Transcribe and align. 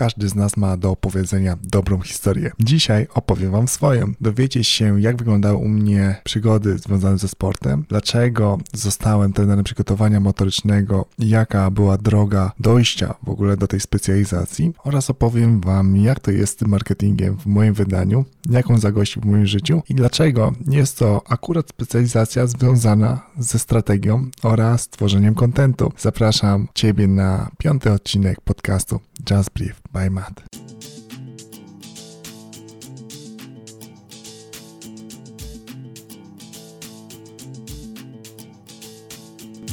Każdy 0.00 0.28
z 0.28 0.34
nas 0.34 0.56
ma 0.56 0.76
do 0.76 0.90
opowiedzenia 0.90 1.56
dobrą 1.62 2.00
historię. 2.00 2.50
Dzisiaj 2.60 3.06
opowiem 3.14 3.50
Wam 3.50 3.68
swoją. 3.68 4.12
Dowiecie 4.20 4.64
się, 4.64 5.00
jak 5.00 5.16
wyglądały 5.16 5.56
u 5.56 5.68
mnie 5.68 6.16
przygody 6.24 6.78
związane 6.78 7.18
ze 7.18 7.28
sportem, 7.28 7.84
dlaczego 7.88 8.58
zostałem 8.72 9.32
trenerem 9.32 9.64
przygotowania 9.64 10.20
motorycznego, 10.20 11.06
jaka 11.18 11.70
była 11.70 11.96
droga 11.96 12.52
dojścia 12.60 13.14
w 13.22 13.28
ogóle 13.28 13.56
do 13.56 13.66
tej 13.66 13.80
specjalizacji 13.80 14.72
oraz 14.84 15.10
opowiem 15.10 15.60
Wam, 15.60 15.96
jak 15.96 16.20
to 16.20 16.30
jest 16.30 16.52
z 16.52 16.56
tym 16.56 16.68
marketingiem 16.68 17.36
w 17.38 17.46
moim 17.46 17.74
wydaniu, 17.74 18.24
jaką 18.50 18.78
zagości 18.78 19.20
w 19.20 19.24
moim 19.24 19.46
życiu 19.46 19.82
i 19.88 19.94
dlaczego 19.94 20.52
jest 20.68 20.98
to 20.98 21.22
akurat 21.28 21.68
specjalizacja 21.68 22.46
związana 22.46 23.20
ze 23.38 23.58
strategią 23.58 24.30
oraz 24.42 24.88
tworzeniem 24.88 25.34
kontentu. 25.34 25.92
Zapraszam 25.98 26.68
Ciebie 26.74 27.08
na 27.08 27.50
piąty 27.58 27.92
odcinek 27.92 28.40
podcastu 28.40 29.00
Just 29.30 29.50
Brief 29.50 29.89
by 29.92 30.10
Matt. 30.10 30.42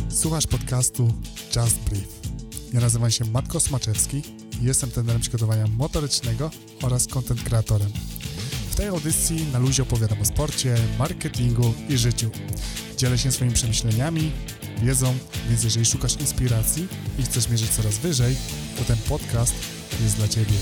Słuchasz 0.09 0.47
podcastu 0.47 1.13
Just 1.55 1.79
Brief. 1.79 2.19
Ja 2.73 2.79
nazywam 2.79 3.11
się 3.11 3.25
Matko 3.25 3.59
Smaczewski 3.59 4.21
i 4.61 4.65
jestem 4.65 4.91
trenerem 4.91 5.21
przygotowania 5.21 5.67
motorycznego 5.67 6.51
oraz 6.83 7.07
content 7.07 7.43
kreatorem. 7.43 7.89
W 8.71 8.75
tej 8.75 8.87
audycji 8.87 9.45
na 9.53 9.59
luzie 9.59 9.83
opowiadam 9.83 10.21
o 10.21 10.25
sporcie, 10.25 10.75
marketingu 10.99 11.73
i 11.89 11.97
życiu. 11.97 12.29
Dzielę 12.97 13.17
się 13.17 13.31
swoimi 13.31 13.53
przemyśleniami, 13.53 14.31
wiedzą, 14.81 15.17
więc 15.49 15.63
jeżeli 15.63 15.85
szukasz 15.85 16.15
inspiracji 16.15 16.87
i 17.19 17.23
chcesz 17.23 17.49
mierzyć 17.49 17.69
coraz 17.69 17.97
wyżej, 17.97 18.35
to 18.77 18.83
ten 18.83 18.97
podcast 18.97 19.76
jest 20.03 20.17
dla 20.17 20.27
Ciebie. 20.27 20.53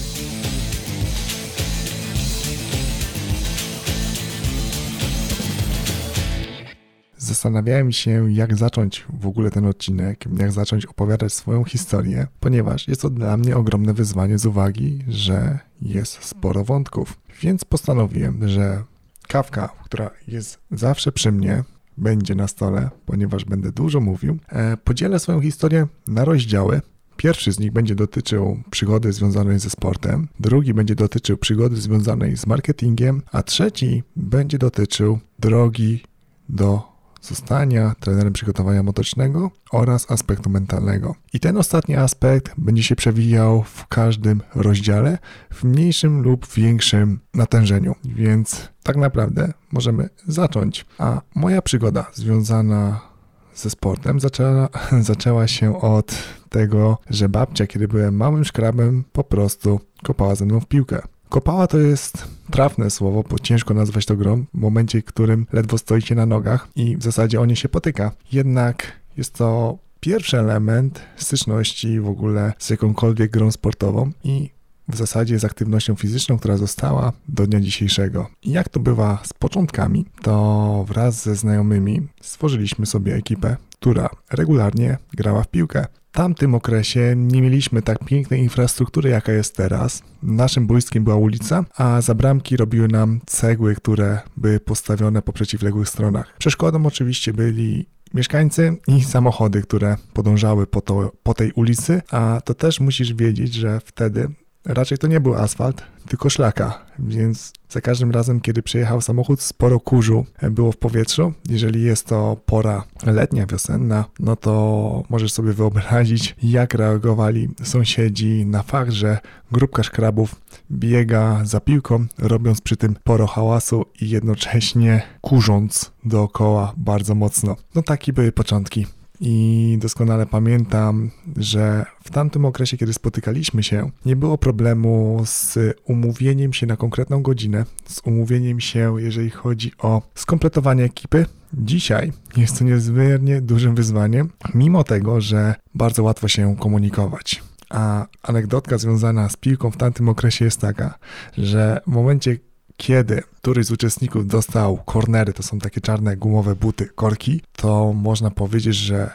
Zastanawiałem 7.17 7.91
się, 7.91 8.31
jak 8.31 8.57
zacząć 8.57 9.05
w 9.09 9.27
ogóle 9.27 9.51
ten 9.51 9.65
odcinek, 9.65 10.25
jak 10.39 10.51
zacząć 10.51 10.85
opowiadać 10.85 11.33
swoją 11.33 11.63
historię, 11.63 12.27
ponieważ 12.39 12.87
jest 12.87 13.01
to 13.01 13.09
dla 13.09 13.37
mnie 13.37 13.57
ogromne 13.57 13.93
wyzwanie 13.93 14.37
z 14.37 14.45
uwagi, 14.45 15.03
że 15.07 15.59
jest 15.81 16.23
sporo 16.23 16.63
wątków. 16.63 17.17
Więc 17.41 17.65
postanowiłem, 17.65 18.47
że 18.47 18.83
kawka, 19.27 19.69
która 19.83 20.11
jest 20.27 20.59
zawsze 20.71 21.11
przy 21.11 21.31
mnie, 21.31 21.63
będzie 21.97 22.35
na 22.35 22.47
stole, 22.47 22.89
ponieważ 23.05 23.45
będę 23.45 23.71
dużo 23.71 23.99
mówił. 23.99 24.37
E, 24.49 24.77
podzielę 24.77 25.19
swoją 25.19 25.41
historię 25.41 25.87
na 26.07 26.25
rozdziały. 26.25 26.81
Pierwszy 27.17 27.51
z 27.51 27.59
nich 27.59 27.71
będzie 27.71 27.95
dotyczył 27.95 28.59
przygody 28.71 29.13
związanej 29.13 29.59
ze 29.59 29.69
sportem, 29.69 30.27
drugi 30.39 30.73
będzie 30.73 30.95
dotyczył 30.95 31.37
przygody 31.37 31.75
związanej 31.75 32.37
z 32.37 32.47
marketingiem, 32.47 33.21
a 33.31 33.43
trzeci 33.43 34.03
będzie 34.15 34.57
dotyczył 34.57 35.19
drogi 35.39 36.03
do 36.49 36.95
zostania 37.21 37.95
trenerem 37.99 38.33
przygotowania 38.33 38.83
motorycznego 38.83 39.51
oraz 39.71 40.11
aspektu 40.11 40.49
mentalnego. 40.49 41.15
I 41.33 41.39
ten 41.39 41.57
ostatni 41.57 41.95
aspekt 41.95 42.53
będzie 42.57 42.83
się 42.83 42.95
przewijał 42.95 43.63
w 43.63 43.87
każdym 43.87 44.41
rozdziale 44.55 45.17
w 45.53 45.63
mniejszym 45.63 46.21
lub 46.21 46.47
większym 46.53 47.19
natężeniu, 47.33 47.95
więc 48.05 48.69
tak 48.83 48.95
naprawdę 48.95 49.53
możemy 49.71 50.09
zacząć. 50.27 50.85
A 50.97 51.21
moja 51.35 51.61
przygoda 51.61 52.05
związana 52.13 53.14
ze 53.55 53.69
sportem 53.69 54.19
zaczęła, 54.19 54.69
zaczęła 55.01 55.47
się 55.47 55.81
od 55.81 56.15
tego, 56.49 56.97
że 57.09 57.29
babcia, 57.29 57.67
kiedy 57.67 57.87
byłem 57.87 58.15
małym 58.15 58.45
szkrabem, 58.45 59.03
po 59.13 59.23
prostu 59.23 59.79
kopała 60.03 60.35
ze 60.35 60.45
mną 60.45 60.59
w 60.59 60.65
piłkę. 60.65 61.01
Kopała 61.29 61.67
to 61.67 61.77
jest 61.77 62.27
trafne 62.51 62.89
słowo, 62.89 63.23
bo 63.29 63.39
ciężko 63.39 63.73
nazwać 63.73 64.05
to 64.05 64.15
grą 64.15 64.45
w 64.53 64.57
momencie, 64.57 65.01
w 65.01 65.05
którym 65.05 65.45
ledwo 65.53 65.77
stoicie 65.77 66.15
na 66.15 66.25
nogach 66.25 66.67
i 66.75 66.97
w 66.97 67.03
zasadzie 67.03 67.41
o 67.41 67.45
nie 67.45 67.55
się 67.55 67.69
potyka. 67.69 68.11
Jednak 68.31 68.91
jest 69.17 69.33
to 69.33 69.77
pierwszy 69.99 70.39
element 70.39 71.01
styczności 71.15 71.99
w 71.99 72.09
ogóle 72.09 72.53
z 72.59 72.69
jakąkolwiek 72.69 73.31
grą 73.31 73.51
sportową 73.51 74.11
i 74.23 74.49
w 74.87 74.95
zasadzie 74.95 75.39
z 75.39 75.45
aktywnością 75.45 75.95
fizyczną, 75.95 76.37
która 76.37 76.57
została 76.57 77.13
do 77.27 77.47
dnia 77.47 77.59
dzisiejszego. 77.59 78.29
I 78.43 78.51
jak 78.51 78.69
to 78.69 78.79
bywa 78.79 79.19
z 79.23 79.33
początkami, 79.33 80.05
to 80.21 80.85
wraz 80.87 81.23
ze 81.23 81.35
znajomymi 81.35 82.07
stworzyliśmy 82.21 82.85
sobie 82.85 83.15
ekipę, 83.15 83.57
która 83.79 84.09
regularnie 84.31 84.97
grała 85.13 85.43
w 85.43 85.47
piłkę 85.47 85.85
tamtym 86.15 86.55
okresie 86.55 87.13
nie 87.17 87.41
mieliśmy 87.41 87.81
tak 87.81 88.05
pięknej 88.05 88.39
infrastruktury, 88.39 89.09
jaka 89.09 89.31
jest 89.31 89.55
teraz. 89.55 90.03
Naszym 90.23 90.67
boiskiem 90.67 91.03
była 91.03 91.15
ulica, 91.15 91.65
a 91.77 92.01
za 92.01 92.15
bramki 92.15 92.57
robiły 92.57 92.87
nam 92.87 93.19
cegły, 93.25 93.75
które 93.75 94.19
były 94.37 94.59
postawione 94.59 95.21
po 95.21 95.33
przeciwległych 95.33 95.89
stronach. 95.89 96.37
Przeszkodą 96.37 96.85
oczywiście 96.85 97.33
byli 97.33 97.85
mieszkańcy 98.13 98.77
i 98.87 99.03
samochody, 99.03 99.61
które 99.61 99.97
podążały 100.13 100.67
po, 100.67 100.81
to, 100.81 101.11
po 101.23 101.33
tej 101.33 101.51
ulicy, 101.51 102.01
a 102.11 102.41
to 102.45 102.53
też 102.53 102.79
musisz 102.79 103.13
wiedzieć, 103.13 103.53
że 103.53 103.79
wtedy 103.85 104.27
raczej 104.65 104.97
to 104.97 105.07
nie 105.07 105.19
był 105.19 105.35
asfalt, 105.35 105.83
tylko 106.07 106.29
szlaka, 106.29 106.85
więc 106.99 107.53
za 107.69 107.81
każdym 107.81 108.11
razem, 108.11 108.41
kiedy 108.41 108.63
przyjechał 108.63 109.01
samochód, 109.01 109.41
sporo 109.41 109.79
kurzu 109.79 110.25
było 110.51 110.71
w 110.71 110.77
powietrzu. 110.77 111.33
Jeżeli 111.49 111.83
jest 111.83 112.07
to 112.07 112.37
pora 112.45 112.83
letnia, 113.05 113.45
wiosenna, 113.45 114.05
no 114.19 114.35
to 114.35 115.03
możesz 115.09 115.33
sobie 115.33 115.53
wyobrazić, 115.53 116.35
jak 116.43 116.73
reagowali 116.73 117.49
sąsiedzi 117.63 118.45
na 118.45 118.63
fakt, 118.63 118.91
że 118.91 119.19
grupka 119.51 119.83
szkrabów 119.83 120.35
biega 120.71 121.41
za 121.43 121.59
piłką, 121.59 122.05
robiąc 122.17 122.61
przy 122.61 122.77
tym 122.77 122.95
poro 123.03 123.27
hałasu 123.27 123.85
i 124.01 124.09
jednocześnie 124.09 125.01
kurząc 125.21 125.91
dookoła 126.05 126.73
bardzo 126.77 127.15
mocno. 127.15 127.55
No 127.75 127.81
takie 127.81 128.13
były 128.13 128.31
początki 128.31 128.85
i 129.19 129.77
doskonale 129.81 130.25
pamiętam, 130.25 131.09
że 131.37 131.85
w 132.03 132.09
tamtym 132.11 132.45
okresie, 132.45 132.77
kiedy 132.77 132.93
spotykaliśmy 132.93 133.63
się, 133.63 133.89
nie 134.05 134.15
było 134.15 134.37
problemu 134.37 135.21
z 135.25 135.57
umówieniem 135.85 136.53
się 136.53 136.67
na 136.67 136.77
konkretną 136.77 137.21
godzinę, 137.21 137.65
z 137.85 138.01
umówieniem 138.05 138.59
się, 138.59 138.95
jeżeli 138.97 139.29
chodzi 139.29 139.71
o 139.79 140.01
skompletowanie 140.15 140.83
ekipy. 140.83 141.25
Dzisiaj 141.53 142.11
jest 142.37 142.59
to 142.59 142.63
niezmiernie 142.63 143.41
dużym 143.41 143.75
wyzwaniem, 143.75 144.29
mimo 144.53 144.83
tego, 144.83 145.21
że 145.21 145.55
bardzo 145.75 146.03
łatwo 146.03 146.27
się 146.27 146.55
komunikować. 146.59 147.43
A 147.69 148.05
anegdotka 148.23 148.77
związana 148.77 149.29
z 149.29 149.37
piłką 149.37 149.71
w 149.71 149.77
tamtym 149.77 150.09
okresie 150.09 150.45
jest 150.45 150.61
taka, 150.61 150.97
że 151.37 151.81
w 151.87 151.91
momencie, 151.91 152.37
kiedy 152.77 153.23
któryś 153.35 153.65
z 153.65 153.71
uczestników 153.71 154.27
dostał 154.27 154.77
kornery, 154.85 155.33
to 155.33 155.43
są 155.43 155.59
takie 155.59 155.81
czarne 155.81 156.17
gumowe 156.17 156.55
buty, 156.55 156.85
korki, 156.85 157.41
to 157.55 157.93
można 157.93 158.31
powiedzieć, 158.31 158.75
że 158.75 159.11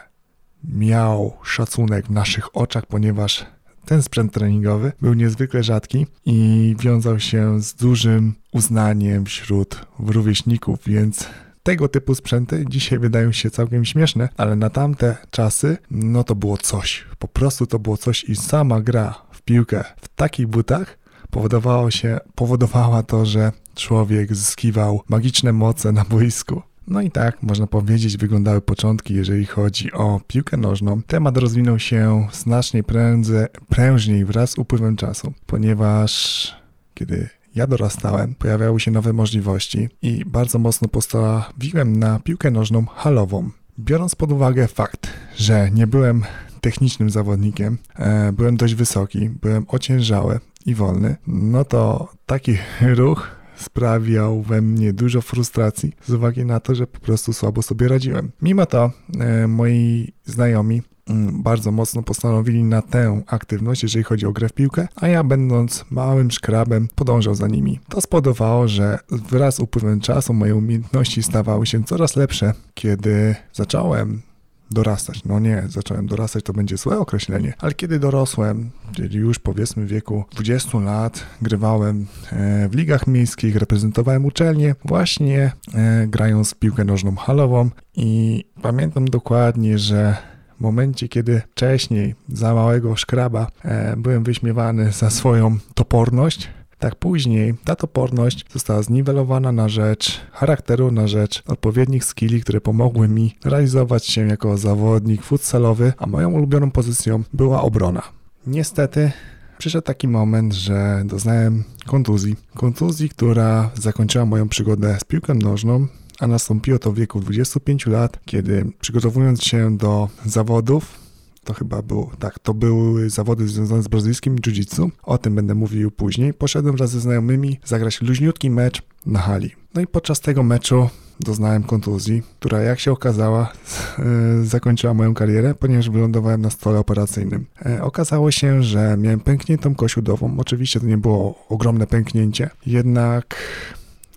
miał 0.64 1.36
szacunek 1.42 2.06
w 2.06 2.10
naszych 2.10 2.56
oczach, 2.56 2.86
ponieważ 2.86 3.46
ten 3.84 4.02
sprzęt 4.02 4.32
treningowy 4.32 4.92
był 5.02 5.14
niezwykle 5.14 5.62
rzadki 5.62 6.06
i 6.26 6.74
wiązał 6.78 7.20
się 7.20 7.62
z 7.62 7.74
dużym 7.74 8.34
uznaniem 8.52 9.24
wśród 9.24 9.86
rówieśników, 9.98 10.78
więc 10.86 11.26
tego 11.62 11.88
typu 11.88 12.14
sprzęty 12.14 12.64
dzisiaj 12.68 12.98
wydają 12.98 13.32
się 13.32 13.50
całkiem 13.50 13.84
śmieszne, 13.84 14.28
ale 14.36 14.56
na 14.56 14.70
tamte 14.70 15.16
czasy 15.30 15.78
no 15.90 16.24
to 16.24 16.34
było 16.34 16.58
coś. 16.58 17.06
Po 17.18 17.28
prostu 17.28 17.66
to 17.66 17.78
było 17.78 17.96
coś 17.96 18.24
i 18.24 18.36
sama 18.36 18.80
gra 18.80 19.14
w 19.32 19.42
piłkę 19.42 19.84
w 20.00 20.08
takich 20.08 20.46
butach 20.46 20.98
powodowało 21.30 21.90
się, 21.90 22.20
powodowała 22.34 23.02
to, 23.02 23.26
że 23.26 23.52
człowiek 23.74 24.34
zyskiwał 24.34 25.02
magiczne 25.08 25.52
moce 25.52 25.92
na 25.92 26.04
boisku. 26.04 26.62
No 26.86 27.00
i 27.00 27.10
tak, 27.10 27.42
można 27.42 27.66
powiedzieć, 27.66 28.16
wyglądały 28.16 28.60
początki, 28.60 29.14
jeżeli 29.14 29.46
chodzi 29.46 29.92
o 29.92 30.20
piłkę 30.26 30.56
nożną. 30.56 31.02
Temat 31.02 31.36
rozwinął 31.36 31.78
się 31.78 32.28
znacznie 32.32 32.82
prędzej, 32.82 33.46
prężniej 33.68 34.24
wraz 34.24 34.50
z 34.50 34.58
upływem 34.58 34.96
czasu, 34.96 35.32
ponieważ 35.46 36.54
kiedy 36.94 37.28
ja 37.54 37.66
dorastałem, 37.66 38.34
pojawiały 38.34 38.80
się 38.80 38.90
nowe 38.90 39.12
możliwości 39.12 39.88
i 40.02 40.24
bardzo 40.26 40.58
mocno 40.58 40.88
postawiłem 40.88 41.98
na 41.98 42.18
piłkę 42.18 42.50
nożną 42.50 42.86
halową. 42.86 43.50
Biorąc 43.78 44.14
pod 44.14 44.32
uwagę 44.32 44.68
fakt, 44.68 45.10
że 45.36 45.70
nie 45.70 45.86
byłem 45.86 46.22
technicznym 46.60 47.10
zawodnikiem, 47.10 47.78
e, 47.96 48.32
byłem 48.32 48.56
dość 48.56 48.74
wysoki, 48.74 49.28
byłem 49.28 49.64
ociężały, 49.68 50.40
i 50.66 50.74
wolny, 50.74 51.16
no 51.26 51.64
to 51.64 52.08
taki 52.26 52.56
ruch 52.98 53.40
sprawiał 53.56 54.42
we 54.42 54.62
mnie 54.62 54.92
dużo 54.92 55.20
frustracji 55.20 55.92
z 56.06 56.10
uwagi 56.10 56.44
na 56.44 56.60
to, 56.60 56.74
że 56.74 56.86
po 56.86 57.00
prostu 57.00 57.32
słabo 57.32 57.62
sobie 57.62 57.88
radziłem. 57.88 58.30
Mimo 58.42 58.66
to 58.66 58.90
e, 59.20 59.46
moi 59.46 60.12
znajomi 60.24 60.82
mm, 61.08 61.42
bardzo 61.42 61.72
mocno 61.72 62.02
postanowili 62.02 62.64
na 62.64 62.82
tę 62.82 63.22
aktywność, 63.26 63.82
jeżeli 63.82 64.04
chodzi 64.04 64.26
o 64.26 64.32
grę 64.32 64.48
w 64.48 64.52
piłkę, 64.52 64.88
a 64.96 65.08
ja 65.08 65.24
będąc 65.24 65.84
małym 65.90 66.30
szkrabem 66.30 66.88
podążał 66.94 67.34
za 67.34 67.48
nimi. 67.48 67.80
To 67.88 68.00
spowodowało, 68.00 68.68
że 68.68 68.98
wraz 69.10 69.54
z 69.54 69.60
upływem 69.60 70.00
czasu 70.00 70.34
moje 70.34 70.56
umiejętności 70.56 71.22
stawały 71.22 71.66
się 71.66 71.84
coraz 71.84 72.16
lepsze. 72.16 72.52
Kiedy 72.74 73.34
zacząłem 73.52 74.22
dorastać. 74.70 75.24
No 75.24 75.38
nie, 75.38 75.62
zacząłem 75.68 76.06
dorastać, 76.06 76.44
to 76.44 76.52
będzie 76.52 76.76
złe 76.76 76.98
określenie, 76.98 77.54
ale 77.58 77.74
kiedy 77.74 77.98
dorosłem, 77.98 78.70
czyli 78.92 79.18
już 79.18 79.38
powiedzmy 79.38 79.86
w 79.86 79.88
wieku 79.88 80.24
20 80.32 80.78
lat, 80.78 81.26
grywałem 81.42 82.06
e, 82.32 82.68
w 82.68 82.74
ligach 82.74 83.06
miejskich, 83.06 83.56
reprezentowałem 83.56 84.24
uczelnię, 84.24 84.74
właśnie 84.84 85.52
e, 85.74 86.06
grając 86.06 86.50
w 86.50 86.54
piłkę 86.54 86.84
nożną 86.84 87.16
halową 87.16 87.70
i 87.96 88.44
pamiętam 88.62 89.04
dokładnie, 89.04 89.78
że 89.78 90.16
w 90.58 90.62
momencie, 90.62 91.08
kiedy 91.08 91.42
wcześniej 91.52 92.14
za 92.28 92.54
małego 92.54 92.96
szkraba 92.96 93.46
e, 93.64 93.96
byłem 93.96 94.24
wyśmiewany 94.24 94.92
za 94.92 95.10
swoją 95.10 95.58
toporność, 95.74 96.48
tak 96.80 96.94
później 96.94 97.54
ta 97.64 97.76
toporność 97.76 98.44
została 98.52 98.82
zniwelowana 98.82 99.52
na 99.52 99.68
rzecz 99.68 100.20
charakteru, 100.32 100.90
na 100.90 101.08
rzecz 101.08 101.42
odpowiednich 101.46 102.04
skilli, 102.04 102.40
które 102.40 102.60
pomogły 102.60 103.08
mi 103.08 103.36
realizować 103.44 104.06
się 104.06 104.26
jako 104.26 104.56
zawodnik 104.56 105.22
futsalowy, 105.22 105.92
a 105.98 106.06
moją 106.06 106.30
ulubioną 106.30 106.70
pozycją 106.70 107.22
była 107.32 107.62
obrona. 107.62 108.02
Niestety 108.46 109.12
przyszedł 109.58 109.84
taki 109.84 110.08
moment, 110.08 110.52
że 110.52 111.02
doznałem 111.04 111.64
kontuzji. 111.86 112.36
Kontuzji, 112.56 113.08
która 113.08 113.70
zakończyła 113.74 114.26
moją 114.26 114.48
przygodę 114.48 114.98
z 115.00 115.04
piłką 115.04 115.34
nożną, 115.34 115.86
a 116.20 116.26
nastąpiło 116.26 116.78
to 116.78 116.92
w 116.92 116.94
wieku 116.94 117.20
25 117.20 117.86
lat, 117.86 118.18
kiedy 118.24 118.72
przygotowując 118.80 119.42
się 119.42 119.76
do 119.76 120.08
zawodów, 120.26 120.99
to 121.44 121.54
chyba 121.54 121.82
było, 121.82 122.10
tak, 122.18 122.38
to 122.38 122.54
były 122.54 123.10
zawody 123.10 123.48
związane 123.48 123.82
z 123.82 123.88
brazylijskim 123.88 124.36
jiu-jitsu, 124.36 124.90
o 125.02 125.18
tym 125.18 125.34
będę 125.34 125.54
mówił 125.54 125.90
później. 125.90 126.34
Poszedłem 126.34 126.76
wraz 126.76 126.90
ze 126.90 127.00
znajomymi 127.00 127.58
zagrać 127.64 128.02
luźniutki 128.02 128.50
mecz 128.50 128.82
na 129.06 129.18
hali. 129.18 129.50
No 129.74 129.80
i 129.80 129.86
podczas 129.86 130.20
tego 130.20 130.42
meczu 130.42 130.88
doznałem 131.20 131.62
kontuzji, 131.62 132.22
która 132.38 132.60
jak 132.60 132.80
się 132.80 132.92
okazała 132.92 133.52
zakończyła 134.42 134.94
moją 134.94 135.14
karierę, 135.14 135.54
ponieważ 135.54 135.90
wylądowałem 135.90 136.40
na 136.40 136.50
stole 136.50 136.78
operacyjnym. 136.78 137.46
E, 137.66 137.82
okazało 137.82 138.30
się, 138.30 138.62
że 138.62 138.96
miałem 138.98 139.20
pękniętą 139.20 139.74
kość 139.74 139.96
udową. 139.96 140.34
Oczywiście 140.38 140.80
to 140.80 140.86
nie 140.86 140.98
było 140.98 141.46
ogromne 141.48 141.86
pęknięcie, 141.86 142.50
jednak 142.66 143.36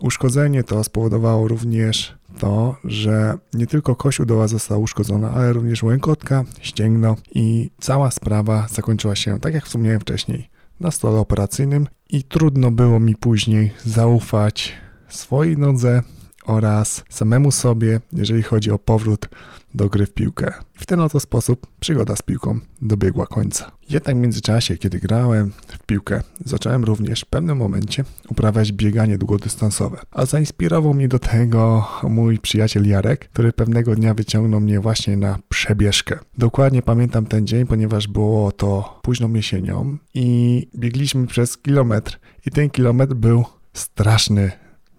Uszkodzenie 0.04 0.64
to 0.64 0.84
spowodowało 0.84 1.48
również 1.48 2.16
to, 2.40 2.76
że 2.84 3.38
nie 3.54 3.68
tylko 3.68 3.96
kość 3.96 4.20
udoła 4.20 4.48
została 4.48 4.80
uszkodzona, 4.80 5.32
ale 5.32 5.54
również 5.54 5.84
łękotka, 5.84 6.44
ścięgno 6.62 7.16
i 7.36 7.70
cała 7.80 8.12
sprawa 8.12 8.68
zakończyła 8.70 9.16
się, 9.16 9.40
tak 9.40 9.54
jak 9.54 9.66
wspomniałem 9.66 10.00
wcześniej, 10.00 10.50
na 10.80 10.92
stole 10.92 11.20
operacyjnym 11.20 11.88
i 12.10 12.24
trudno 12.24 12.72
było 12.72 13.00
mi 13.00 13.16
później 13.16 13.72
zaufać 13.86 14.74
swojej 15.08 15.58
nodze 15.58 16.04
oraz 16.46 17.04
samemu 17.10 17.52
sobie, 17.52 18.00
jeżeli 18.14 18.44
chodzi 18.44 18.72
o 18.72 18.80
powrót 18.80 19.30
do 19.74 19.90
gry 19.90 20.06
w 20.06 20.14
piłkę. 20.14 20.54
W 20.74 20.86
ten 20.86 21.00
oto 21.00 21.20
sposób 21.20 21.68
przygoda 21.80 22.16
z 22.16 22.22
piłką 22.22 22.60
dobiegła 22.82 23.28
końca. 23.28 23.72
Jednak 23.90 24.16
w 24.16 24.20
międzyczasie, 24.20 24.78
kiedy 24.78 25.00
grałem 25.00 25.52
w 25.68 25.86
piłkę, 25.86 26.22
zacząłem 26.46 26.84
również 26.84 27.22
w 27.22 27.26
pewnym 27.26 27.58
momencie 27.58 28.04
uprawiać 28.30 28.72
bieganie 28.72 29.18
długodystansowe. 29.18 29.98
A 30.12 30.26
zainspirował 30.26 30.94
mnie 30.94 31.08
do 31.08 31.20
tego 31.20 31.88
mój 32.04 32.40
przyjaciel 32.40 32.88
Jarek, 32.88 33.30
który 33.30 33.54
pewnego 33.54 33.96
dnia 33.96 34.14
wyciągnął 34.14 34.60
mnie 34.60 34.80
właśnie 34.80 35.18
na 35.18 35.40
przebieżkę. 35.50 36.20
Dokładnie 36.38 36.82
pamiętam 36.82 37.26
ten 37.26 37.48
dzień, 37.48 37.66
ponieważ 37.66 38.08
było 38.08 38.52
to 38.52 39.00
późną 39.02 39.34
jesienią 39.34 39.98
i 40.14 40.68
biegliśmy 40.76 41.28
przez 41.28 41.58
kilometr 41.58 42.20
i 42.46 42.52
ten 42.52 42.70
kilometr 42.70 43.14
był 43.14 43.46
straszny 43.74 44.52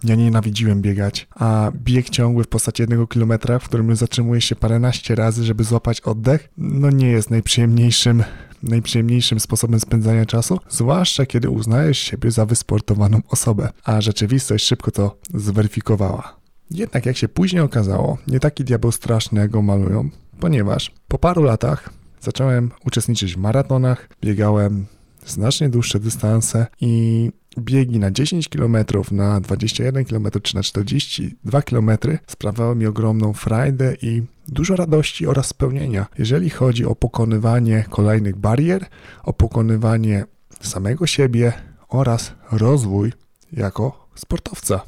ja 0.04 0.14
nienawidziłem 0.14 0.82
biegać, 0.82 1.26
a 1.34 1.72
bieg 1.76 2.10
ciągły 2.10 2.44
w 2.44 2.48
postaci 2.48 2.82
jednego 2.82 3.06
kilometra, 3.06 3.58
w 3.58 3.68
którym 3.68 3.96
zatrzymujesz 3.96 4.44
się 4.44 4.56
paręnaście 4.56 5.14
razy, 5.14 5.44
żeby 5.44 5.64
złapać 5.64 6.00
oddech, 6.00 6.48
no 6.58 6.90
nie 6.90 7.08
jest 7.10 7.30
najprzyjemniejszym 7.30 8.22
najprzyjemniejszym 8.62 9.40
sposobem 9.40 9.80
spędzania 9.80 10.26
czasu, 10.26 10.58
zwłaszcza 10.68 11.26
kiedy 11.26 11.50
uznajesz 11.50 11.98
siebie 11.98 12.30
za 12.30 12.46
wysportowaną 12.46 13.20
osobę, 13.28 13.68
a 13.84 14.00
rzeczywistość 14.00 14.66
szybko 14.66 14.90
to 14.90 15.16
zweryfikowała. 15.34 16.36
Jednak 16.70 17.06
jak 17.06 17.16
się 17.16 17.28
później 17.28 17.62
okazało, 17.62 18.18
nie 18.26 18.40
taki 18.40 18.64
diabeł 18.64 18.92
straszny 18.92 19.40
jak 19.40 19.50
go 19.50 19.62
malują, 19.62 20.10
ponieważ 20.40 20.92
po 21.08 21.18
paru 21.18 21.42
latach 21.42 21.90
zacząłem 22.20 22.70
uczestniczyć 22.84 23.34
w 23.34 23.38
maratonach, 23.38 24.08
biegałem 24.22 24.86
znacznie 25.26 25.68
dłuższe 25.68 26.00
dystanse 26.00 26.66
i 26.80 27.30
biegi 27.58 27.98
na 27.98 28.10
10 28.10 28.48
km, 28.48 28.76
na 29.10 29.40
21 29.40 30.04
km 30.04 30.26
czy 30.42 30.54
na 30.54 30.62
42 30.62 31.62
km 31.62 31.90
sprawiały 32.26 32.76
mi 32.76 32.86
ogromną 32.86 33.32
frajdę 33.32 33.94
i 34.02 34.22
dużo 34.48 34.76
radości 34.76 35.26
oraz 35.26 35.46
spełnienia, 35.46 36.06
jeżeli 36.18 36.50
chodzi 36.50 36.84
o 36.84 36.94
pokonywanie 36.94 37.84
kolejnych 37.90 38.36
barier, 38.36 38.86
o 39.22 39.32
pokonywanie 39.32 40.24
samego 40.60 41.06
siebie 41.06 41.52
oraz 41.88 42.32
rozwój 42.52 43.12
jako 43.52 44.08
sportowca. 44.14 44.80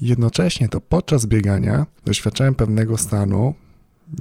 Jednocześnie 0.00 0.68
to 0.68 0.80
podczas 0.80 1.26
biegania 1.26 1.86
doświadczałem 2.04 2.54
pewnego 2.54 2.96
stanu, 2.96 3.54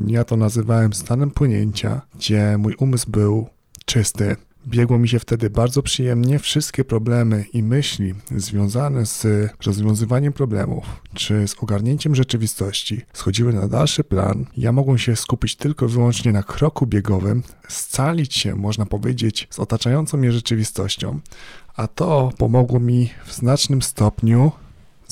ja 0.08 0.24
to 0.24 0.38
nazywałem 0.38 0.94
stanem 0.94 1.32
płynięcia, 1.32 2.02
gdzie 2.16 2.58
mój 2.58 2.76
umysł 2.76 3.12
był 3.12 3.48
czysty, 3.86 4.36
Biegło 4.68 5.00
mi 5.00 5.10
się 5.10 5.20
wtedy 5.20 5.50
bardzo 5.50 5.84
przyjemnie. 5.84 6.40
Wszystkie 6.40 6.84
problemy 6.84 7.46
i 7.54 7.64
myśli 7.64 8.14
związane 8.36 9.06
z 9.06 9.28
rozwiązywaniem 9.66 10.34
problemów 10.34 10.86
czy 11.14 11.48
z 11.48 11.56
ogarnięciem 11.64 12.16
rzeczywistości 12.16 13.02
schodziły 13.14 13.54
na 13.54 13.68
dalszy 13.68 14.04
plan. 14.04 14.46
Ja 14.58 14.72
mogłem 14.72 14.98
się 14.98 15.16
skupić 15.16 15.56
tylko 15.56 15.86
i 15.86 15.90
wyłącznie 15.90 16.32
na 16.32 16.44
kroku 16.44 16.88
biegowym, 16.88 17.44
scalić 17.68 18.34
się, 18.36 18.56
można 18.56 18.86
powiedzieć, 18.86 19.48
z 19.50 19.60
otaczającą 19.60 20.18
mnie 20.18 20.32
rzeczywistością. 20.32 21.20
A 21.76 21.88
to 21.88 22.32
pomogło 22.38 22.80
mi 22.80 23.10
w 23.26 23.34
znacznym 23.34 23.82
stopniu 23.82 24.52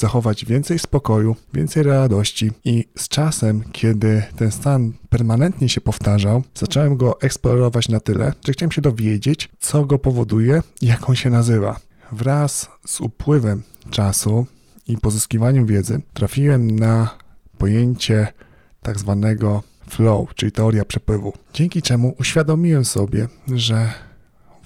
zachować 0.02 0.46
więcej 0.46 0.80
spokoju, 0.80 1.36
więcej 1.54 1.84
radości 1.84 2.52
i 2.66 2.86
z 2.98 3.08
czasem, 3.08 3.64
kiedy 3.72 4.24
ten 4.36 4.52
stan 4.52 4.94
permanentnie 5.10 5.70
się 5.70 5.82
powtarzał, 5.82 6.44
zacząłem 6.56 6.98
go 6.98 7.22
eksplorować 7.22 7.90
na 7.90 8.00
tyle, 8.00 8.34
że 8.46 8.54
chciałem 8.54 8.72
się 8.72 8.82
dowiedzieć, 8.82 9.50
co 9.60 9.86
go 9.86 10.00
powoduje 10.00 10.62
i 10.82 10.86
jak 10.86 11.10
on 11.10 11.16
się 11.16 11.30
nazywa. 11.30 11.80
Wraz 12.12 12.70
z 12.86 13.02
upływem 13.02 13.64
czasu 13.90 14.46
i 14.88 14.98
pozyskiwaniem 14.98 15.66
wiedzy 15.66 16.02
trafiłem 16.14 16.80
na 16.80 17.18
pojęcie 17.58 18.28
tak 18.82 19.00
zwanego 19.00 19.64
flow, 19.90 20.36
czyli 20.36 20.52
teoria 20.52 20.86
przepływu, 20.86 21.34
dzięki 21.54 21.82
czemu 21.82 22.16
uświadomiłem 22.20 22.86
sobie, 22.86 23.28
że 23.54 23.94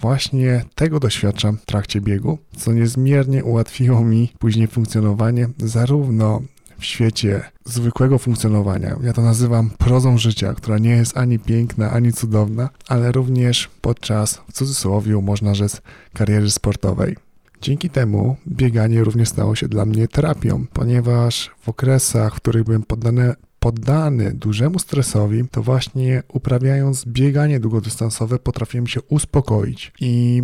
Właśnie 0.01 0.65
tego 0.75 0.99
doświadczam 0.99 1.57
w 1.57 1.65
trakcie 1.65 2.01
biegu, 2.01 2.37
co 2.57 2.73
niezmiernie 2.73 3.43
ułatwiło 3.43 4.01
mi 4.01 4.31
później 4.39 4.67
funkcjonowanie 4.67 5.49
zarówno 5.57 6.41
w 6.79 6.85
świecie 6.85 7.41
zwykłego 7.65 8.19
funkcjonowania. 8.19 8.95
Ja 9.03 9.13
to 9.13 9.21
nazywam 9.21 9.69
prozą 9.77 10.17
życia, 10.17 10.53
która 10.53 10.77
nie 10.77 10.89
jest 10.89 11.17
ani 11.17 11.39
piękna, 11.39 11.91
ani 11.91 12.13
cudowna, 12.13 12.69
ale 12.87 13.11
również 13.11 13.69
podczas, 13.81 14.41
w 14.49 14.53
cudzysłowie, 14.53 15.21
można 15.21 15.55
rzec, 15.55 15.81
kariery 16.13 16.51
sportowej. 16.51 17.15
Dzięki 17.61 17.89
temu 17.89 18.35
bieganie 18.47 19.03
również 19.03 19.29
stało 19.29 19.55
się 19.55 19.67
dla 19.67 19.85
mnie 19.85 20.07
terapią, 20.07 20.65
ponieważ 20.73 21.51
w 21.61 21.69
okresach, 21.69 22.33
w 22.35 22.37
których 22.37 22.63
byłem 22.63 22.83
poddany 22.83 23.33
poddany 23.65 24.31
dużemu 24.33 24.79
stresowi, 24.79 25.47
to 25.51 25.63
właśnie 25.63 26.23
uprawiając 26.27 27.05
bieganie 27.05 27.59
długodystansowe 27.59 28.39
potrafiłem 28.39 28.87
się 28.87 29.01
uspokoić 29.01 29.91
i 29.99 30.43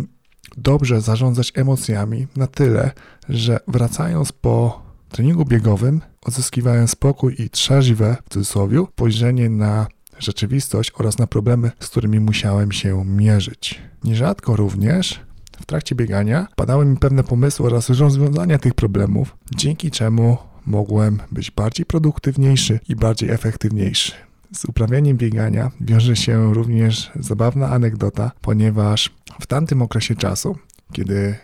dobrze 0.56 1.00
zarządzać 1.00 1.52
emocjami 1.54 2.26
na 2.36 2.46
tyle, 2.46 2.90
że 3.28 3.60
wracając 3.68 4.32
po 4.32 4.82
treningu 5.08 5.44
biegowym 5.44 6.00
odzyskiwałem 6.22 6.88
spokój 6.88 7.34
i 7.38 7.50
trzeźwe, 7.50 8.16
w 8.26 8.32
cudzysłowie, 8.32 8.84
spojrzenie 8.92 9.50
na 9.50 9.86
rzeczywistość 10.18 10.92
oraz 10.98 11.18
na 11.18 11.26
problemy, 11.26 11.70
z 11.80 11.88
którymi 11.88 12.20
musiałem 12.20 12.72
się 12.72 13.04
mierzyć. 13.04 13.82
Nierzadko 14.04 14.56
również 14.56 15.20
w 15.60 15.66
trakcie 15.66 15.94
biegania 15.94 16.46
padały 16.56 16.84
mi 16.84 16.96
pewne 16.96 17.24
pomysły 17.24 17.66
oraz 17.66 17.90
rozwiązania 17.90 18.58
tych 18.58 18.74
problemów, 18.74 19.36
dzięki 19.56 19.90
czemu 19.90 20.51
mogłem 20.66 21.18
być 21.32 21.50
bardziej 21.50 21.86
produktywniejszy 21.86 22.80
i 22.88 22.96
bardziej 22.96 23.30
efektywniejszy. 23.30 24.12
Z 24.54 24.64
uprawianiem 24.64 25.16
biegania 25.16 25.70
wiąże 25.80 26.16
się 26.16 26.54
również 26.54 27.10
zabawna 27.16 27.68
anegdota, 27.68 28.30
ponieważ 28.40 29.10
w 29.40 29.46
tamtym 29.46 29.82
okresie 29.82 30.14
czasu, 30.14 30.56
kiedy 30.92 31.34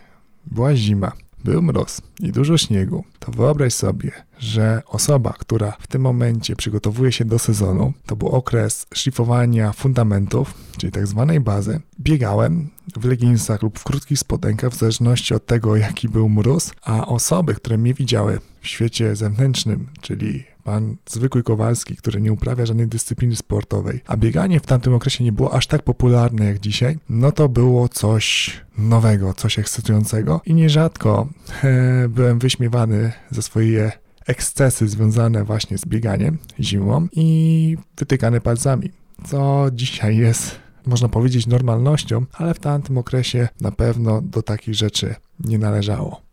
była 0.45 0.75
zima, 0.75 1.11
był 1.43 1.61
mróz 1.61 2.01
i 2.19 2.31
dużo 2.31 2.57
śniegu, 2.57 3.03
to 3.19 3.31
wyobraź 3.31 3.73
sobie, 3.73 4.11
że 4.39 4.81
osoba, 4.87 5.33
która 5.39 5.77
w 5.79 5.87
tym 5.87 6.01
momencie 6.01 6.55
przygotowuje 6.55 7.11
się 7.11 7.25
do 7.25 7.39
sezonu, 7.39 7.93
to 8.05 8.15
był 8.15 8.27
okres 8.27 8.85
szlifowania 8.93 9.73
fundamentów, 9.73 10.53
czyli 10.77 10.91
tak 10.91 11.07
zwanej 11.07 11.39
bazy. 11.39 11.81
Biegałem 11.99 12.69
w 12.95 13.05
leginsach 13.05 13.61
lub 13.61 13.79
w 13.79 13.83
krótkich 13.83 14.19
spodenkach, 14.19 14.71
w 14.71 14.77
zależności 14.77 15.33
od 15.33 15.45
tego, 15.45 15.75
jaki 15.75 16.09
był 16.09 16.29
mróz, 16.29 16.71
a 16.81 17.07
osoby, 17.07 17.55
które 17.55 17.77
mnie 17.77 17.93
widziały 17.93 18.39
w 18.61 18.67
świecie 18.67 19.15
zewnętrznym, 19.15 19.87
czyli 20.01 20.43
pan 20.63 20.95
zwykły 21.09 21.43
Kowalski, 21.43 21.95
który 21.95 22.21
nie 22.21 22.33
uprawia 22.33 22.65
żadnej 22.65 22.87
dyscypliny 22.87 23.35
sportowej, 23.35 24.01
a 24.07 24.17
bieganie 24.17 24.59
w 24.59 24.65
tamtym 24.65 24.93
okresie 24.93 25.23
nie 25.23 25.31
było 25.31 25.53
aż 25.53 25.67
tak 25.67 25.83
popularne 25.83 26.45
jak 26.45 26.59
dzisiaj, 26.59 26.97
no 27.09 27.31
to 27.31 27.49
było 27.49 27.89
coś 27.89 28.57
nowego, 28.77 29.33
coś 29.33 29.59
ekscytującego 29.59 30.41
i 30.45 30.53
nierzadko 30.53 31.27
e, 31.63 32.09
byłem 32.09 32.39
wyśmiewany 32.39 33.11
za 33.31 33.41
swoje 33.41 33.91
ekscesy 34.27 34.87
związane 34.87 35.43
właśnie 35.43 35.77
z 35.77 35.85
bieganiem 35.85 36.37
zimą 36.59 37.07
i 37.11 37.77
wytykany 37.97 38.41
palcami, 38.41 38.91
co 39.25 39.65
dzisiaj 39.71 40.17
jest 40.17 40.59
można 40.85 41.09
powiedzieć 41.09 41.47
normalnością, 41.47 42.25
ale 42.33 42.53
w 42.53 42.59
tamtym 42.59 42.97
okresie 42.97 43.47
na 43.61 43.71
pewno 43.71 44.21
do 44.21 44.41
takich 44.41 44.75
rzeczy 44.75 45.15
nie 45.39 45.57
należało. 45.57 46.28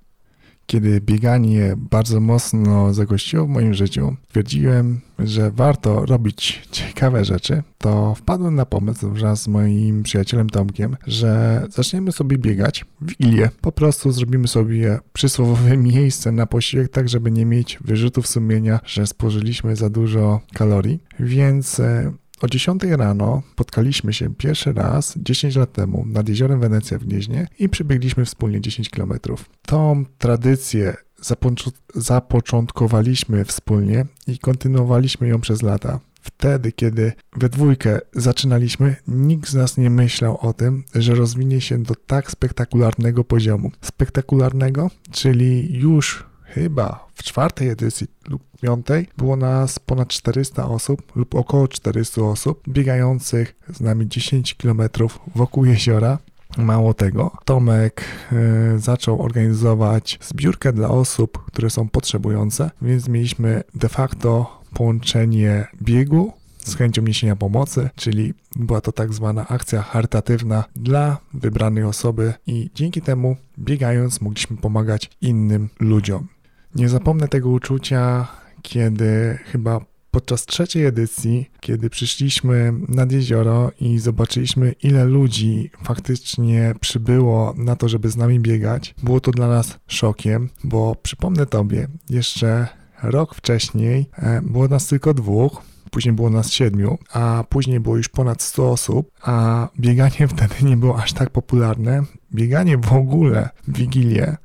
Kiedy 0.66 1.00
bieganie 1.00 1.75
bardzo 1.76 2.20
mocno 2.20 2.94
zagościło 2.94 3.46
w 3.46 3.49
moim 3.49 3.75
życiu, 3.75 4.16
twierdziłem, 4.28 5.00
że 5.18 5.50
warto 5.50 6.06
robić 6.06 6.62
ciekawe 6.70 7.25
rzeczy, 7.25 7.62
to 7.78 8.14
wpadłem 8.14 8.54
na 8.54 8.66
pomysł 8.66 9.11
wraz 9.11 9.42
z 9.42 9.49
moim 9.49 10.02
przyjacielem 10.02 10.50
Tomkiem, 10.50 10.96
że 11.06 11.62
zaczniemy 11.70 12.12
sobie 12.12 12.38
biegać 12.38 12.85
w 13.00 13.06
Wigilię. 13.06 13.50
Po 13.61 13.73
prostu 13.73 14.12
zrobimy 14.12 14.49
sobie 14.49 14.99
przysłowiowe 15.12 15.76
miejsce 15.92 16.32
na 16.32 16.46
posiłek, 16.46 16.88
tak 16.88 17.08
żeby 17.08 17.30
nie 17.30 17.46
mieć 17.46 17.78
wyrzutów 17.85 18.26
sumienia, 18.26 18.80
że 18.85 19.06
spożyliśmy 19.06 19.76
za 19.76 19.90
dużo 19.90 20.40
kalorii. 20.54 21.02
Więc 21.20 21.80
e, 21.80 22.12
o 22.43 22.49
10 22.49 22.83
rano 22.83 23.43
spotkaliśmy 23.52 24.12
się 24.12 24.35
pierwszy 24.35 24.73
raz 24.73 25.14
10 25.16 25.57
lat 25.57 25.73
temu 25.73 26.05
nad 26.07 26.28
jeziorem 26.28 26.61
Wenecja 26.61 26.99
w 26.99 27.05
Gnieźnie 27.05 27.47
i 27.59 27.69
przebiegliśmy 27.69 28.25
wspólnie 28.25 28.61
10 28.61 28.90
km. 28.90 29.12
Tą 29.62 30.05
tradycję 30.19 30.97
zapo- 31.23 31.73
zapoczątkowaliśmy 31.95 33.45
wspólnie 33.45 34.07
i 34.26 34.38
kontynuowaliśmy 34.38 35.28
ją 35.28 35.40
przez 35.40 35.62
lata. 35.62 36.00
Wtedy, 36.21 36.73
kiedy 36.73 37.12
we 37.37 37.49
dwójkę 37.49 37.99
zaczynaliśmy, 38.12 38.97
nikt 39.09 39.50
z 39.50 39.55
nas 39.55 39.76
nie 39.76 39.90
myślał 39.90 40.38
o 40.40 40.52
tym, 40.52 40.85
że 40.95 41.14
rozwinie 41.14 41.61
się 41.61 41.83
do 41.83 41.95
tak 42.07 42.31
spektakularnego 42.31 43.25
poziomu. 43.25 43.71
Spektakularnego, 43.81 44.90
czyli 45.11 45.78
już 45.78 46.25
chyba 46.45 47.06
czwartej 47.26 47.68
edycji 47.68 48.06
lub 48.28 48.42
piątej 48.61 49.09
było 49.16 49.37
nas 49.37 49.78
ponad 49.78 50.09
400 50.09 50.68
osób 50.68 51.16
lub 51.16 51.35
około 51.35 51.68
400 51.68 52.23
osób 52.23 52.62
biegających 52.68 53.56
z 53.75 53.80
nami 53.80 54.09
10 54.09 54.54
km 54.54 54.83
wokół 55.35 55.64
jeziora. 55.64 56.18
Mało 56.59 56.95
tego, 56.95 57.30
Tomek 57.45 58.04
y, 58.75 58.78
zaczął 58.78 59.23
organizować 59.23 60.18
zbiórkę 60.23 60.73
dla 60.73 60.88
osób, 60.88 61.45
które 61.45 61.71
są 61.71 61.88
potrzebujące, 61.88 62.71
więc 62.83 63.09
mieliśmy 63.09 63.62
de 63.75 63.88
facto 63.88 64.61
połączenie 64.75 65.66
biegu 65.83 66.33
z 66.59 66.75
chęcią 66.75 67.02
niesienia 67.02 67.37
pomocy, 67.37 67.90
czyli 67.97 68.35
była 68.56 68.80
to 68.80 68.92
tak 68.92 69.12
zwana 69.12 69.49
akcja 69.49 69.83
charytatywna 69.83 70.64
dla 70.76 71.18
wybranej 71.35 71.85
osoby 71.85 72.35
i 72.47 72.71
dzięki 72.75 73.02
temu 73.02 73.37
biegając 73.59 74.21
mogliśmy 74.21 74.56
pomagać 74.56 75.11
innym 75.21 75.68
ludziom. 75.80 76.28
Nie 76.76 76.88
zapomnę 76.88 77.28
tego 77.28 77.49
uczucia, 77.49 78.26
kiedy 78.62 79.38
chyba 79.45 79.80
podczas 80.11 80.47
trzeciej 80.47 80.85
edycji, 80.85 81.50
kiedy 81.61 81.90
przyszliśmy 81.90 82.73
nad 82.88 83.12
jezioro 83.12 83.71
i 83.80 83.99
zobaczyliśmy, 83.99 84.75
ile 84.83 85.04
ludzi 85.04 85.71
faktycznie 85.85 86.75
przybyło 86.80 87.54
na 87.56 87.76
to, 87.76 87.88
żeby 87.88 88.09
z 88.09 88.16
nami 88.16 88.40
biegać, 88.40 88.95
było 89.02 89.21
to 89.21 89.30
dla 89.30 89.49
nas 89.49 89.78
szokiem, 89.87 90.49
bo 90.64 90.97
przypomnę 91.02 91.47
Tobie, 91.47 91.88
jeszcze 92.11 92.68
rok 93.02 93.35
wcześniej 93.35 94.06
e, 94.16 94.42
było 94.42 94.68
nas 94.68 94.87
tylko 94.87 95.14
dwóch, 95.14 95.62
później 95.90 96.14
było 96.14 96.30
nas 96.30 96.52
siedmiu, 96.52 96.99
a 97.12 97.45
później 97.49 97.80
było 97.80 97.97
już 97.97 98.09
ponad 98.09 98.42
100 98.42 98.71
osób, 98.71 99.11
a 99.23 99.68
bieganie 99.80 100.28
wtedy 100.37 100.54
nie 100.62 100.76
było 100.76 101.02
aż 101.02 101.12
tak 101.12 101.30
popularne. 101.30 102.02
Bieganie 102.35 102.78
w 102.78 102.92
ogóle 102.92 103.49
w 103.68 103.78
Wigilię 103.78 104.37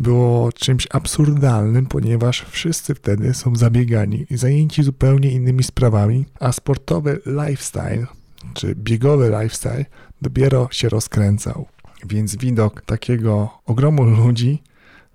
było 0.00 0.52
czymś 0.52 0.86
absurdalnym, 0.90 1.86
ponieważ 1.86 2.46
wszyscy 2.50 2.94
wtedy 2.94 3.34
są 3.34 3.56
zabiegani 3.56 4.26
i 4.30 4.36
zajęci 4.36 4.82
zupełnie 4.82 5.30
innymi 5.30 5.62
sprawami, 5.62 6.26
a 6.40 6.52
sportowy 6.52 7.20
lifestyle, 7.26 8.06
czy 8.54 8.74
biegowy 8.74 9.32
lifestyle 9.40 9.84
dopiero 10.22 10.68
się 10.70 10.88
rozkręcał. 10.88 11.66
Więc 12.06 12.36
widok 12.36 12.82
takiego 12.82 13.50
ogromu 13.66 14.04
ludzi 14.04 14.62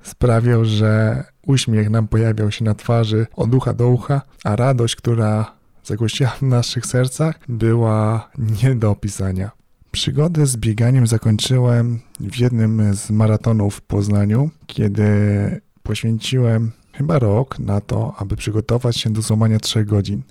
sprawiał, 0.03 0.65
że 0.65 1.23
uśmiech 1.47 1.89
nam 1.89 2.07
pojawiał 2.07 2.51
się 2.51 2.65
na 2.65 2.75
twarzy 2.75 3.27
od 3.35 3.55
ucha 3.55 3.73
do 3.73 3.87
ucha, 3.87 4.21
a 4.43 4.55
radość, 4.55 4.95
która 4.95 5.55
zagościła 5.83 6.29
w 6.29 6.41
naszych 6.41 6.85
sercach, 6.85 7.39
była 7.49 8.29
nie 8.63 8.75
do 8.75 8.91
opisania. 8.91 9.51
Przygodę 9.95 10.45
z 10.45 10.57
bieganiem 10.57 11.07
zakończyłem 11.07 11.99
w 12.19 12.37
jednym 12.37 12.95
z 12.95 13.09
maratonów 13.09 13.75
w 13.75 13.81
Poznaniu, 13.81 14.49
kiedy 14.67 15.05
poświęciłem 15.83 16.71
chyba 16.93 17.19
rok 17.19 17.59
na 17.59 17.81
to, 17.81 18.13
aby 18.17 18.35
przygotować 18.35 18.97
się 18.97 19.09
do 19.09 19.21
złamania 19.21 19.59
3 19.59 19.85
godzin 19.85 20.21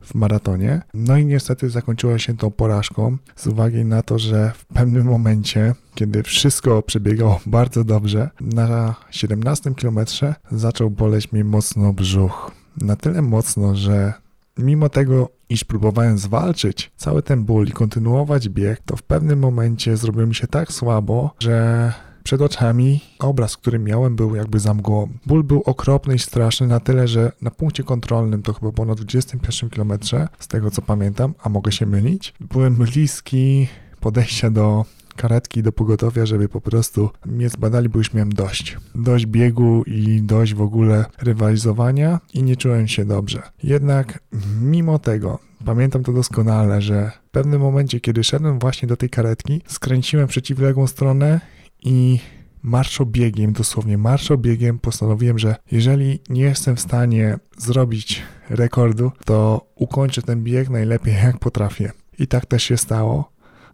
w 0.00 0.14
maratonie. 0.14 0.82
No 0.94 1.16
i 1.16 1.26
niestety 1.26 1.70
zakończyło 1.70 2.18
się 2.18 2.36
to 2.36 2.50
porażką 2.50 3.16
z 3.36 3.46
uwagi 3.46 3.84
na 3.84 4.02
to, 4.02 4.18
że 4.18 4.52
w 4.56 4.64
pewnym 4.64 5.06
momencie, 5.06 5.74
kiedy 5.94 6.22
wszystko 6.22 6.82
przebiegało 6.82 7.40
bardzo 7.46 7.84
dobrze, 7.84 8.30
na 8.40 8.94
17 9.10 9.74
kilometrze 9.74 10.34
zaczął 10.52 10.90
boleć 10.90 11.32
mnie 11.32 11.44
mocno 11.44 11.92
brzuch. 11.92 12.50
Na 12.80 12.96
tyle 12.96 13.22
mocno, 13.22 13.76
że 13.76 14.21
mimo 14.62 14.88
tego, 14.88 15.28
iż 15.48 15.64
próbowałem 15.64 16.18
zwalczyć 16.18 16.92
cały 16.96 17.22
ten 17.22 17.44
ból 17.44 17.68
i 17.68 17.72
kontynuować 17.72 18.48
bieg, 18.48 18.80
to 18.86 18.96
w 18.96 19.02
pewnym 19.02 19.38
momencie 19.38 19.96
zrobiło 19.96 20.26
mi 20.26 20.34
się 20.34 20.46
tak 20.46 20.72
słabo, 20.72 21.30
że 21.38 21.92
przed 22.24 22.40
oczami 22.40 23.00
obraz, 23.18 23.56
który 23.56 23.78
miałem, 23.78 24.16
był 24.16 24.36
jakby 24.36 24.60
za 24.60 24.74
mgłą. 24.74 25.08
Ból 25.26 25.44
był 25.44 25.62
okropny 25.62 26.14
i 26.14 26.18
straszny 26.18 26.66
na 26.66 26.80
tyle, 26.80 27.08
że 27.08 27.32
na 27.42 27.50
punkcie 27.50 27.84
kontrolnym, 27.84 28.42
to 28.42 28.52
chyba 28.52 28.72
było 28.72 28.86
na 28.86 28.94
21 28.94 29.70
km, 29.70 29.92
z 30.38 30.48
tego 30.48 30.70
co 30.70 30.82
pamiętam, 30.82 31.34
a 31.42 31.48
mogę 31.48 31.72
się 31.72 31.86
mylić, 31.86 32.34
byłem 32.40 32.74
bliski 32.74 33.68
podejścia 34.00 34.50
do 34.50 34.84
karetki 35.14 35.62
do 35.62 35.72
pogotowia, 35.72 36.26
żeby 36.26 36.48
po 36.48 36.60
prostu 36.60 37.10
mnie 37.26 37.48
zbadali, 37.48 37.88
bo 37.88 37.98
już 37.98 38.14
miałem 38.14 38.32
dość. 38.32 38.76
Dość 38.94 39.26
biegu 39.26 39.82
i 39.86 40.22
dość 40.22 40.54
w 40.54 40.62
ogóle 40.62 41.04
rywalizowania 41.22 42.20
i 42.34 42.42
nie 42.42 42.56
czułem 42.56 42.88
się 42.88 43.04
dobrze. 43.04 43.42
Jednak 43.62 44.22
mimo 44.60 44.98
tego 44.98 45.38
Pamiętam 45.64 46.02
to 46.02 46.12
doskonale, 46.12 46.82
że 46.82 47.10
w 47.26 47.30
pewnym 47.30 47.60
momencie, 47.60 48.00
kiedy 48.00 48.24
szedłem 48.24 48.58
właśnie 48.58 48.88
do 48.88 48.96
tej 48.96 49.10
karetki, 49.10 49.62
skręciłem 49.66 50.28
przeciwległą 50.28 50.86
stronę 50.86 51.40
i 51.84 52.18
marszobiegiem, 52.62 53.52
dosłownie 53.52 53.98
marszobiegiem 53.98 54.78
postanowiłem, 54.78 55.38
że 55.38 55.56
jeżeli 55.70 56.20
nie 56.28 56.42
jestem 56.42 56.76
w 56.76 56.80
stanie 56.80 57.38
zrobić 57.58 58.22
rekordu, 58.50 59.12
to 59.24 59.66
ukończę 59.74 60.22
ten 60.22 60.42
bieg 60.42 60.70
najlepiej 60.70 61.14
jak 61.14 61.38
potrafię. 61.38 61.92
I 62.18 62.26
tak 62.26 62.46
też 62.46 62.62
się 62.62 62.76
stało. 62.76 63.31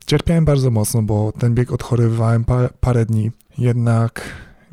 Cierpiałem 0.08 0.44
bardzo 0.44 0.70
mocno, 0.70 1.02
bo 1.02 1.32
ten 1.32 1.54
bieg 1.54 1.72
odchorowywałem 1.72 2.44
pa 2.44 2.68
parę 2.80 3.06
dni. 3.06 3.30
Jednak 3.58 4.20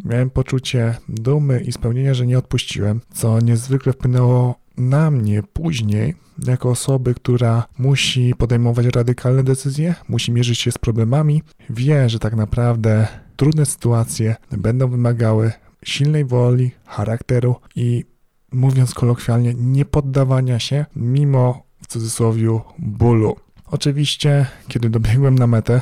miałem 0.05 0.29
poczucie 0.29 0.95
dumy 1.09 1.61
i 1.61 1.71
spełnienia, 1.71 2.13
że 2.13 2.27
nie 2.27 2.37
odpuściłem, 2.37 3.01
co 3.13 3.39
niezwykle 3.39 3.93
wpłynęło 3.93 4.55
na 4.77 5.11
mnie 5.11 5.43
później, 5.43 6.15
jako 6.47 6.69
osoby, 6.69 7.13
która 7.13 7.65
musi 7.77 8.33
podejmować 8.37 8.85
radykalne 8.85 9.43
decyzje, 9.43 9.95
musi 10.09 10.31
mierzyć 10.31 10.59
się 10.59 10.71
z 10.71 10.77
problemami, 10.77 11.43
wie, 11.69 12.09
że 12.09 12.19
tak 12.19 12.35
naprawdę 12.35 13.07
trudne 13.35 13.65
sytuacje 13.65 14.35
będą 14.51 14.87
wymagały 14.87 15.51
silnej 15.83 16.25
woli, 16.25 16.71
charakteru 16.85 17.55
i 17.75 18.05
mówiąc 18.51 18.93
kolokwialnie, 18.93 19.53
nie 19.53 19.85
poddawania 19.85 20.59
się 20.59 20.85
mimo 20.95 21.63
w 21.81 21.87
cudzysłowie 21.87 22.59
bólu. 22.79 23.44
Oczywiście, 23.71 24.45
kiedy 24.67 24.89
dobiegłem 24.89 25.35
na 25.35 25.47
metę, 25.47 25.81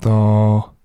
to 0.00 0.76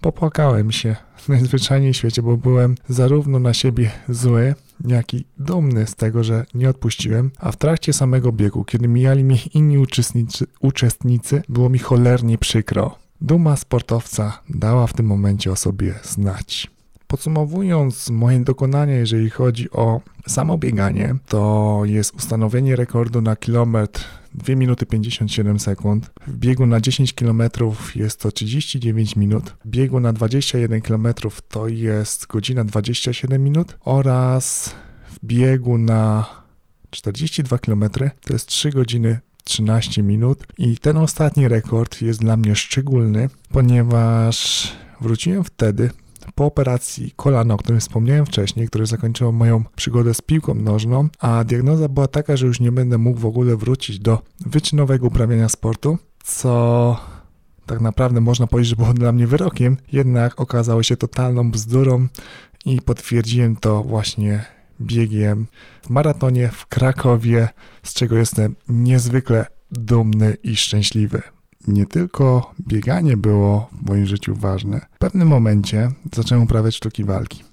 popłakałem 0.00 0.72
się 0.72 0.96
najzwyczajniej 1.28 1.92
w 1.92 1.96
świecie, 1.96 2.22
bo 2.22 2.36
byłem 2.36 2.74
zarówno 2.88 3.38
na 3.38 3.54
siebie 3.54 3.90
zły, 4.08 4.54
jak 4.84 5.14
i 5.14 5.24
dumny 5.38 5.86
z 5.86 5.94
tego, 5.94 6.24
że 6.24 6.46
nie 6.54 6.70
odpuściłem, 6.70 7.30
a 7.38 7.52
w 7.52 7.56
trakcie 7.56 7.92
samego 7.92 8.32
biegu, 8.32 8.64
kiedy 8.64 8.88
mijali 8.88 9.24
mnie 9.24 9.38
inni 9.54 9.78
uczestnicy, 9.78 10.46
uczestnicy 10.60 11.42
było 11.48 11.68
mi 11.68 11.78
cholernie 11.78 12.38
przykro. 12.38 12.98
Duma 13.20 13.56
sportowca 13.56 14.42
dała 14.48 14.86
w 14.86 14.92
tym 14.92 15.06
momencie 15.06 15.52
o 15.52 15.56
sobie 15.56 15.94
znać. 16.02 16.70
Podsumowując 17.06 18.10
moje 18.10 18.40
dokonania, 18.40 18.94
jeżeli 18.94 19.30
chodzi 19.30 19.70
o 19.70 20.00
samo 20.26 20.58
bieganie, 20.58 21.14
to 21.28 21.82
jest 21.84 22.14
ustanowienie 22.14 22.76
rekordu 22.76 23.22
na 23.22 23.36
kilometr 23.36 24.04
2 24.36 24.56
minuty 24.56 24.86
57 24.86 25.58
sekund. 25.58 26.10
W 26.26 26.36
biegu 26.36 26.66
na 26.66 26.80
10 26.80 27.12
km 27.12 27.42
jest 27.94 28.20
to 28.20 28.32
39 28.32 29.16
minut. 29.16 29.54
W 29.64 29.68
biegu 29.68 30.00
na 30.00 30.12
21 30.12 30.80
km 30.80 31.08
to 31.48 31.68
jest 31.68 32.26
godzina 32.26 32.64
27 32.64 33.44
minut 33.44 33.76
oraz 33.80 34.74
w 35.12 35.26
biegu 35.26 35.78
na 35.78 36.26
42 36.90 37.58
km 37.58 37.84
to 38.20 38.32
jest 38.32 38.46
3 38.46 38.70
godziny 38.70 39.18
13 39.44 40.02
minut 40.02 40.46
i 40.58 40.78
ten 40.78 40.96
ostatni 40.96 41.48
rekord 41.48 42.02
jest 42.02 42.20
dla 42.20 42.36
mnie 42.36 42.56
szczególny, 42.56 43.28
ponieważ 43.48 44.72
wróciłem 45.00 45.44
wtedy 45.44 45.90
po 46.34 46.44
operacji 46.44 47.12
kolana, 47.16 47.54
o 47.54 47.56
którym 47.56 47.80
wspomniałem 47.80 48.26
wcześniej, 48.26 48.68
które 48.68 48.86
zakończyło 48.86 49.32
moją 49.32 49.64
przygodę 49.76 50.14
z 50.14 50.20
piłką 50.20 50.54
nożną, 50.54 51.08
a 51.18 51.44
diagnoza 51.44 51.88
była 51.88 52.08
taka, 52.08 52.36
że 52.36 52.46
już 52.46 52.60
nie 52.60 52.72
będę 52.72 52.98
mógł 52.98 53.20
w 53.20 53.26
ogóle 53.26 53.56
wrócić 53.56 53.98
do 53.98 54.22
wyczynowego 54.40 55.06
uprawiania 55.06 55.48
sportu, 55.48 55.98
co 56.24 56.96
tak 57.66 57.80
naprawdę 57.80 58.20
można 58.20 58.46
powiedzieć, 58.46 58.70
że 58.70 58.76
było 58.76 58.94
dla 58.94 59.12
mnie 59.12 59.26
wyrokiem, 59.26 59.76
jednak 59.92 60.40
okazało 60.40 60.82
się 60.82 60.96
totalną 60.96 61.50
bzdurą 61.50 62.08
i 62.64 62.82
potwierdziłem 62.82 63.56
to 63.56 63.82
właśnie 63.82 64.44
biegiem 64.80 65.46
w 65.82 65.90
maratonie 65.90 66.48
w 66.48 66.66
Krakowie, 66.66 67.48
z 67.82 67.94
czego 67.94 68.16
jestem 68.16 68.56
niezwykle 68.68 69.46
dumny 69.70 70.36
i 70.42 70.56
szczęśliwy. 70.56 71.22
Nie 71.66 71.86
tylko 71.86 72.54
bieganie 72.68 73.16
było 73.16 73.68
w 73.72 73.88
moim 73.88 74.06
życiu 74.06 74.34
ważne. 74.34 74.80
W 74.94 74.98
pewnym 74.98 75.28
momencie 75.28 75.90
zacząłem 76.14 76.44
uprawiać 76.44 76.74
sztuki 76.74 77.04
walki. 77.04 77.44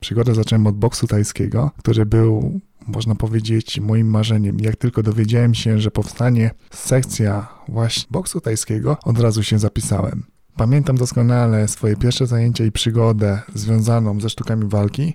Przygodę 0.00 0.34
zacząłem 0.34 0.66
od 0.66 0.76
boksu 0.76 1.06
tajskiego, 1.06 1.70
który 1.78 2.06
był, 2.06 2.60
można 2.86 3.14
powiedzieć, 3.14 3.80
moim 3.80 4.10
marzeniem. 4.10 4.60
Jak 4.60 4.76
tylko 4.76 5.02
dowiedziałem 5.02 5.54
się, 5.54 5.78
że 5.78 5.90
powstanie 5.90 6.50
sekcja 6.70 7.48
właśnie 7.68 8.04
boksu 8.10 8.40
tajskiego, 8.40 8.96
od 9.02 9.18
razu 9.20 9.42
się 9.42 9.58
zapisałem. 9.58 10.22
Pamiętam 10.56 10.96
doskonale 10.96 11.68
swoje 11.68 11.96
pierwsze 11.96 12.26
zajęcia 12.26 12.64
i 12.64 12.72
przygodę 12.72 13.42
związaną 13.54 14.20
ze 14.20 14.30
sztukami 14.30 14.68
walki, 14.68 15.14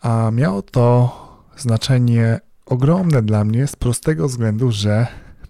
a 0.00 0.30
miało 0.32 0.62
to 0.62 1.16
znaczenie 1.56 2.40
ogromne 2.66 3.22
dla 3.22 3.44
mnie 3.44 3.66
z 3.66 3.76
prostego 3.76 4.28
względu, 4.28 4.72
że 4.72 5.06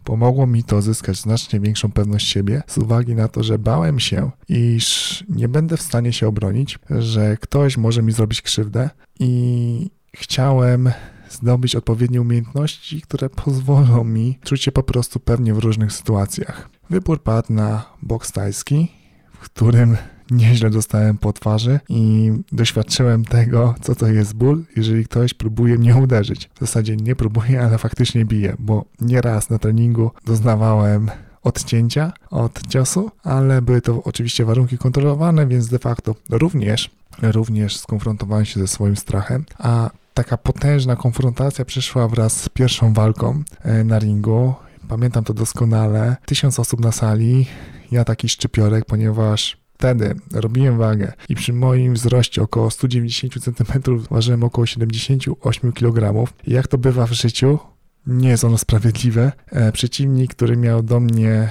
pomogło 0.06 0.46
mi 0.46 0.64
to 0.64 0.82
zyskać 0.82 1.20
znacznie 1.20 1.60
większą 1.60 1.92
pewność 1.92 2.28
siebie 2.28 2.62
z 2.66 2.78
uwagi 2.78 3.14
na 3.14 3.28
to, 3.28 3.42
że 3.42 3.58
bałem 3.58 4.00
się, 4.00 4.30
iż 4.48 5.25
nie 5.28 5.48
będę 5.48 5.76
w 5.76 5.82
stanie 5.82 6.12
się 6.12 6.28
obronić, 6.28 6.78
że 6.90 7.36
ktoś 7.36 7.76
może 7.76 8.02
mi 8.02 8.12
zrobić 8.12 8.42
krzywdę 8.42 8.90
i 9.20 9.90
chciałem 10.16 10.90
zdobyć 11.30 11.76
odpowiednie 11.76 12.20
umiejętności, 12.20 13.00
które 13.00 13.30
pozwolą 13.30 14.04
mi 14.04 14.38
czuć 14.44 14.62
się 14.62 14.72
po 14.72 14.82
prostu 14.82 15.20
pewnie 15.20 15.54
w 15.54 15.58
różnych 15.58 15.92
sytuacjach. 15.92 16.68
Wybór 16.90 17.22
padł 17.22 17.52
na 17.52 17.84
boks 18.02 18.32
tajski, 18.32 18.92
w 19.32 19.38
którym 19.38 19.96
nieźle 20.30 20.71
dostałem 20.71 21.18
po 21.18 21.33
twarzy 21.33 21.80
i 21.88 22.33
doświadczyłem 22.52 23.25
tego, 23.25 23.75
co 23.83 23.95
to 23.95 24.06
jest 24.06 24.35
ból, 24.35 24.64
jeżeli 24.76 25.04
ktoś 25.04 25.35
próbuje 25.35 25.78
mnie 25.78 25.97
uderzyć. 25.97 26.50
W 26.54 26.61
zasadzie 26.61 26.97
nie 26.97 27.16
próbuje, 27.16 27.62
ale 27.62 27.78
faktycznie 27.78 28.25
bije, 28.25 28.56
bo 28.59 28.85
nieraz 29.00 29.50
na 29.50 29.59
treningu 29.59 30.11
doznawałem 30.25 31.11
odcięcia 31.42 32.12
od 32.30 32.66
ciosu, 32.68 33.11
ale 33.25 33.62
były 33.62 33.80
to 33.80 34.02
oczywiście 34.02 34.45
warunki 34.45 34.78
kontrolowane, 34.78 35.47
więc 35.47 35.68
de 35.68 35.78
facto 35.78 36.14
również, 36.30 36.90
również 37.23 37.76
skonfrontowałem 37.76 38.45
się 38.45 38.61
ze 38.61 38.68
swoim 38.68 38.97
strachem, 38.97 39.45
a 39.59 39.90
taka 40.14 40.37
potężna 40.37 40.97
konfrontacja 40.97 41.64
przyszła 41.64 42.09
wraz 42.09 42.40
z 42.40 42.49
pierwszą 42.49 42.92
walką 42.92 43.42
e, 43.62 43.85
na 43.85 43.99
ringu. 43.99 44.54
Pamiętam 44.88 45.25
to 45.25 45.35
doskonale. 45.35 46.16
Tysiąc 46.26 46.61
osób 46.61 46.80
na 46.80 46.92
sali, 46.92 47.47
ja 47.92 48.04
taki 48.04 48.28
szczypiorek, 48.28 48.85
ponieważ 48.85 49.56
wtedy 49.78 50.14
robiłem 50.33 50.78
wagę 50.78 51.12
i 51.28 51.35
przy 51.35 51.52
moim 51.52 51.95
wzroście 51.95 52.42
około 52.42 52.71
190 52.71 53.45
cm 53.45 53.83
ważyłem 54.11 54.45
około 54.45 54.66
78 54.66 55.73
kg. 55.73 56.33
Jak 56.47 56.68
to 56.68 56.78
bywa 56.78 57.06
w 57.06 57.12
życiu, 57.12 57.59
nie 58.06 58.28
jest 58.28 58.45
ono 58.45 58.59
sprawiedliwe. 58.59 59.33
E, 59.47 59.73
przeciwnik, 59.73 60.35
który 60.35 60.56
miał 60.56 60.83
do 60.83 61.00
mnie 61.00 61.49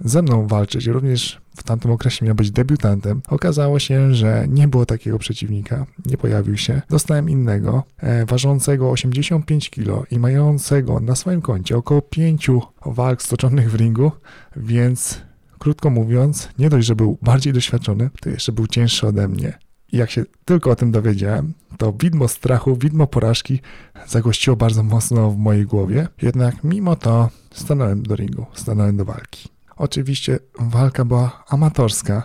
ze 0.00 0.22
mną 0.22 0.46
walczyć, 0.46 0.86
również 0.86 1.40
w 1.56 1.62
tamtym 1.62 1.90
okresie 1.90 2.26
miał 2.26 2.34
być 2.34 2.50
debiutantem. 2.50 3.22
Okazało 3.28 3.78
się, 3.78 4.14
że 4.14 4.46
nie 4.48 4.68
było 4.68 4.86
takiego 4.86 5.18
przeciwnika, 5.18 5.86
nie 6.06 6.16
pojawił 6.16 6.56
się. 6.56 6.82
Dostałem 6.90 7.30
innego, 7.30 7.84
e, 7.98 8.26
ważącego 8.26 8.90
85 8.90 9.70
kg 9.70 10.06
i 10.10 10.18
mającego 10.18 11.00
na 11.00 11.14
swoim 11.14 11.42
koncie 11.42 11.76
około 11.76 12.02
5 12.02 12.50
walk 12.86 13.22
stoczonych 13.22 13.70
w 13.70 13.74
ringu, 13.74 14.12
więc 14.56 15.20
Krótko 15.58 15.90
mówiąc, 15.90 16.48
nie 16.58 16.70
dość, 16.70 16.86
że 16.86 16.96
był 16.96 17.18
bardziej 17.22 17.52
doświadczony, 17.52 18.10
to 18.20 18.30
jeszcze 18.30 18.52
był 18.52 18.66
cięższy 18.66 19.06
ode 19.06 19.28
mnie. 19.28 19.58
I 19.92 19.96
jak 19.96 20.10
się 20.10 20.24
tylko 20.44 20.70
o 20.70 20.76
tym 20.76 20.90
dowiedziałem, 20.90 21.52
to 21.78 21.92
widmo 21.92 22.28
strachu, 22.28 22.76
widmo 22.76 23.06
porażki 23.06 23.60
zagościło 24.06 24.56
bardzo 24.56 24.82
mocno 24.82 25.30
w 25.30 25.36
mojej 25.36 25.64
głowie. 25.64 26.08
Jednak 26.22 26.64
mimo 26.64 26.96
to 26.96 27.30
stanąłem 27.52 28.02
do 28.02 28.16
ringu, 28.16 28.46
stanąłem 28.54 28.96
do 28.96 29.04
walki. 29.04 29.48
Oczywiście 29.76 30.38
walka 30.58 31.04
była 31.04 31.44
amatorska, 31.48 32.22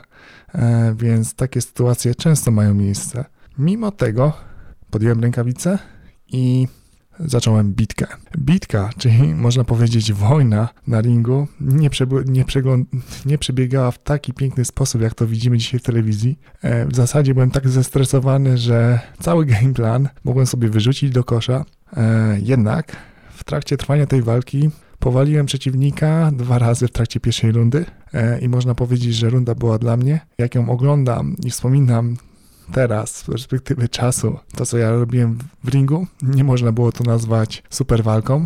e, 0.53 0.95
więc 0.97 1.33
takie 1.33 1.61
sytuacje 1.61 2.15
często 2.15 2.51
mają 2.51 2.73
miejsce. 2.73 3.25
Mimo 3.57 3.91
tego 3.91 4.33
podjąłem 4.89 5.21
rękawice 5.21 5.79
i 6.27 6.67
zacząłem 7.25 7.73
bitkę. 7.73 8.07
Bitka, 8.37 8.89
czyli 8.97 9.35
można 9.35 9.63
powiedzieć 9.63 10.13
wojna 10.13 10.69
na 10.87 11.01
ringu, 11.01 11.47
nie, 11.61 11.89
nie, 12.25 12.45
nie 13.25 13.37
przebiegała 13.37 13.91
w 13.91 14.03
taki 14.03 14.33
piękny 14.33 14.65
sposób, 14.65 15.01
jak 15.01 15.13
to 15.13 15.27
widzimy 15.27 15.57
dzisiaj 15.57 15.79
w 15.79 15.83
telewizji. 15.83 16.39
E, 16.61 16.85
w 16.85 16.95
zasadzie 16.95 17.33
byłem 17.33 17.51
tak 17.51 17.69
zestresowany, 17.69 18.57
że 18.57 18.99
cały 19.19 19.45
game 19.45 19.73
plan 19.73 20.09
mogłem 20.23 20.45
sobie 20.45 20.69
wyrzucić 20.69 21.11
do 21.11 21.23
kosza. 21.23 21.65
E, 21.97 22.37
jednak 22.43 22.95
w 23.33 23.43
trakcie 23.43 23.77
trwania 23.77 24.05
tej 24.05 24.21
walki 24.21 24.69
powaliłem 24.99 25.45
przeciwnika 25.45 26.31
dwa 26.31 26.59
razy 26.59 26.87
w 26.87 26.91
trakcie 26.91 27.19
pierwszej 27.19 27.51
rundy 27.51 27.85
e, 28.13 28.39
i 28.39 28.49
można 28.49 28.75
powiedzieć, 28.75 29.15
że 29.15 29.29
runda 29.29 29.55
była 29.55 29.77
dla 29.77 29.97
mnie. 29.97 30.19
Jak 30.37 30.55
ją 30.55 30.69
oglądam 30.69 31.35
i 31.45 31.49
wspominam, 31.49 32.17
teraz, 32.71 33.15
z 33.15 33.23
perspektywy 33.23 33.89
czasu, 33.89 34.37
to 34.55 34.65
co 34.65 34.77
ja 34.77 34.91
robiłem 34.91 35.37
w 35.63 35.69
ringu, 35.69 36.07
nie 36.21 36.43
można 36.43 36.71
było 36.71 36.91
to 36.91 37.03
nazwać 37.03 37.63
super 37.69 38.03
walką. 38.03 38.45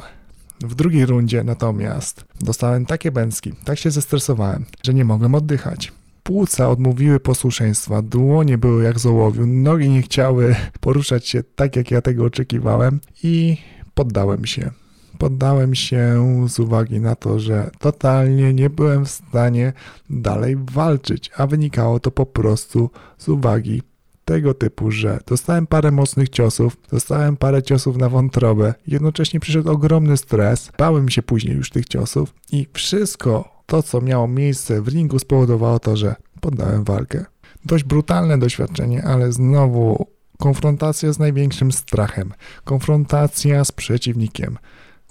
W 0.61 0.75
drugiej 0.75 1.05
rundzie 1.05 1.43
natomiast 1.43 2.25
dostałem 2.41 2.85
takie 2.85 3.11
bęcki, 3.11 3.53
tak 3.65 3.79
się 3.79 3.91
zestresowałem, 3.91 4.65
że 4.83 4.93
nie 4.93 5.05
mogłem 5.05 5.35
oddychać. 5.35 5.93
Płuca 6.23 6.69
odmówiły 6.69 7.19
posłuszeństwa, 7.19 8.01
dłonie 8.01 8.57
były 8.57 8.83
jak 8.83 8.99
z 8.99 9.05
ołowiu, 9.05 9.45
nogi 9.45 9.89
nie 9.89 10.01
chciały 10.01 10.55
poruszać 10.79 11.27
się 11.27 11.43
tak, 11.55 11.75
jak 11.75 11.91
ja 11.91 12.01
tego 12.01 12.25
oczekiwałem 12.25 12.99
i 13.23 13.57
poddałem 13.93 14.45
się. 14.45 14.71
Poddałem 15.17 15.75
się 15.75 16.17
z 16.47 16.59
uwagi 16.59 16.99
na 16.99 17.15
to, 17.15 17.39
że 17.39 17.69
totalnie 17.79 18.53
nie 18.53 18.69
byłem 18.69 19.05
w 19.05 19.09
stanie 19.09 19.73
dalej 20.09 20.55
walczyć, 20.71 21.31
a 21.37 21.47
wynikało 21.47 21.99
to 21.99 22.11
po 22.11 22.25
prostu 22.25 22.89
z 23.17 23.29
uwagi 23.29 23.81
tego 24.25 24.53
typu, 24.53 24.91
że 24.91 25.19
dostałem 25.27 25.67
parę 25.67 25.91
mocnych 25.91 26.29
ciosów, 26.29 26.77
dostałem 26.91 27.37
parę 27.37 27.63
ciosów 27.63 27.97
na 27.97 28.09
wątrobę, 28.09 28.73
jednocześnie 28.87 29.39
przyszedł 29.39 29.71
ogromny 29.71 30.17
stres, 30.17 30.71
bałem 30.77 31.09
się 31.09 31.23
później 31.23 31.55
już 31.55 31.69
tych 31.69 31.85
ciosów 31.85 32.33
i 32.51 32.67
wszystko 32.73 33.55
to, 33.65 33.83
co 33.83 34.01
miało 34.01 34.27
miejsce 34.27 34.81
w 34.81 34.87
ringu 34.87 35.19
spowodowało 35.19 35.79
to, 35.79 35.97
że 35.97 36.15
poddałem 36.41 36.83
walkę. 36.83 37.25
Dość 37.65 37.83
brutalne 37.83 38.37
doświadczenie, 38.37 39.03
ale 39.03 39.31
znowu 39.31 40.07
konfrontacja 40.39 41.13
z 41.13 41.19
największym 41.19 41.71
strachem, 41.71 42.33
konfrontacja 42.63 43.65
z 43.65 43.71
przeciwnikiem 43.71 44.57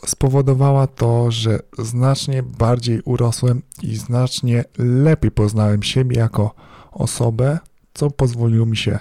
spowodowała 0.06 0.86
to, 0.86 1.30
że 1.30 1.58
znacznie 1.78 2.42
bardziej 2.42 3.00
urosłem 3.04 3.62
i 3.82 3.96
znacznie 3.96 4.64
lepiej 4.78 5.30
poznałem 5.30 5.82
siebie 5.82 6.16
jako 6.16 6.54
osobę, 6.92 7.58
co 7.94 8.10
pozwoliło 8.10 8.66
mi 8.66 8.76
się 8.76 8.98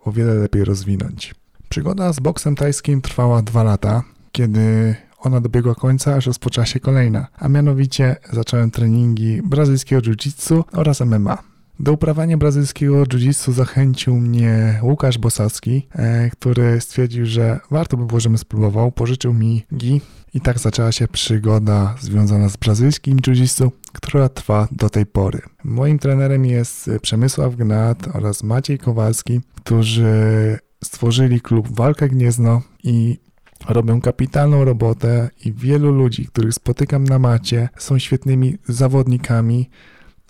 o 0.00 0.12
wiele 0.12 0.34
lepiej 0.34 0.64
rozwinąć. 0.64 1.34
Przygoda 1.68 2.12
z 2.12 2.20
boksem 2.20 2.56
tajskim 2.56 3.02
trwała 3.02 3.42
dwa 3.42 3.62
lata, 3.62 4.02
kiedy 4.32 4.94
ona 5.18 5.40
dobiegła 5.40 5.74
końca, 5.74 6.14
aż 6.14 6.26
rozpoczęła 6.26 6.66
się 6.66 6.80
kolejna, 6.80 7.26
a 7.38 7.48
mianowicie 7.48 8.16
zacząłem 8.32 8.70
treningi 8.70 9.42
brazylijskiego 9.42 10.02
jiu-jitsu 10.02 10.64
oraz 10.72 11.00
MMA. 11.00 11.38
Do 11.80 11.92
uprawiania 11.92 12.36
brazylijskiego 12.36 13.04
jiu-jitsu 13.04 13.52
zachęcił 13.52 14.16
mnie 14.16 14.80
Łukasz 14.82 15.18
Bosacki, 15.18 15.88
e, 15.92 16.30
który 16.30 16.80
stwierdził, 16.80 17.26
że 17.26 17.60
warto 17.70 17.96
by 17.96 18.06
było, 18.06 18.20
żebym 18.20 18.38
spróbował. 18.38 18.92
Pożyczył 18.92 19.32
mi 19.32 19.64
gi 19.74 20.00
i 20.36 20.40
tak 20.40 20.58
zaczęła 20.58 20.92
się 20.92 21.08
przygoda 21.08 21.94
związana 22.00 22.48
z 22.48 22.56
brazylijskim 22.56 23.16
jiu-jitsu, 23.16 23.70
która 23.92 24.28
trwa 24.28 24.68
do 24.72 24.90
tej 24.90 25.06
pory. 25.06 25.40
Moim 25.64 25.98
trenerem 25.98 26.44
jest 26.44 26.90
Przemysław 27.02 27.56
Gnat 27.56 28.16
oraz 28.16 28.42
Maciej 28.42 28.78
Kowalski, 28.78 29.40
którzy 29.54 30.58
stworzyli 30.84 31.40
klub 31.40 31.76
Walka 31.76 32.08
Gniezno 32.08 32.62
i 32.82 33.18
robią 33.68 34.00
kapitalną 34.00 34.64
robotę 34.64 35.30
i 35.44 35.52
wielu 35.52 35.92
ludzi, 35.92 36.26
których 36.26 36.54
spotykam 36.54 37.04
na 37.04 37.18
macie, 37.18 37.68
są 37.78 37.98
świetnymi 37.98 38.58
zawodnikami 38.68 39.70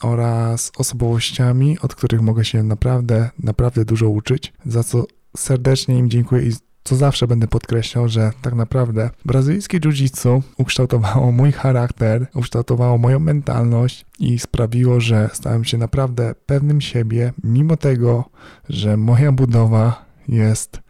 oraz 0.03 0.73
osobowościami, 0.79 1.79
od 1.79 1.95
których 1.95 2.21
mogę 2.21 2.45
się 2.45 2.62
naprawdę, 2.62 3.31
naprawdę 3.38 3.85
dużo 3.85 4.09
uczyć, 4.09 4.53
za 4.66 4.85
co 4.85 5.07
serdecznie 5.37 5.99
im 5.99 6.11
dziękuję 6.11 6.42
i 6.42 6.53
co 6.87 6.96
zawsze 6.96 7.27
będę 7.27 7.49
podkreślał, 7.49 8.09
że 8.09 8.33
tak 8.42 8.55
naprawdę 8.55 9.11
brazylijskie 9.25 9.81
jiu-jitsu 9.81 10.42
ukształtowało 10.59 11.33
mój 11.33 11.53
charakter, 11.53 12.27
ukształtowało 12.35 12.99
moją 12.99 13.18
mentalność 13.18 14.07
i 14.18 14.38
sprawiło, 14.38 15.01
że 15.01 15.31
stałem 15.33 15.64
się 15.64 15.79
naprawdę 15.79 16.35
pewnym 16.46 16.81
siebie, 16.81 17.33
mimo 17.44 17.77
tego, 17.77 18.25
że 18.68 18.96
moja 18.96 19.33
budowa 19.33 20.05
jest 20.29 20.81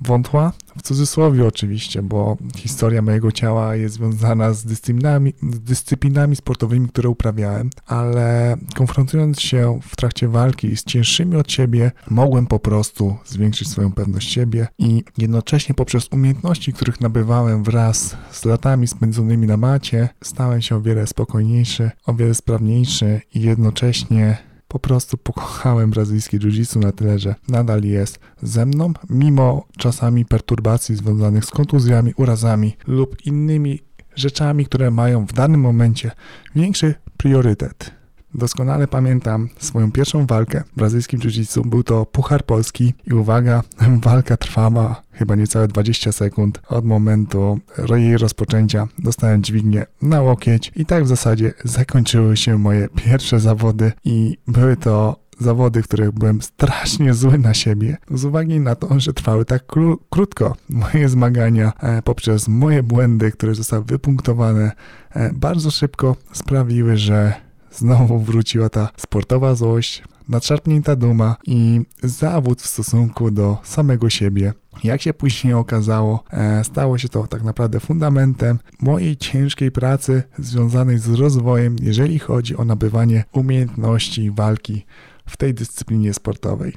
wątła, 0.00 0.52
w 0.78 0.82
cudzysłowie 0.82 1.46
oczywiście, 1.46 2.02
bo 2.02 2.36
historia 2.56 3.02
mojego 3.02 3.32
ciała 3.32 3.76
jest 3.76 3.94
związana 3.94 4.52
z 4.52 4.64
dyscyplinami, 4.64 5.34
z 5.52 5.60
dyscyplinami 5.60 6.36
sportowymi, 6.36 6.88
które 6.88 7.08
uprawiałem, 7.08 7.70
ale 7.86 8.56
konfrontując 8.74 9.40
się 9.40 9.80
w 9.82 9.96
trakcie 9.96 10.28
walki 10.28 10.76
z 10.76 10.84
cięższymi 10.84 11.36
od 11.36 11.52
siebie, 11.52 11.92
mogłem 12.10 12.46
po 12.46 12.58
prostu 12.58 13.16
zwiększyć 13.24 13.68
swoją 13.68 13.92
pewność 13.92 14.32
siebie 14.32 14.68
i 14.78 15.04
jednocześnie 15.18 15.74
poprzez 15.74 16.08
umiejętności, 16.12 16.72
których 16.72 17.00
nabywałem 17.00 17.64
wraz 17.64 18.16
z 18.30 18.44
latami 18.44 18.86
spędzonymi 18.86 19.46
na 19.46 19.56
macie, 19.56 20.08
stałem 20.24 20.62
się 20.62 20.76
o 20.76 20.80
wiele 20.80 21.06
spokojniejszy, 21.06 21.90
o 22.06 22.14
wiele 22.14 22.34
sprawniejszy 22.34 23.20
i 23.34 23.40
jednocześnie 23.40 24.47
po 24.68 24.78
prostu 24.78 25.16
pokochałem 25.16 25.90
brazylijskie 25.90 26.38
jiu-jitsu 26.38 26.80
na 26.80 26.92
tyle, 26.92 27.18
że 27.18 27.34
nadal 27.48 27.82
jest 27.82 28.18
ze 28.42 28.66
mną, 28.66 28.92
mimo 29.10 29.66
czasami 29.78 30.24
perturbacji 30.24 30.96
związanych 30.96 31.44
z 31.44 31.50
kontuzjami, 31.50 32.12
urazami 32.16 32.76
lub 32.86 33.26
innymi 33.26 33.80
rzeczami, 34.16 34.66
które 34.66 34.90
mają 34.90 35.26
w 35.26 35.32
danym 35.32 35.60
momencie 35.60 36.10
większy 36.56 36.94
priorytet. 37.16 37.97
Doskonale 38.34 38.88
pamiętam 38.88 39.48
swoją 39.58 39.92
pierwszą 39.92 40.26
walkę 40.26 40.62
w 40.72 40.76
brazylijskim 40.76 41.20
jiu-jitsu. 41.20 41.66
Był 41.66 41.82
to 41.82 42.06
Puchar 42.06 42.44
Polski 42.44 42.94
i 43.06 43.14
uwaga, 43.14 43.62
walka 44.04 44.36
trwała 44.36 45.02
chyba 45.12 45.34
niecałe 45.34 45.68
20 45.68 46.12
sekund 46.12 46.60
od 46.68 46.84
momentu 46.84 47.60
jej 47.96 48.18
rozpoczęcia. 48.18 48.88
Dostałem 48.98 49.42
dźwignię 49.42 49.86
na 50.02 50.22
łokieć 50.22 50.72
i 50.76 50.86
tak 50.86 51.04
w 51.04 51.08
zasadzie 51.08 51.52
zakończyły 51.64 52.36
się 52.36 52.58
moje 52.58 52.88
pierwsze 52.88 53.40
zawody 53.40 53.92
i 54.04 54.38
były 54.46 54.76
to 54.76 55.16
zawody, 55.40 55.82
w 55.82 55.88
których 55.88 56.12
byłem 56.12 56.42
strasznie 56.42 57.14
zły 57.14 57.38
na 57.38 57.54
siebie, 57.54 57.96
z 58.10 58.24
uwagi 58.24 58.60
na 58.60 58.74
to, 58.74 59.00
że 59.00 59.12
trwały 59.12 59.44
tak 59.44 59.66
krótko. 60.10 60.56
Moje 60.68 61.08
zmagania 61.08 61.72
e, 61.80 62.02
poprzez 62.02 62.48
moje 62.48 62.82
błędy, 62.82 63.32
które 63.32 63.54
zostały 63.54 63.84
wypunktowane 63.84 64.72
e, 65.10 65.30
bardzo 65.32 65.70
szybko 65.70 66.16
sprawiły, 66.32 66.96
że 66.96 67.47
Znowu 67.72 68.18
wróciła 68.18 68.68
ta 68.68 68.88
sportowa 68.96 69.54
złość, 69.54 70.02
nadszarpnięta 70.28 70.96
duma 70.96 71.36
i 71.46 71.80
zawód 72.02 72.62
w 72.62 72.66
stosunku 72.66 73.30
do 73.30 73.58
samego 73.62 74.10
siebie. 74.10 74.52
Jak 74.84 75.02
się 75.02 75.14
później 75.14 75.54
okazało, 75.54 76.24
e, 76.30 76.64
stało 76.64 76.98
się 76.98 77.08
to 77.08 77.26
tak 77.26 77.42
naprawdę 77.42 77.80
fundamentem 77.80 78.58
mojej 78.80 79.16
ciężkiej 79.16 79.72
pracy 79.72 80.22
związanej 80.38 80.98
z 80.98 81.08
rozwojem, 81.08 81.76
jeżeli 81.82 82.18
chodzi 82.18 82.56
o 82.56 82.64
nabywanie 82.64 83.24
umiejętności 83.32 84.30
walki 84.30 84.86
w 85.26 85.36
tej 85.36 85.54
dyscyplinie 85.54 86.14
sportowej. 86.14 86.72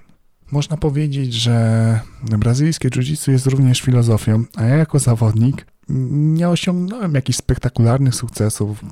Można 0.51 0.77
powiedzieć, 0.77 1.33
że 1.33 1.99
brazylijskie 2.23 2.89
jiu-jitsu 2.89 3.31
jest 3.31 3.45
również 3.45 3.81
filozofią, 3.81 4.43
a 4.55 4.63
ja 4.63 4.75
jako 4.75 4.99
zawodnik 4.99 5.65
nie 5.89 6.49
osiągnąłem 6.49 7.13
jakichś 7.13 7.37
spektakularnych 7.37 8.15
sukcesów, 8.15 8.83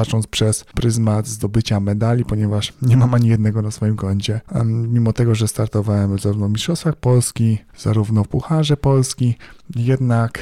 patrząc 0.00 0.26
przez 0.26 0.64
pryzmat 0.64 1.26
zdobycia 1.26 1.80
medali, 1.80 2.24
ponieważ 2.24 2.72
nie 2.82 2.96
mam 2.96 3.14
ani 3.14 3.28
jednego 3.28 3.62
na 3.62 3.70
swoim 3.70 3.96
koncie. 3.96 4.40
Mimo 4.64 5.12
tego, 5.12 5.34
że 5.34 5.48
startowałem 5.48 6.18
zarówno 6.18 6.48
w 6.48 6.52
Mistrzostwach 6.52 6.96
Polski, 6.96 7.58
zarówno 7.78 8.24
w 8.24 8.28
Pucharze 8.28 8.76
Polski, 8.76 9.36
jednak 9.76 10.38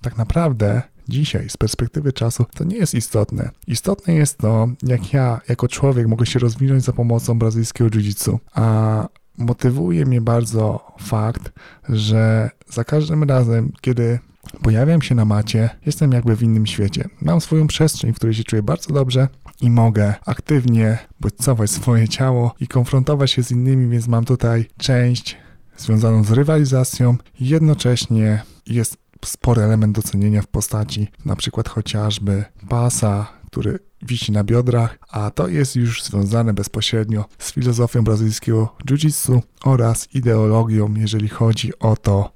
tak 0.00 0.18
naprawdę 0.18 0.82
dzisiaj, 1.08 1.48
z 1.48 1.56
perspektywy 1.56 2.12
czasu, 2.12 2.44
to 2.54 2.64
nie 2.64 2.76
jest 2.76 2.94
istotne. 2.94 3.50
Istotne 3.66 4.14
jest 4.14 4.38
to, 4.38 4.68
jak 4.82 5.12
ja, 5.12 5.40
jako 5.48 5.68
człowiek, 5.68 6.06
mogę 6.08 6.26
się 6.26 6.38
rozwinąć 6.38 6.84
za 6.84 6.92
pomocą 6.92 7.38
brazylijskiego 7.38 7.90
jiu-jitsu, 7.90 8.38
a 8.54 9.08
motywuje 9.38 10.06
mnie 10.06 10.20
bardzo 10.20 10.92
fakt, 11.00 11.52
że 11.88 12.50
za 12.68 12.84
każdym 12.84 13.24
razem, 13.24 13.72
kiedy 13.80 14.18
Pojawiam 14.62 15.02
się 15.02 15.14
na 15.14 15.24
macie, 15.24 15.70
jestem 15.86 16.12
jakby 16.12 16.36
w 16.36 16.42
innym 16.42 16.66
świecie. 16.66 17.08
Mam 17.20 17.40
swoją 17.40 17.66
przestrzeń, 17.66 18.12
w 18.12 18.16
której 18.16 18.34
się 18.34 18.44
czuję 18.44 18.62
bardzo 18.62 18.94
dobrze 18.94 19.28
i 19.60 19.70
mogę 19.70 20.14
aktywnie 20.26 20.98
bodźcować 21.20 21.70
swoje 21.70 22.08
ciało 22.08 22.54
i 22.60 22.66
konfrontować 22.66 23.30
się 23.30 23.42
z 23.42 23.50
innymi, 23.50 23.90
więc 23.90 24.08
mam 24.08 24.24
tutaj 24.24 24.68
część 24.76 25.36
związaną 25.76 26.24
z 26.24 26.30
rywalizacją. 26.30 27.16
Jednocześnie 27.40 28.42
jest 28.66 28.96
spory 29.24 29.62
element 29.62 29.96
docenienia 29.96 30.42
w 30.42 30.46
postaci 30.46 31.08
na 31.24 31.36
przykład 31.36 31.68
chociażby 31.68 32.44
pasa, 32.68 33.26
który 33.46 33.78
wisi 34.02 34.32
na 34.32 34.44
biodrach, 34.44 34.98
a 35.10 35.30
to 35.30 35.48
jest 35.48 35.76
już 35.76 36.02
związane 36.02 36.54
bezpośrednio 36.54 37.24
z 37.38 37.52
filozofią 37.52 38.04
brazylijskiego 38.04 38.74
jiu-jitsu 38.84 39.40
oraz 39.64 40.14
ideologią, 40.14 40.94
jeżeli 40.94 41.28
chodzi 41.28 41.78
o 41.78 41.96
to, 41.96 42.32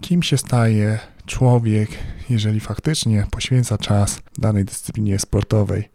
kim 0.00 0.22
się 0.22 0.38
staje 0.38 0.98
człowiek, 1.28 1.90
jeżeli 2.30 2.60
faktycznie 2.60 3.26
poświęca 3.30 3.78
czas 3.78 4.20
danej 4.38 4.64
dyscyplinie 4.64 5.18
sportowej. 5.18 5.88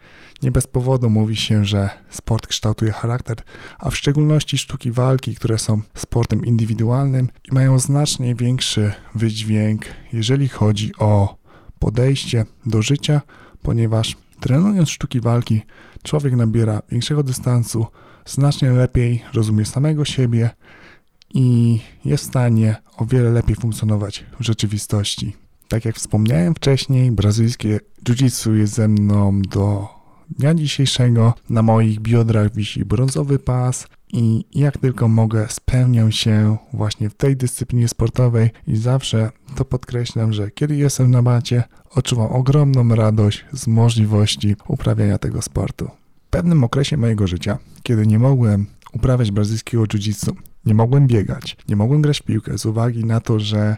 Nie 0.44 0.52
bez 0.52 0.68
powodu 0.68 1.10
mówi 1.10 1.36
się, 1.36 1.66
że 1.66 1.90
sport 2.10 2.48
kształtuje 2.48 2.92
charakter, 2.92 3.38
a 3.80 3.90
w 3.90 3.98
szczególności 3.98 4.58
sztuki 4.58 4.92
walki, 4.92 5.36
które 5.36 5.58
są 5.58 5.82
sportem 5.96 6.46
indywidualnym 6.46 7.30
i 7.52 7.54
mają 7.54 7.80
znacznie 7.80 8.36
większy 8.36 8.94
wydźwięk, 9.16 9.86
jeżeli 10.14 10.48
chodzi 10.50 10.92
o 11.00 11.38
podejście 11.80 12.46
do 12.66 12.82
życia, 12.82 13.22
ponieważ 13.62 14.18
trenując 14.40 14.90
sztuki 14.90 15.22
walki, 15.22 15.62
człowiek 16.04 16.34
nabiera 16.34 16.82
większego 16.92 17.24
dystansu, 17.24 17.86
znacznie 18.26 18.72
lepiej 18.72 19.24
rozumie 19.34 19.66
samego 19.66 20.06
siebie, 20.06 20.50
i 21.34 21.80
jest 22.06 22.24
w 22.24 22.28
stanie 22.28 22.76
o 22.98 23.06
wiele 23.06 23.32
lepiej 23.32 23.56
funkcjonować 23.56 24.26
w 24.40 24.44
rzeczywistości. 24.44 25.36
Tak 25.68 25.86
jak 25.86 25.96
wspomniałem 25.96 26.56
wcześniej, 26.56 27.12
brazylijskie 27.12 27.80
jiu-jitsu 28.04 28.54
jest 28.54 28.74
ze 28.74 28.88
mną 28.88 29.42
do 29.42 29.88
dnia 30.30 30.54
dzisiejszego. 30.54 31.34
Na 31.50 31.62
moich 31.62 32.00
biodrach 32.00 32.54
wisi 32.54 32.86
brązowy 32.86 33.40
pas 33.40 33.88
i 34.14 34.46
jak 34.56 34.78
tylko 34.78 35.08
mogę, 35.08 35.48
spełniam 35.50 36.12
się 36.12 36.58
właśnie 36.74 37.10
w 37.10 37.16
tej 37.16 37.38
dyscyplinie 37.38 37.88
sportowej 37.88 38.50
i 38.68 38.78
zawsze 38.78 39.32
to 39.56 39.66
podkreślam, 39.66 40.34
że 40.34 40.52
kiedy 40.52 40.76
jestem 40.76 41.12
na 41.12 41.22
macie, 41.22 41.64
odczuwam 41.90 42.32
ogromną 42.32 42.96
radość 42.96 43.46
z 43.54 43.68
możliwości 43.68 44.56
uprawiania 44.68 45.18
tego 45.18 45.42
sportu. 45.42 45.90
W 46.28 46.30
pewnym 46.30 46.64
okresie 46.64 46.98
mojego 46.98 47.28
życia, 47.28 47.58
kiedy 47.84 48.08
nie 48.08 48.20
mogłem 48.20 48.66
uprawiać 48.94 49.32
brazylijskiego 49.32 49.84
jiu-jitsu, 49.84 50.34
nie 50.66 50.74
mogłem 50.74 51.08
biegać, 51.08 51.58
nie 51.70 51.76
mogłem 51.76 52.02
grać 52.02 52.20
w 52.20 52.24
piłkę 52.24 52.58
z 52.58 52.66
uwagi 52.66 53.06
na 53.06 53.20
to, 53.20 53.40
że 53.40 53.78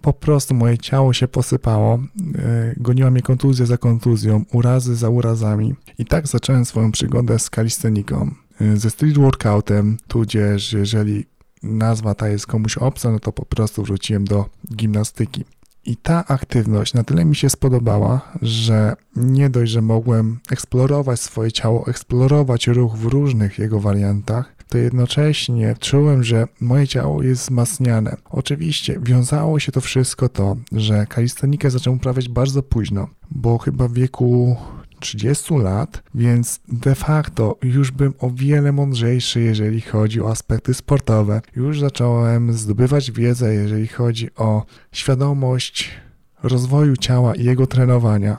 po 0.00 0.12
prostu 0.12 0.54
moje 0.54 0.78
ciało 0.78 1.12
się 1.12 1.28
posypało, 1.28 1.94
e, 1.94 2.74
goniła 2.76 3.10
mnie 3.10 3.22
kontuzja 3.22 3.66
za 3.66 3.78
kontuzją, 3.78 4.44
urazy 4.52 4.96
za 4.96 5.08
urazami. 5.08 5.74
I 5.98 6.04
tak 6.04 6.26
zacząłem 6.26 6.64
swoją 6.64 6.92
przygodę 6.92 7.38
z 7.38 7.50
kalisteniką, 7.50 8.30
e, 8.60 8.76
ze 8.76 8.90
street 8.90 9.18
workoutem, 9.18 9.96
tudzież 10.08 10.72
jeżeli 10.72 11.24
nazwa 11.62 12.14
ta 12.14 12.28
jest 12.28 12.46
komuś 12.46 12.78
obca, 12.78 13.12
no 13.12 13.20
to 13.20 13.32
po 13.32 13.46
prostu 13.46 13.82
wróciłem 13.82 14.24
do 14.24 14.46
gimnastyki. 14.74 15.44
I 15.84 15.96
ta 15.96 16.24
aktywność 16.26 16.94
na 16.94 17.04
tyle 17.04 17.24
mi 17.24 17.36
się 17.36 17.50
spodobała, 17.50 18.32
że 18.42 18.96
nie 19.16 19.50
dość, 19.50 19.72
że 19.72 19.82
mogłem 19.82 20.38
eksplorować 20.50 21.20
swoje 21.20 21.52
ciało, 21.52 21.86
eksplorować 21.86 22.66
ruch 22.66 22.96
w 22.96 23.04
różnych 23.04 23.58
jego 23.58 23.80
wariantach, 23.80 24.57
to 24.68 24.78
jednocześnie 24.78 25.74
czułem, 25.80 26.24
że 26.24 26.48
moje 26.60 26.88
ciało 26.88 27.22
jest 27.22 27.42
wzmacniane. 27.42 28.16
Oczywiście 28.30 28.98
wiązało 29.02 29.60
się 29.60 29.72
to 29.72 29.80
wszystko 29.80 30.28
to, 30.28 30.56
że 30.72 31.06
kalistonikę 31.06 31.70
zacząłem 31.70 31.96
uprawiać 31.98 32.28
bardzo 32.28 32.62
późno, 32.62 33.08
bo 33.30 33.58
chyba 33.58 33.88
w 33.88 33.92
wieku 33.92 34.56
30 35.00 35.54
lat, 35.54 36.02
więc 36.14 36.60
de 36.68 36.94
facto 36.94 37.56
już 37.62 37.90
byłem 37.90 38.14
o 38.18 38.30
wiele 38.30 38.72
mądrzejszy, 38.72 39.40
jeżeli 39.40 39.80
chodzi 39.80 40.20
o 40.20 40.30
aspekty 40.30 40.74
sportowe. 40.74 41.40
Już 41.56 41.80
zacząłem 41.80 42.52
zdobywać 42.52 43.10
wiedzę, 43.10 43.54
jeżeli 43.54 43.86
chodzi 43.88 44.34
o 44.34 44.64
świadomość 44.92 45.90
rozwoju 46.42 46.96
ciała 46.96 47.34
i 47.34 47.44
jego 47.44 47.66
trenowania. 47.66 48.38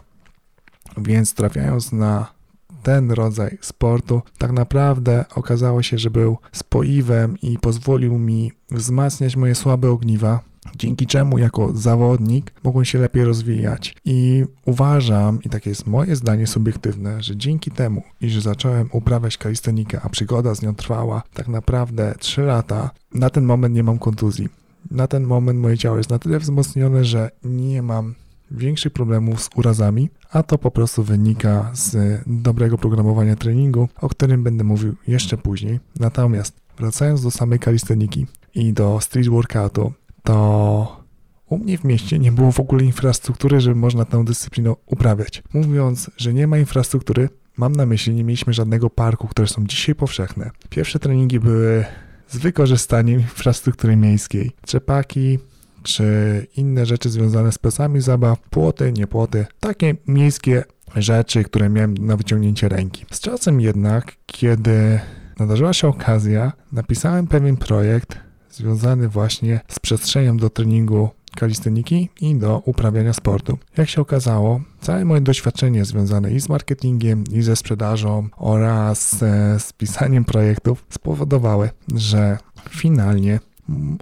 Więc 0.98 1.34
trafiając 1.34 1.92
na 1.92 2.39
ten 2.84 3.12
rodzaj 3.12 3.58
sportu 3.62 4.22
tak 4.38 4.52
naprawdę 4.52 5.26
okazało 5.36 5.84
się, 5.84 5.98
że 5.98 6.10
był 6.10 6.38
spoiwem 6.52 7.38
i 7.42 7.58
pozwolił 7.58 8.18
mi 8.18 8.52
wzmacniać 8.72 9.36
moje 9.36 9.56
słabe 9.56 9.90
ogniwa, 9.90 10.40
dzięki 10.76 11.08
czemu 11.08 11.38
jako 11.38 11.78
zawodnik 11.78 12.54
mogłem 12.64 12.86
się 12.86 13.00
lepiej 13.00 13.26
rozwijać. 13.26 13.96
I 14.06 14.46
uważam, 14.66 15.40
i 15.44 15.50
takie 15.50 15.70
jest 15.70 15.88
moje 15.88 16.16
zdanie 16.16 16.48
subiektywne, 16.48 17.24
że 17.24 17.38
dzięki 17.38 17.72
temu, 17.72 18.04
iż 18.22 18.42
zacząłem 18.42 18.90
uprawiać 18.92 19.38
kalistenikę, 19.38 20.02
a 20.04 20.10
przygoda 20.10 20.56
z 20.56 20.62
nią 20.62 20.76
trwała 20.76 21.24
tak 21.34 21.48
naprawdę 21.48 22.16
3 22.20 22.42
lata, 22.42 22.90
na 23.14 23.30
ten 23.30 23.44
moment 23.44 23.76
nie 23.76 23.84
mam 23.84 24.00
kontuzji. 24.00 24.50
Na 24.92 25.08
ten 25.08 25.24
moment 25.24 25.60
moje 25.60 25.78
ciało 25.78 25.98
jest 25.98 26.10
na 26.10 26.20
tyle 26.20 26.40
wzmocnione, 26.40 27.06
że 27.06 27.32
nie 27.44 27.82
mam 27.82 28.16
większych 28.52 28.94
problemów 28.94 29.44
z 29.44 29.50
urazami, 29.56 30.10
a 30.30 30.44
to 30.44 30.58
po 30.58 30.72
prostu 30.72 31.04
wynika 31.04 31.72
z 31.74 32.22
dobrego 32.28 32.78
programowania 32.78 33.36
treningu, 33.36 33.90
o 34.02 34.10
którym 34.10 34.44
będę 34.44 34.64
mówił 34.64 34.96
jeszcze 35.08 35.38
później. 35.38 35.80
Natomiast 36.00 36.60
wracając 36.78 37.24
do 37.24 37.32
samej 37.32 37.60
kalisteniki 37.60 38.28
i 38.56 38.74
do 38.74 39.00
street 39.02 39.30
workoutu, 39.30 39.94
to 40.24 41.04
u 41.50 41.58
mnie 41.58 41.78
w 41.78 41.84
mieście 41.84 42.20
nie 42.20 42.32
było 42.32 42.52
w 42.52 42.60
ogóle 42.60 42.84
infrastruktury, 42.84 43.62
żeby 43.62 43.76
można 43.76 44.06
tę 44.06 44.26
dyscyplinę 44.26 44.74
uprawiać. 44.86 45.44
Mówiąc, 45.54 46.12
że 46.18 46.34
nie 46.34 46.48
ma 46.48 46.58
infrastruktury, 46.58 47.30
mam 47.58 47.72
na 47.72 47.86
myśli, 47.86 48.14
nie 48.14 48.24
mieliśmy 48.24 48.54
żadnego 48.54 48.90
parku, 48.90 49.28
które 49.28 49.48
są 49.48 49.68
dzisiaj 49.68 49.96
powszechne. 49.96 50.52
Pierwsze 50.70 51.00
treningi 51.00 51.40
były 51.40 51.86
z 52.28 52.38
wykorzystaniem 52.38 53.20
infrastruktury 53.20 53.96
miejskiej. 53.96 54.52
Trzepaki, 54.62 55.40
czy 55.84 56.48
inne 56.58 56.86
rzeczy 56.86 57.10
związane 57.10 57.52
z 57.52 57.58
placami 57.58 58.02
zabaw, 58.02 58.40
płoty, 58.50 58.92
nie 58.92 59.08
płoty, 59.08 59.46
takie 59.60 59.96
miejskie 60.08 60.64
rzeczy, 60.96 61.44
które 61.44 61.70
miałem 61.70 61.94
na 61.94 62.18
wyciągnięcie 62.18 62.70
ręki. 62.70 63.06
Z 63.12 63.20
czasem 63.20 63.62
jednak, 63.62 64.16
kiedy 64.26 65.00
nadarzyła 65.40 65.74
się 65.74 65.88
okazja, 65.88 66.52
napisałem 66.72 67.28
pewien 67.28 67.58
projekt 67.58 68.18
związany 68.52 69.10
właśnie 69.10 69.60
z 69.68 69.80
przestrzenią 69.80 70.38
do 70.38 70.50
treningu 70.50 71.10
kalisteniki 71.36 72.10
i 72.22 72.36
do 72.36 72.62
uprawiania 72.66 73.14
sportu. 73.14 73.58
Jak 73.78 73.90
się 73.90 74.02
okazało, 74.02 74.62
całe 74.82 75.06
moje 75.06 75.22
doświadczenie 75.22 75.86
związane 75.86 76.32
i 76.32 76.40
z 76.40 76.50
marketingiem, 76.50 77.24
i 77.32 77.42
ze 77.42 77.56
sprzedażą 77.56 78.28
oraz 78.38 79.24
e, 79.24 79.60
z 79.60 79.74
pisaniem 79.74 80.26
projektów 80.26 80.86
spowodowały, 80.90 81.70
że 81.96 82.38
finalnie 82.70 83.40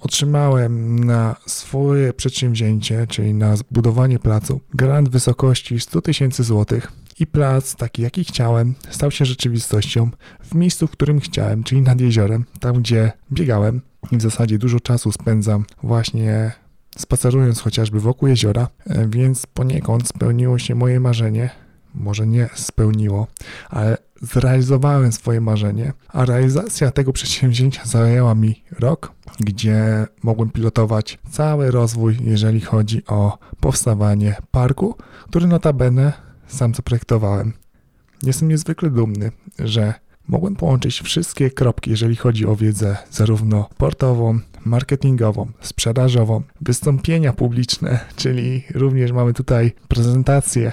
otrzymałem 0.01 1.03
na 1.03 1.35
swoje 1.45 2.13
przedsięwzięcie, 2.13 3.07
czyli 3.07 3.33
na 3.33 3.55
zbudowanie 3.55 4.19
placu, 4.19 4.61
grant 4.73 5.09
w 5.09 5.11
wysokości 5.11 5.79
100 5.79 6.01
tysięcy 6.01 6.43
złotych 6.43 6.91
i 7.19 7.27
plac, 7.27 7.75
taki 7.75 8.01
jaki 8.01 8.23
chciałem, 8.23 8.75
stał 8.89 9.11
się 9.11 9.25
rzeczywistością 9.25 10.09
w 10.43 10.55
miejscu, 10.55 10.87
w 10.87 10.91
którym 10.91 11.19
chciałem, 11.19 11.63
czyli 11.63 11.81
nad 11.81 12.01
jeziorem, 12.01 12.45
tam 12.59 12.75
gdzie 12.75 13.11
biegałem 13.31 13.81
i 14.11 14.17
w 14.17 14.21
zasadzie 14.21 14.57
dużo 14.57 14.79
czasu 14.79 15.11
spędzam 15.11 15.65
właśnie 15.83 16.51
spacerując 16.97 17.61
chociażby 17.61 17.99
wokół 17.99 18.27
jeziora, 18.27 18.67
e, 18.85 19.07
więc 19.07 19.45
poniekąd 19.45 20.07
spełniło 20.07 20.59
się 20.59 20.75
moje 20.75 20.99
marzenie. 20.99 21.66
Może 21.99 22.27
nie 22.27 22.49
spełniło, 22.53 23.27
ale 23.69 23.97
zrealizowałem 24.21 25.11
swoje 25.11 25.41
marzenie, 25.41 25.93
a 26.07 26.25
realizacja 26.25 26.91
tego 26.91 27.13
przedsięwzięcia 27.13 27.81
zajęła 27.85 28.35
mi 28.35 28.63
rok, 28.79 29.11
gdzie 29.39 30.07
mogłem 30.23 30.49
pilotować 30.49 31.19
cały 31.31 31.71
rozwój, 31.71 32.17
jeżeli 32.21 32.61
chodzi 32.61 33.01
o 33.07 33.37
powstawanie 33.59 34.35
parku, 34.51 34.95
który 35.29 35.47
notabene 35.47 36.13
sam 36.47 36.75
zaprojektowałem. 36.75 37.53
Jestem 38.23 38.47
niezwykle 38.47 38.89
dumny, 38.89 39.31
że 39.59 39.93
mogłem 40.27 40.55
połączyć 40.55 41.01
wszystkie 41.01 41.51
kropki, 41.51 41.91
jeżeli 41.91 42.15
chodzi 42.15 42.45
o 42.45 42.55
wiedzę 42.55 42.97
zarówno 43.11 43.69
sportową, 43.73 44.39
marketingową, 44.65 45.51
sprzedażową, 45.61 46.41
wystąpienia 46.61 47.33
publiczne, 47.33 47.99
czyli 48.15 48.63
również 48.73 49.11
mamy 49.11 49.33
tutaj 49.33 49.71
prezentację, 49.87 50.71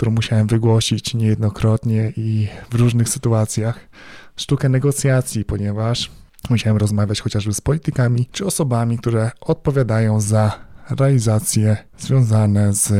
którą 0.00 0.12
musiałem 0.12 0.46
wygłosić 0.46 1.14
niejednokrotnie 1.14 2.12
i 2.16 2.48
w 2.70 2.74
różnych 2.74 3.08
sytuacjach, 3.08 3.88
sztukę 4.36 4.68
negocjacji, 4.68 5.44
ponieważ 5.44 6.10
musiałem 6.50 6.76
rozmawiać 6.76 7.20
chociażby 7.20 7.54
z 7.54 7.60
politykami 7.60 8.28
czy 8.32 8.46
osobami, 8.46 8.98
które 8.98 9.30
odpowiadają 9.40 10.20
za 10.20 10.52
realizacje 10.90 11.76
związane 11.98 12.72
z 12.72 12.92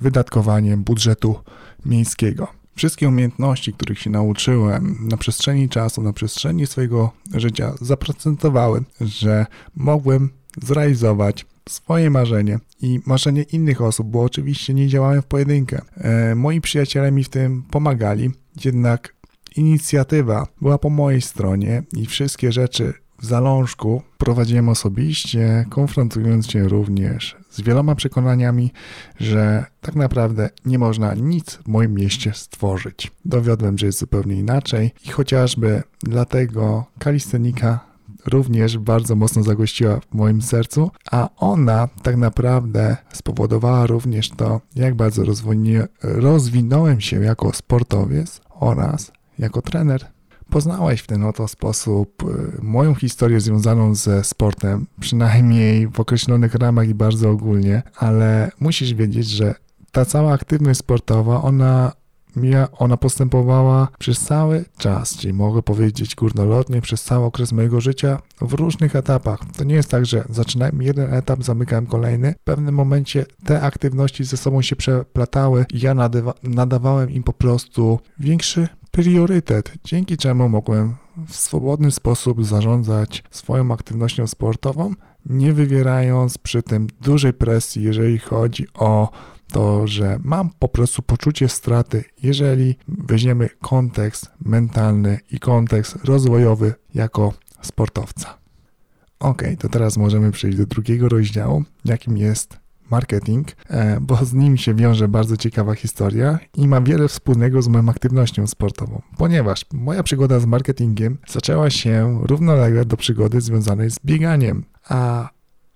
wydatkowaniem 0.00 0.84
budżetu 0.84 1.40
miejskiego. 1.86 2.48
Wszystkie 2.76 3.08
umiejętności, 3.08 3.72
których 3.72 3.98
się 3.98 4.10
nauczyłem 4.10 4.96
na 5.00 5.16
przestrzeni 5.16 5.68
czasu, 5.68 6.02
na 6.02 6.12
przestrzeni 6.12 6.66
swojego 6.66 7.12
życia, 7.34 7.72
zaprocentowały, 7.80 8.84
że 9.00 9.46
mogłem 9.76 10.30
zrealizować 10.62 11.46
swoje 11.68 12.10
marzenie 12.10 12.58
i 12.82 13.00
marzenie 13.06 13.42
innych 13.42 13.82
osób, 13.82 14.08
bo 14.08 14.22
oczywiście 14.22 14.74
nie 14.74 14.88
działałem 14.88 15.22
w 15.22 15.26
pojedynkę. 15.26 15.80
E, 15.96 16.34
moi 16.34 16.60
przyjaciele 16.60 17.12
mi 17.12 17.24
w 17.24 17.28
tym 17.28 17.62
pomagali, 17.62 18.30
jednak 18.64 19.14
inicjatywa 19.56 20.46
była 20.60 20.78
po 20.78 20.90
mojej 20.90 21.20
stronie 21.20 21.82
i 21.92 22.06
wszystkie 22.06 22.52
rzeczy 22.52 22.94
w 23.18 23.24
zalążku 23.24 24.02
prowadziłem 24.18 24.68
osobiście, 24.68 25.66
konfrontując 25.70 26.50
się 26.50 26.68
również 26.68 27.36
z 27.50 27.60
wieloma 27.60 27.94
przekonaniami, 27.94 28.72
że 29.20 29.64
tak 29.80 29.94
naprawdę 29.94 30.50
nie 30.66 30.78
można 30.78 31.14
nic 31.14 31.54
w 31.54 31.68
moim 31.68 31.94
mieście 31.94 32.32
stworzyć. 32.34 33.10
Dowiodłem, 33.24 33.78
że 33.78 33.86
jest 33.86 33.98
zupełnie 33.98 34.34
inaczej 34.36 34.90
i 35.04 35.08
chociażby 35.08 35.82
dlatego 36.02 36.86
kalistenika 36.98 37.87
również 38.28 38.78
bardzo 38.78 39.16
mocno 39.16 39.42
zagościła 39.42 40.00
w 40.00 40.14
moim 40.14 40.42
sercu, 40.42 40.90
a 41.10 41.28
ona 41.36 41.88
tak 42.02 42.16
naprawdę 42.16 42.96
spowodowała 43.12 43.86
również 43.86 44.30
to, 44.30 44.60
jak 44.76 44.94
bardzo 44.94 45.22
rozwinąłem 46.02 47.00
się 47.00 47.24
jako 47.24 47.52
sportowiec 47.52 48.40
oraz 48.60 49.12
jako 49.38 49.62
trener. 49.62 50.06
Poznałeś 50.50 51.00
w 51.00 51.06
ten 51.06 51.24
oto 51.24 51.48
sposób 51.48 52.22
y, 52.22 52.62
moją 52.62 52.94
historię 52.94 53.40
związaną 53.40 53.94
ze 53.94 54.24
sportem, 54.24 54.86
przynajmniej 55.00 55.88
w 55.88 56.00
określonych 56.00 56.54
ramach 56.54 56.88
i 56.88 56.94
bardzo 56.94 57.30
ogólnie, 57.30 57.82
ale 57.96 58.50
musisz 58.60 58.94
wiedzieć, 58.94 59.28
że 59.28 59.54
ta 59.92 60.04
cała 60.04 60.32
aktywność 60.32 60.78
sportowa, 60.80 61.42
ona 61.42 61.92
ona 62.78 62.96
postępowała 62.96 63.88
przez 63.98 64.20
cały 64.20 64.64
czas, 64.78 65.16
czyli 65.16 65.32
mogę 65.34 65.62
powiedzieć 65.62 66.14
górnolotnie, 66.14 66.80
przez 66.80 67.02
cały 67.02 67.24
okres 67.24 67.52
mojego 67.52 67.80
życia 67.80 68.18
w 68.40 68.52
różnych 68.52 68.96
etapach. 68.96 69.40
To 69.56 69.64
nie 69.64 69.74
jest 69.74 69.90
tak, 69.90 70.06
że 70.06 70.24
zaczynałem 70.30 70.82
jeden 70.82 71.14
etap, 71.14 71.44
zamykałem 71.44 71.86
kolejny. 71.86 72.34
W 72.40 72.44
pewnym 72.44 72.74
momencie 72.74 73.26
te 73.44 73.60
aktywności 73.60 74.24
ze 74.24 74.36
sobą 74.36 74.62
się 74.62 74.76
przeplatały 74.76 75.66
i 75.74 75.80
ja 75.80 75.94
nadawałem 76.42 77.10
im 77.10 77.22
po 77.22 77.32
prostu 77.32 78.00
większy 78.18 78.68
priorytet, 78.90 79.72
dzięki 79.84 80.16
czemu 80.16 80.48
mogłem 80.48 80.94
w 81.28 81.36
swobodny 81.36 81.90
sposób 81.90 82.44
zarządzać 82.44 83.24
swoją 83.30 83.72
aktywnością 83.72 84.26
sportową, 84.26 84.94
nie 85.26 85.52
wywierając 85.52 86.38
przy 86.38 86.62
tym 86.62 86.86
dużej 87.00 87.32
presji, 87.32 87.82
jeżeli 87.82 88.18
chodzi 88.18 88.66
o 88.74 89.10
to, 89.52 89.86
że 89.86 90.18
mam 90.24 90.50
po 90.58 90.68
prostu 90.68 91.02
poczucie 91.02 91.48
straty, 91.48 92.04
jeżeli 92.22 92.76
weźmiemy 92.88 93.48
kontekst 93.60 94.30
mentalny 94.44 95.18
i 95.30 95.38
kontekst 95.38 96.04
rozwojowy 96.04 96.74
jako 96.94 97.32
sportowca. 97.62 98.38
Ok, 99.20 99.42
to 99.58 99.68
teraz 99.68 99.96
możemy 99.96 100.30
przejść 100.32 100.58
do 100.58 100.66
drugiego 100.66 101.08
rozdziału, 101.08 101.64
jakim 101.84 102.16
jest 102.16 102.58
marketing, 102.90 103.48
e, 103.70 104.00
bo 104.00 104.24
z 104.24 104.32
nim 104.32 104.56
się 104.56 104.74
wiąże 104.74 105.08
bardzo 105.08 105.36
ciekawa 105.36 105.74
historia 105.74 106.38
i 106.54 106.68
ma 106.68 106.80
wiele 106.80 107.08
wspólnego 107.08 107.62
z 107.62 107.68
moją 107.68 107.88
aktywnością 107.88 108.46
sportową, 108.46 109.02
ponieważ 109.16 109.66
moja 109.72 110.02
przygoda 110.02 110.40
z 110.40 110.46
marketingiem 110.46 111.18
zaczęła 111.28 111.70
się 111.70 112.20
równolegle 112.22 112.84
do 112.84 112.96
przygody 112.96 113.40
związanej 113.40 113.90
z 113.90 113.98
bieganiem, 114.04 114.64
a 114.88 115.28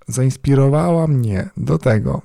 zainspirowała 0.09 1.07
mnie 1.07 1.51
do 1.57 1.79
tego 1.79 2.23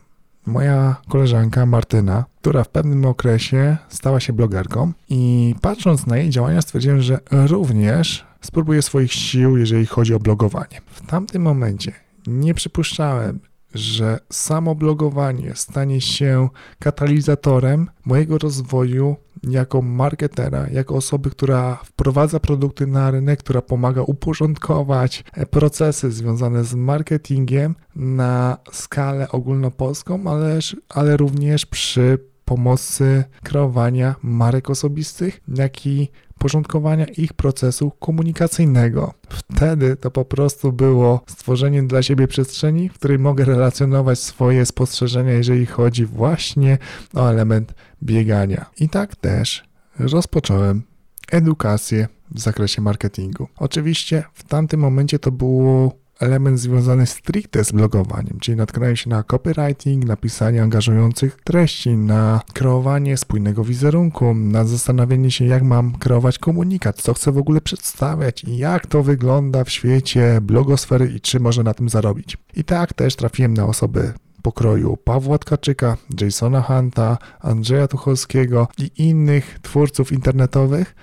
moja 0.47 0.95
koleżanka 1.09 1.65
Martyna, 1.65 2.25
która 2.41 2.63
w 2.63 2.69
pewnym 2.69 3.05
okresie 3.05 3.77
stała 3.89 4.19
się 4.19 4.33
blogerką 4.33 4.91
i 5.09 5.55
patrząc 5.61 6.07
na 6.07 6.17
jej 6.17 6.29
działania 6.29 6.61
stwierdziłem, 6.61 7.01
że 7.01 7.19
również 7.31 8.25
spróbuję 8.41 8.81
swoich 8.81 9.13
sił, 9.13 9.57
jeżeli 9.57 9.85
chodzi 9.85 10.13
o 10.13 10.19
blogowanie. 10.19 10.81
W 10.91 11.07
tamtym 11.07 11.41
momencie 11.41 11.91
nie 12.27 12.53
przypuszczałem, 12.53 13.39
że 13.73 14.19
samo 14.31 14.75
blogowanie 14.75 15.55
stanie 15.55 16.01
się 16.01 16.49
katalizatorem 16.79 17.89
mojego 18.05 18.37
rozwoju 18.37 19.15
jako 19.43 19.81
marketera, 19.81 20.67
jako 20.71 20.95
osoby, 20.95 21.29
która 21.29 21.75
wprowadza 21.83 22.39
produkty 22.39 22.87
na 22.87 23.11
rynek, 23.11 23.39
która 23.39 23.61
pomaga 23.61 24.01
uporządkować 24.01 25.23
procesy 25.51 26.11
związane 26.11 26.63
z 26.63 26.73
marketingiem 26.75 27.75
na 27.95 28.57
skalę 28.71 29.29
ogólnopolską, 29.29 30.27
ale, 30.27 30.59
ale 30.89 31.17
również 31.17 31.65
przy 31.65 32.19
pomocy 32.45 33.23
kreowania 33.43 34.15
marek 34.23 34.69
osobistych, 34.69 35.41
jak 35.47 35.85
i 35.85 36.11
porządkowania 36.37 37.05
ich 37.05 37.33
procesu 37.33 37.91
komunikacyjnego. 37.99 39.13
Wtedy 39.29 39.95
to 39.95 40.11
po 40.11 40.25
prostu 40.25 40.73
było 40.73 41.21
stworzenie 41.27 41.83
dla 41.83 42.03
siebie 42.03 42.27
przestrzeni, 42.27 42.89
w 42.89 42.93
której 42.93 43.19
mogę 43.19 43.45
relacjonować 43.45 44.19
swoje 44.19 44.65
spostrzeżenia, 44.65 45.31
jeżeli 45.31 45.65
chodzi 45.65 46.05
właśnie 46.05 46.77
o 47.13 47.29
element 47.29 47.73
biegania. 48.03 48.65
I 48.79 48.89
tak 48.89 49.15
też 49.15 49.63
rozpocząłem 49.99 50.83
edukację 51.31 52.07
w 52.31 52.39
zakresie 52.39 52.81
marketingu. 52.81 53.47
Oczywiście 53.57 54.23
w 54.33 54.43
tamtym 54.43 54.79
momencie 54.79 55.19
to 55.19 55.31
było 55.31 56.06
element 56.19 56.59
związany 56.59 57.05
stricte 57.05 57.63
z 57.63 57.71
blogowaniem, 57.71 58.39
czyli 58.39 58.57
natknąłem 58.57 58.95
się 58.95 59.09
na 59.09 59.23
copywriting, 59.23 60.05
na 60.05 60.17
pisanie 60.17 60.63
angażujących 60.63 61.37
treści, 61.43 61.89
na 61.97 62.41
kreowanie 62.53 63.17
spójnego 63.17 63.63
wizerunku, 63.63 64.33
na 64.33 64.65
zastanawianie 64.65 65.31
się, 65.31 65.45
jak 65.45 65.63
mam 65.63 65.91
kreować 65.91 66.39
komunikat, 66.39 67.01
co 67.01 67.13
chcę 67.13 67.31
w 67.31 67.37
ogóle 67.37 67.61
przedstawiać 67.61 68.43
i 68.43 68.57
jak 68.57 68.87
to 68.87 69.03
wygląda 69.03 69.63
w 69.63 69.69
świecie 69.69 70.39
blogosfery 70.41 71.11
i 71.15 71.21
czy 71.21 71.39
można 71.39 71.63
na 71.63 71.73
tym 71.73 71.89
zarobić. 71.89 72.37
I 72.55 72.63
tak 72.63 72.93
też 72.93 73.15
trafiłem 73.15 73.53
na 73.53 73.65
osoby 73.65 74.13
pokroju 74.41 74.97
Pawła 74.97 75.37
Tkaczyka, 75.37 75.97
Jasona 76.21 76.61
Hunta, 76.61 77.17
Andrzeja 77.39 77.87
Tucholskiego 77.87 78.67
i 78.77 78.91
innych 78.95 79.59
twórców 79.61 80.11
internetowych, 80.11 80.95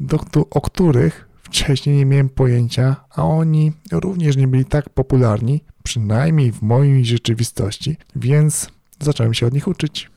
do, 0.00 0.18
o 0.50 0.60
których 0.60 1.27
wcześniej 1.48 1.96
nie 1.96 2.06
miałem 2.06 2.28
pojęcia, 2.28 2.96
a 3.10 3.24
oni 3.24 3.72
również 3.92 4.36
nie 4.36 4.48
byli 4.48 4.64
tak 4.64 4.90
popularni, 4.90 5.64
przynajmniej 5.82 6.52
w 6.52 6.62
mojej 6.62 7.04
rzeczywistości, 7.04 7.96
więc 8.16 8.70
zacząłem 9.00 9.34
się 9.34 9.46
od 9.46 9.54
nich 9.54 9.68
uczyć. 9.68 10.10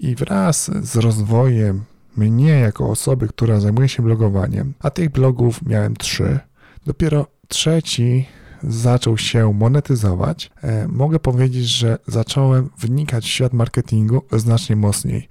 I 0.00 0.14
wraz 0.14 0.70
z 0.82 0.96
rozwojem 0.96 1.84
mnie 2.16 2.50
jako 2.50 2.90
osoby, 2.90 3.28
która 3.28 3.60
zajmuje 3.60 3.88
się 3.88 4.02
blogowaniem, 4.02 4.74
a 4.80 4.90
tych 4.90 5.10
blogów 5.10 5.62
miałem 5.62 5.96
trzy, 5.96 6.38
dopiero 6.86 7.26
trzeci 7.48 8.26
zaczął 8.62 9.18
się 9.18 9.52
monetyzować, 9.52 10.50
e, 10.62 10.88
mogę 10.88 11.18
powiedzieć, 11.18 11.64
że 11.64 11.98
zacząłem 12.06 12.70
wnikać 12.78 13.24
w 13.24 13.28
świat 13.28 13.52
marketingu 13.52 14.22
znacznie 14.32 14.76
mocniej. 14.76 15.28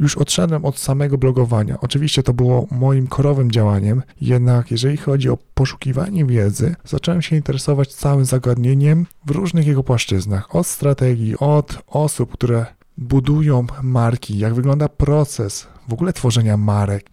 Już 0.00 0.16
odszedłem 0.16 0.64
od 0.64 0.78
samego 0.78 1.18
blogowania. 1.18 1.80
Oczywiście 1.80 2.22
to 2.22 2.34
było 2.34 2.66
moim 2.70 3.06
korowym 3.06 3.50
działaniem, 3.50 4.02
jednak 4.20 4.70
jeżeli 4.70 4.96
chodzi 4.96 5.30
o 5.30 5.38
poszukiwanie 5.54 6.24
wiedzy, 6.24 6.74
zacząłem 6.84 7.22
się 7.22 7.36
interesować 7.36 7.94
całym 7.94 8.24
zagadnieniem 8.24 9.06
w 9.26 9.30
różnych 9.30 9.66
jego 9.66 9.82
płaszczyznach. 9.82 10.54
Od 10.54 10.66
strategii, 10.66 11.38
od 11.38 11.82
osób, 11.86 12.32
które 12.32 12.66
budują 12.98 13.66
marki, 13.82 14.38
jak 14.38 14.54
wygląda 14.54 14.88
proces 14.88 15.66
w 15.88 15.92
ogóle 15.92 16.12
tworzenia 16.12 16.56
marek, 16.56 17.10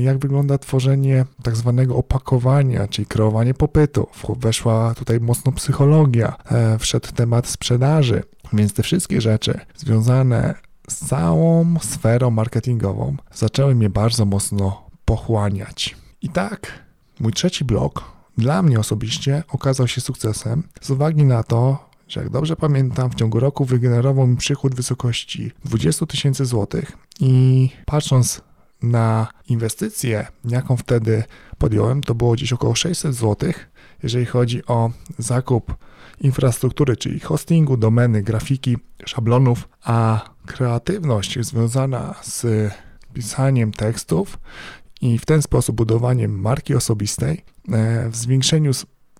jak 0.00 0.18
wygląda 0.18 0.58
tworzenie 0.58 1.24
tak 1.42 1.56
zwanego 1.56 1.96
opakowania, 1.96 2.88
czyli 2.88 3.06
kreowanie 3.06 3.54
popytu. 3.54 4.06
Weszła 4.40 4.94
tutaj 4.94 5.20
mocno 5.20 5.52
psychologia, 5.52 6.36
e, 6.50 6.78
wszedł 6.78 7.08
temat 7.14 7.46
sprzedaży, 7.46 8.22
więc 8.52 8.72
te 8.72 8.82
wszystkie 8.82 9.20
rzeczy 9.20 9.60
związane 9.76 10.54
z 10.88 11.08
całą 11.08 11.74
sferą 11.80 12.30
marketingową 12.30 13.16
zaczęły 13.34 13.74
mnie 13.74 13.90
bardzo 13.90 14.24
mocno 14.24 14.90
pochłaniać. 15.04 15.96
I 16.22 16.28
tak, 16.28 16.84
mój 17.20 17.32
trzeci 17.32 17.64
blok 17.64 18.18
dla 18.38 18.62
mnie 18.62 18.80
osobiście 18.80 19.42
okazał 19.48 19.88
się 19.88 20.00
sukcesem 20.00 20.62
z 20.80 20.90
uwagi 20.90 21.24
na 21.24 21.42
to, 21.42 21.88
że 22.08 22.20
jak 22.20 22.30
dobrze 22.30 22.56
pamiętam, 22.56 23.10
w 23.10 23.14
ciągu 23.14 23.40
roku 23.40 23.64
wygenerował 23.64 24.26
mi 24.26 24.36
przychód 24.36 24.72
w 24.72 24.76
wysokości 24.76 25.52
20 25.64 26.06
tysięcy 26.06 26.44
złotych 26.44 26.92
i 27.20 27.70
patrząc 27.86 28.40
na 28.82 29.28
inwestycję, 29.48 30.26
jaką 30.44 30.76
wtedy 30.76 31.24
podjąłem, 31.58 32.02
to 32.02 32.14
było 32.14 32.32
gdzieś 32.32 32.52
około 32.52 32.74
600 32.74 33.14
złotych, 33.14 33.70
jeżeli 34.02 34.26
chodzi 34.26 34.66
o 34.66 34.90
zakup 35.18 35.76
infrastruktury, 36.20 36.96
czyli 36.96 37.20
hostingu, 37.20 37.76
domeny, 37.76 38.22
grafiki, 38.22 38.76
szablonów, 39.06 39.68
a 39.84 40.24
kreatywność 40.48 41.38
związana 41.40 42.14
z 42.22 42.46
pisaniem 43.12 43.72
tekstów 43.72 44.38
i 45.00 45.18
w 45.18 45.26
ten 45.26 45.42
sposób 45.42 45.76
budowaniem 45.76 46.40
marki 46.40 46.74
osobistej 46.74 47.44
e, 47.72 48.08
w 48.10 48.16
zwiększeniu 48.16 48.72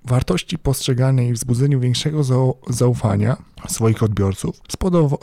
wartości 0.04 0.58
postrzeganej 0.58 1.28
i 1.28 1.32
wzbudzeniu 1.32 1.80
większego 1.80 2.22
zaufania 2.68 3.36
swoich 3.68 4.02
odbiorców 4.02 4.60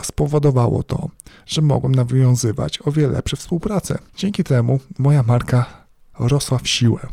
spowodowało 0.04 0.84
to, 0.84 1.10
że 1.46 1.62
mogłem 1.62 1.96
nawiązywać 1.96 2.80
o 2.86 2.92
wiele 2.92 3.14
lepsze 3.14 3.38
współpracę. 3.38 3.98
Dzięki 4.16 4.44
temu 4.44 4.80
moja 5.00 5.24
marka 5.24 5.86
rosła 6.20 6.58
w 6.58 6.68
siłę 6.68 7.08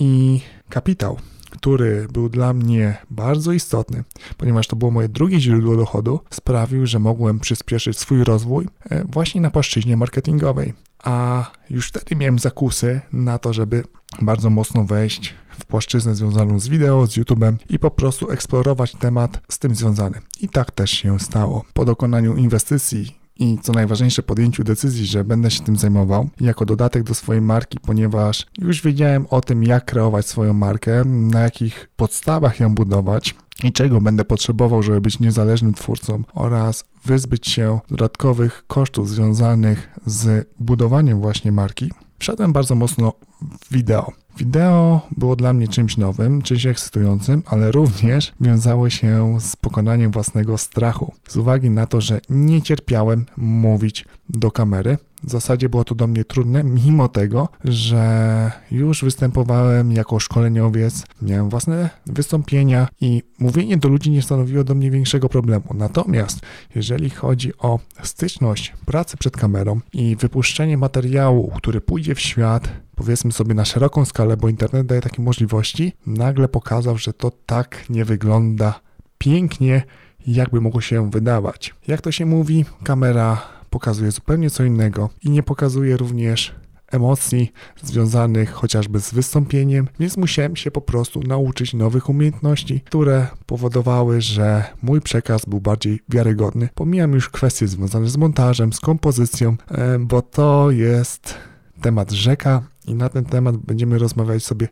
i 0.00 0.40
kapitał, 0.68 1.18
który 1.50 2.06
był 2.12 2.28
dla 2.28 2.52
mnie 2.52 2.96
bardzo 3.10 3.52
istotny, 3.52 4.04
ponieważ 4.36 4.66
to 4.66 4.76
było 4.76 4.90
moje 4.90 5.08
drugie 5.08 5.40
źródło 5.40 5.76
dochodu, 5.76 6.20
sprawił, 6.30 6.86
że 6.86 6.98
mogłem 6.98 7.40
przyspieszyć 7.40 7.98
swój 7.98 8.24
rozwój 8.24 8.68
e, 8.90 9.04
właśnie 9.04 9.40
na 9.40 9.50
płaszczyźnie 9.50 9.96
marketingowej. 9.96 10.72
A 11.04 11.44
już 11.70 11.88
wtedy 11.88 12.16
miałem 12.16 12.38
zakusy 12.38 13.00
na 13.12 13.38
to, 13.38 13.52
żeby 13.52 13.84
bardzo 14.22 14.50
mocno 14.50 14.84
wejść 14.84 15.34
w 15.58 15.64
płaszczyznę 15.64 16.14
związaną 16.14 16.60
z 16.60 16.68
wideo, 16.68 17.06
z 17.06 17.16
YouTube'em 17.16 17.54
i 17.68 17.78
po 17.78 17.90
prostu 17.90 18.30
eksplorować 18.30 18.92
temat 18.92 19.40
z 19.48 19.58
tym 19.58 19.74
związany. 19.74 20.20
I 20.40 20.48
tak 20.48 20.70
też 20.70 20.90
się 20.90 21.20
stało. 21.20 21.64
Po 21.74 21.84
dokonaniu 21.84 22.36
inwestycji 22.36 23.19
i 23.40 23.58
co 23.62 23.72
najważniejsze 23.72 24.22
podjęciu 24.22 24.64
decyzji, 24.64 25.06
że 25.06 25.24
będę 25.24 25.50
się 25.50 25.62
tym 25.62 25.76
zajmował 25.76 26.28
jako 26.40 26.64
dodatek 26.64 27.02
do 27.02 27.14
swojej 27.14 27.42
marki, 27.42 27.78
ponieważ 27.80 28.46
już 28.58 28.82
wiedziałem 28.82 29.26
o 29.30 29.40
tym, 29.40 29.64
jak 29.64 29.84
kreować 29.84 30.26
swoją 30.26 30.52
markę, 30.52 31.04
na 31.04 31.40
jakich 31.40 31.90
podstawach 31.96 32.60
ją 32.60 32.74
budować 32.74 33.34
i 33.64 33.72
czego 33.72 34.00
będę 34.00 34.24
potrzebował, 34.24 34.82
żeby 34.82 35.00
być 35.00 35.20
niezależnym 35.20 35.74
twórcą 35.74 36.22
oraz 36.34 36.84
wyzbyć 37.04 37.48
się 37.48 37.80
dodatkowych 37.90 38.64
kosztów 38.66 39.08
związanych 39.08 39.88
z 40.06 40.48
budowaniem 40.58 41.20
właśnie 41.20 41.52
marki. 41.52 41.90
Wszedłem 42.18 42.52
bardzo 42.52 42.74
mocno 42.74 43.12
w 43.42 43.72
wideo. 43.72 44.12
Wideo 44.40 45.00
było 45.16 45.36
dla 45.36 45.52
mnie 45.52 45.68
czymś 45.68 45.96
nowym, 45.96 46.42
czymś 46.42 46.66
ekscytującym, 46.66 47.42
ale 47.46 47.72
również 47.72 48.32
wiązało 48.40 48.90
się 48.90 49.36
z 49.40 49.56
pokonaniem 49.56 50.10
własnego 50.10 50.58
strachu. 50.58 51.14
Z 51.28 51.36
uwagi 51.36 51.70
na 51.70 51.86
to, 51.86 52.00
że 52.00 52.20
nie 52.30 52.62
cierpiałem 52.62 53.26
mówić 53.36 54.04
do 54.28 54.50
kamery, 54.50 54.98
w 55.22 55.30
zasadzie 55.30 55.68
było 55.68 55.84
to 55.84 55.94
do 55.94 56.06
mnie 56.06 56.24
trudne, 56.24 56.64
mimo 56.64 57.08
tego, 57.08 57.48
że 57.64 58.52
już 58.70 59.04
występowałem 59.04 59.92
jako 59.92 60.20
szkoleniowiec, 60.20 61.04
miałem 61.22 61.48
własne 61.48 61.90
wystąpienia 62.06 62.88
i 63.00 63.22
mówienie 63.38 63.76
do 63.76 63.88
ludzi 63.88 64.10
nie 64.10 64.22
stanowiło 64.22 64.64
do 64.64 64.74
mnie 64.74 64.90
większego 64.90 65.28
problemu. 65.28 65.64
Natomiast 65.74 66.40
jeżeli 66.74 67.10
chodzi 67.10 67.52
o 67.58 67.78
styczność 68.02 68.74
pracy 68.86 69.16
przed 69.16 69.36
kamerą 69.36 69.80
i 69.92 70.16
wypuszczenie 70.16 70.78
materiału, 70.78 71.52
który 71.56 71.80
pójdzie 71.80 72.14
w 72.14 72.20
świat, 72.20 72.68
powiedzmy 73.00 73.32
sobie 73.32 73.54
na 73.54 73.64
szeroką 73.64 74.04
skalę, 74.04 74.36
bo 74.36 74.48
internet 74.48 74.86
daje 74.86 75.00
takie 75.00 75.22
możliwości, 75.22 75.92
nagle 76.06 76.48
pokazał, 76.48 76.98
że 76.98 77.12
to 77.12 77.30
tak 77.46 77.90
nie 77.90 78.04
wygląda 78.04 78.80
pięknie, 79.18 79.82
jakby 80.26 80.60
mogło 80.60 80.80
się 80.80 81.10
wydawać. 81.10 81.74
Jak 81.86 82.00
to 82.00 82.12
się 82.12 82.26
mówi, 82.26 82.64
kamera 82.84 83.42
pokazuje 83.70 84.10
zupełnie 84.10 84.50
co 84.50 84.64
innego 84.64 85.10
i 85.22 85.30
nie 85.30 85.42
pokazuje 85.42 85.96
również 85.96 86.54
emocji 86.90 87.52
związanych 87.82 88.50
chociażby 88.50 89.00
z 89.00 89.14
wystąpieniem, 89.14 89.88
więc 90.00 90.16
musiałem 90.16 90.56
się 90.56 90.70
po 90.70 90.80
prostu 90.80 91.20
nauczyć 91.20 91.74
nowych 91.74 92.08
umiejętności, 92.08 92.80
które 92.80 93.26
powodowały, 93.46 94.20
że 94.20 94.64
mój 94.82 95.00
przekaz 95.00 95.44
był 95.46 95.60
bardziej 95.60 96.00
wiarygodny. 96.08 96.68
Pomijam 96.74 97.12
już 97.12 97.28
kwestie 97.28 97.68
związane 97.68 98.08
z 98.08 98.16
montażem, 98.16 98.72
z 98.72 98.80
kompozycją, 98.80 99.56
e, 99.70 99.98
bo 99.98 100.22
to 100.22 100.70
jest 100.70 101.34
temat 101.80 102.10
rzeka 102.10 102.62
i 102.90 102.94
na 102.94 103.08
ten 103.08 103.24
temat 103.24 103.56
będziemy 103.56 103.98
rozmawiać 103.98 104.44
sobie 104.44 104.68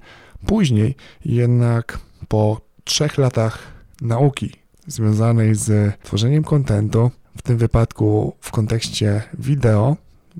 później, 0.46 0.94
jednak 1.24 1.98
po 2.28 2.60
trzech 2.84 3.18
latach 3.18 3.58
nauki 4.00 4.52
związanej 4.86 5.54
z 5.54 5.94
tworzeniem 6.02 6.44
kontentu, 6.44 7.10
w 7.36 7.42
tym 7.42 7.58
wypadku 7.58 8.36
w 8.40 8.50
kontekście 8.50 9.22
wideo, 9.38 9.96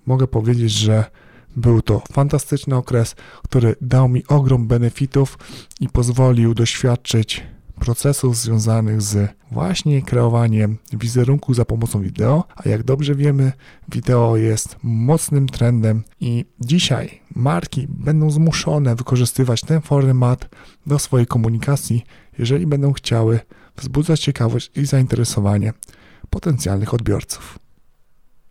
mogę 0.06 0.26
powiedzieć, 0.26 0.72
że 0.72 1.04
był 1.56 1.82
to 1.82 2.02
fantastyczny 2.12 2.76
okres, 2.76 3.14
który 3.44 3.76
dał 3.80 4.08
mi 4.08 4.26
ogrom 4.26 4.66
benefitów 4.66 5.38
i 5.80 5.88
pozwolił 5.88 6.54
doświadczyć 6.54 7.46
procesów 7.78 8.36
związanych 8.36 9.02
z 9.02 9.30
właśnie 9.50 10.02
kreowaniem 10.02 10.78
wizerunku 10.92 11.54
za 11.54 11.64
pomocą 11.64 12.02
wideo, 12.02 12.44
a 12.56 12.68
jak 12.68 12.82
dobrze 12.82 13.14
wiemy, 13.14 13.52
wideo 13.92 14.36
jest 14.36 14.76
mocnym 14.82 15.48
trendem 15.48 16.02
i 16.20 16.44
dzisiaj 16.60 17.20
marki 17.34 17.86
będą 17.88 18.30
zmuszone 18.30 18.96
wykorzystywać 18.96 19.60
ten 19.60 19.80
format 19.80 20.48
do 20.86 20.98
swojej 20.98 21.26
komunikacji, 21.26 22.04
jeżeli 22.38 22.66
będą 22.66 22.92
chciały 22.92 23.40
wzbudzać 23.76 24.20
ciekawość 24.20 24.70
i 24.76 24.86
zainteresowanie 24.86 25.72
potencjalnych 26.30 26.94
odbiorców. 26.94 27.58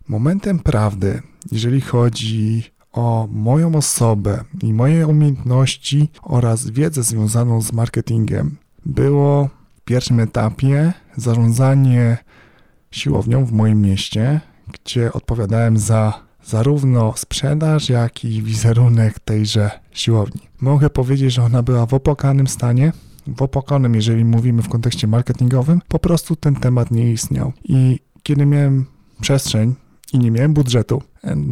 Momentem 0.08 0.58
prawdy, 0.58 1.22
jeżeli 1.52 1.80
chodzi 1.80 2.64
o 2.92 3.28
moją 3.32 3.74
osobę 3.74 4.44
i 4.62 4.72
moje 4.72 5.06
umiejętności 5.06 6.08
oraz 6.22 6.70
wiedzę 6.70 7.02
związaną 7.02 7.62
z 7.62 7.72
marketingiem, 7.72 8.56
było 8.88 9.48
w 9.76 9.80
pierwszym 9.80 10.20
etapie 10.20 10.92
zarządzanie 11.16 12.16
siłownią 12.90 13.44
w 13.44 13.52
moim 13.52 13.82
mieście, 13.82 14.40
gdzie 14.72 15.12
odpowiadałem 15.12 15.78
za 15.78 16.28
zarówno 16.44 17.12
sprzedaż, 17.16 17.88
jak 17.88 18.24
i 18.24 18.42
wizerunek 18.42 19.20
tejże 19.20 19.70
siłowni. 19.92 20.40
Mogę 20.60 20.90
powiedzieć, 20.90 21.32
że 21.32 21.42
ona 21.42 21.62
była 21.62 21.86
w 21.86 21.94
opłakanym 21.94 22.46
stanie, 22.46 22.92
w 23.36 23.42
opłakanym, 23.42 23.94
jeżeli 23.94 24.24
mówimy 24.24 24.62
w 24.62 24.68
kontekście 24.68 25.06
marketingowym, 25.06 25.80
po 25.88 25.98
prostu 25.98 26.36
ten 26.36 26.56
temat 26.56 26.90
nie 26.90 27.12
istniał. 27.12 27.52
I 27.64 28.00
kiedy 28.22 28.46
miałem 28.46 28.86
przestrzeń 29.20 29.74
i 30.12 30.18
nie 30.18 30.30
miałem 30.30 30.54
budżetu, 30.54 31.02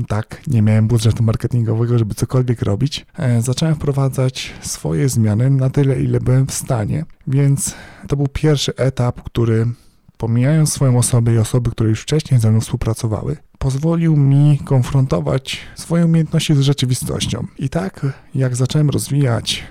tak, 0.08 0.42
nie 0.46 0.62
miałem 0.62 0.88
budżetu 0.88 1.22
marketingowego, 1.22 1.98
żeby 1.98 2.14
cokolwiek 2.14 2.62
robić, 2.62 3.06
e, 3.18 3.42
zacząłem 3.42 3.74
wprowadzać 3.74 4.52
swoje 4.60 5.08
zmiany 5.08 5.50
na 5.50 5.70
tyle, 5.70 6.02
ile 6.02 6.20
byłem 6.20 6.46
w 6.46 6.52
stanie. 6.52 7.04
Więc 7.26 7.74
to 8.08 8.16
był 8.16 8.26
pierwszy 8.28 8.76
etap, 8.76 9.22
który 9.22 9.66
pomijając 10.18 10.72
swoją 10.72 10.98
osobę 10.98 11.34
i 11.34 11.38
osoby, 11.38 11.70
które 11.70 11.90
już 11.90 12.02
wcześniej 12.02 12.40
ze 12.40 12.50
mną 12.50 12.60
współpracowały, 12.60 13.36
pozwolił 13.58 14.16
mi 14.16 14.58
konfrontować 14.64 15.58
swoje 15.74 16.04
umiejętności 16.04 16.54
z 16.54 16.60
rzeczywistością. 16.60 17.46
I 17.58 17.68
tak, 17.68 18.06
jak 18.34 18.56
zacząłem 18.56 18.90
rozwijać 18.90 19.64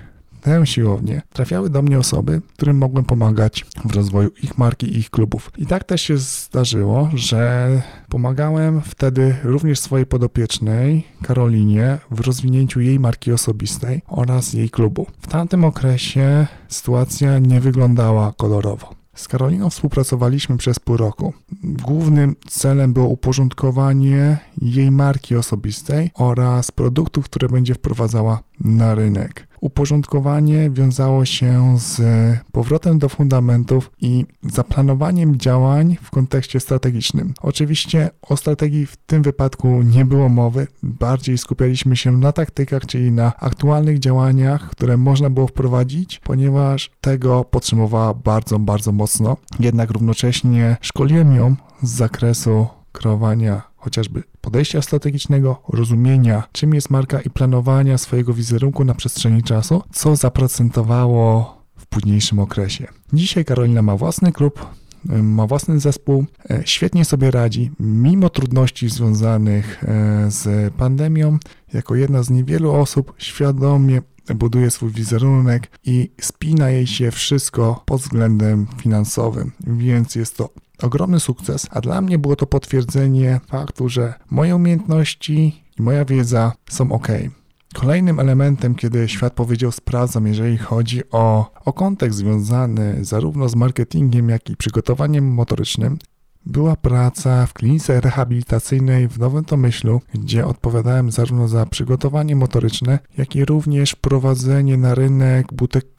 tę 0.46 0.66
siłownię, 0.66 1.22
trafiały 1.32 1.70
do 1.70 1.82
mnie 1.82 1.98
osoby, 1.98 2.40
którym 2.56 2.78
mogłem 2.78 3.04
pomagać 3.04 3.66
w 3.84 3.94
rozwoju 3.94 4.30
ich 4.42 4.58
marki 4.58 4.86
i 4.86 4.98
ich 4.98 5.10
klubów. 5.10 5.50
I 5.58 5.66
tak 5.66 5.84
też 5.84 6.02
się 6.02 6.18
zdarzyło, 6.18 7.10
że 7.14 7.70
pomagałem 8.08 8.80
wtedy 8.80 9.36
również 9.44 9.80
swojej 9.80 10.06
podopiecznej, 10.06 11.04
Karolinie, 11.22 11.98
w 12.10 12.20
rozwinięciu 12.20 12.80
jej 12.80 13.00
marki 13.00 13.32
osobistej 13.32 14.02
oraz 14.06 14.52
jej 14.52 14.70
klubu. 14.70 15.06
W 15.20 15.26
tamtym 15.26 15.64
okresie 15.64 16.46
sytuacja 16.68 17.38
nie 17.38 17.60
wyglądała 17.60 18.32
kolorowo. 18.36 18.94
Z 19.14 19.28
Karoliną 19.28 19.70
współpracowaliśmy 19.70 20.56
przez 20.56 20.78
pół 20.78 20.96
roku. 20.96 21.32
Głównym 21.62 22.36
celem 22.48 22.92
było 22.92 23.08
uporządkowanie 23.08 24.38
jej 24.62 24.90
marki 24.90 25.36
osobistej 25.36 26.10
oraz 26.14 26.70
produktów, 26.70 27.24
które 27.24 27.48
będzie 27.48 27.74
wprowadzała 27.74 28.40
na 28.60 28.94
rynek. 28.94 29.48
Uporządkowanie 29.66 30.70
wiązało 30.70 31.24
się 31.24 31.78
z 31.78 32.00
powrotem 32.52 32.98
do 32.98 33.08
fundamentów 33.08 33.90
i 34.00 34.24
zaplanowaniem 34.42 35.36
działań 35.36 35.96
w 36.02 36.10
kontekście 36.10 36.60
strategicznym. 36.60 37.34
Oczywiście 37.42 38.10
o 38.22 38.36
strategii 38.36 38.86
w 38.86 38.96
tym 38.96 39.22
wypadku 39.22 39.82
nie 39.82 40.04
było 40.04 40.28
mowy, 40.28 40.66
bardziej 40.82 41.38
skupialiśmy 41.38 41.96
się 41.96 42.12
na 42.12 42.32
taktykach, 42.32 42.86
czyli 42.86 43.12
na 43.12 43.36
aktualnych 43.36 43.98
działaniach, 43.98 44.70
które 44.70 44.96
można 44.96 45.30
było 45.30 45.46
wprowadzić, 45.46 46.20
ponieważ 46.24 46.90
tego 47.00 47.44
potrzebowała 47.44 48.14
bardzo, 48.14 48.58
bardzo 48.58 48.92
mocno. 48.92 49.36
Jednak 49.60 49.90
równocześnie 49.90 50.76
szkoliłem 50.80 51.34
ją 51.34 51.56
z 51.82 51.90
zakresu 51.90 52.66
kreowania 52.96 53.62
chociażby 53.76 54.22
podejścia 54.40 54.82
strategicznego, 54.82 55.62
rozumienia, 55.68 56.42
czym 56.52 56.74
jest 56.74 56.90
marka 56.90 57.20
i 57.20 57.30
planowania 57.30 57.98
swojego 57.98 58.34
wizerunku 58.34 58.84
na 58.84 58.94
przestrzeni 58.94 59.42
czasu, 59.42 59.82
co 59.92 60.16
zaprocentowało 60.16 61.56
w 61.76 61.86
późniejszym 61.86 62.38
okresie. 62.38 62.86
Dzisiaj 63.12 63.44
Karolina 63.44 63.82
ma 63.82 63.96
własny 63.96 64.32
klub, 64.32 64.66
ma 65.22 65.46
własny 65.46 65.80
zespół, 65.80 66.24
e, 66.50 66.62
świetnie 66.64 67.04
sobie 67.04 67.30
radzi, 67.30 67.70
mimo 67.80 68.30
trudności 68.30 68.88
związanych 68.88 69.84
e, 69.84 70.30
z 70.30 70.74
pandemią, 70.74 71.38
jako 71.72 71.94
jedna 71.94 72.22
z 72.22 72.30
niewielu 72.30 72.72
osób 72.72 73.12
świadomie 73.18 74.02
buduje 74.34 74.70
swój 74.70 74.90
wizerunek 74.90 75.70
i 75.84 76.10
spina 76.20 76.70
jej 76.70 76.86
się 76.86 77.10
wszystko 77.10 77.82
pod 77.86 78.00
względem 78.00 78.66
finansowym, 78.76 79.52
więc 79.66 80.14
jest 80.14 80.36
to 80.36 80.50
ogromny 80.82 81.20
sukces, 81.20 81.66
a 81.70 81.80
dla 81.80 82.00
mnie 82.00 82.18
było 82.18 82.36
to 82.36 82.46
potwierdzenie 82.46 83.40
faktu, 83.46 83.88
że 83.88 84.14
moje 84.30 84.56
umiejętności 84.56 85.62
i 85.78 85.82
moja 85.82 86.04
wiedza 86.04 86.52
są 86.70 86.92
ok. 86.92 87.08
Kolejnym 87.74 88.20
elementem, 88.20 88.74
kiedy 88.74 89.08
świat 89.08 89.32
powiedział 89.32 89.72
sprawdzam, 89.72 90.26
jeżeli 90.26 90.58
chodzi 90.58 91.10
o, 91.10 91.50
o 91.64 91.72
kontekst 91.72 92.18
związany 92.18 93.04
zarówno 93.04 93.48
z 93.48 93.54
marketingiem, 93.54 94.28
jak 94.28 94.50
i 94.50 94.56
przygotowaniem 94.56 95.34
motorycznym, 95.34 95.98
była 96.46 96.76
praca 96.76 97.46
w 97.46 97.52
klinice 97.52 98.00
rehabilitacyjnej 98.00 99.08
w 99.08 99.18
Nowym 99.18 99.44
Tomyślu, 99.44 100.00
gdzie 100.14 100.46
odpowiadałem 100.46 101.10
zarówno 101.10 101.48
za 101.48 101.66
przygotowanie 101.66 102.36
motoryczne, 102.36 102.98
jak 103.18 103.36
i 103.36 103.44
również 103.44 103.94
prowadzenie 103.96 104.76
na 104.76 104.94
rynek 104.94 105.46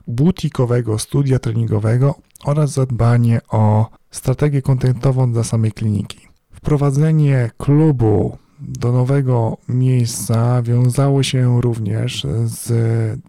butikowego 0.08 1.00
studia 1.00 1.40
treningowego 1.40 2.16
oraz 2.46 2.72
zadbanie 2.72 3.40
o 3.50 3.90
strategię 4.12 4.62
kontentową 4.62 5.32
dla 5.32 5.44
samej 5.44 5.72
kliniki. 5.72 6.20
Wprowadzenie 6.52 7.52
klubu 7.58 8.38
do 8.60 8.92
nowego 8.92 9.58
miejsca 9.70 10.62
wiązało 10.62 11.24
się 11.24 11.62
również 11.62 12.28
z 12.44 12.70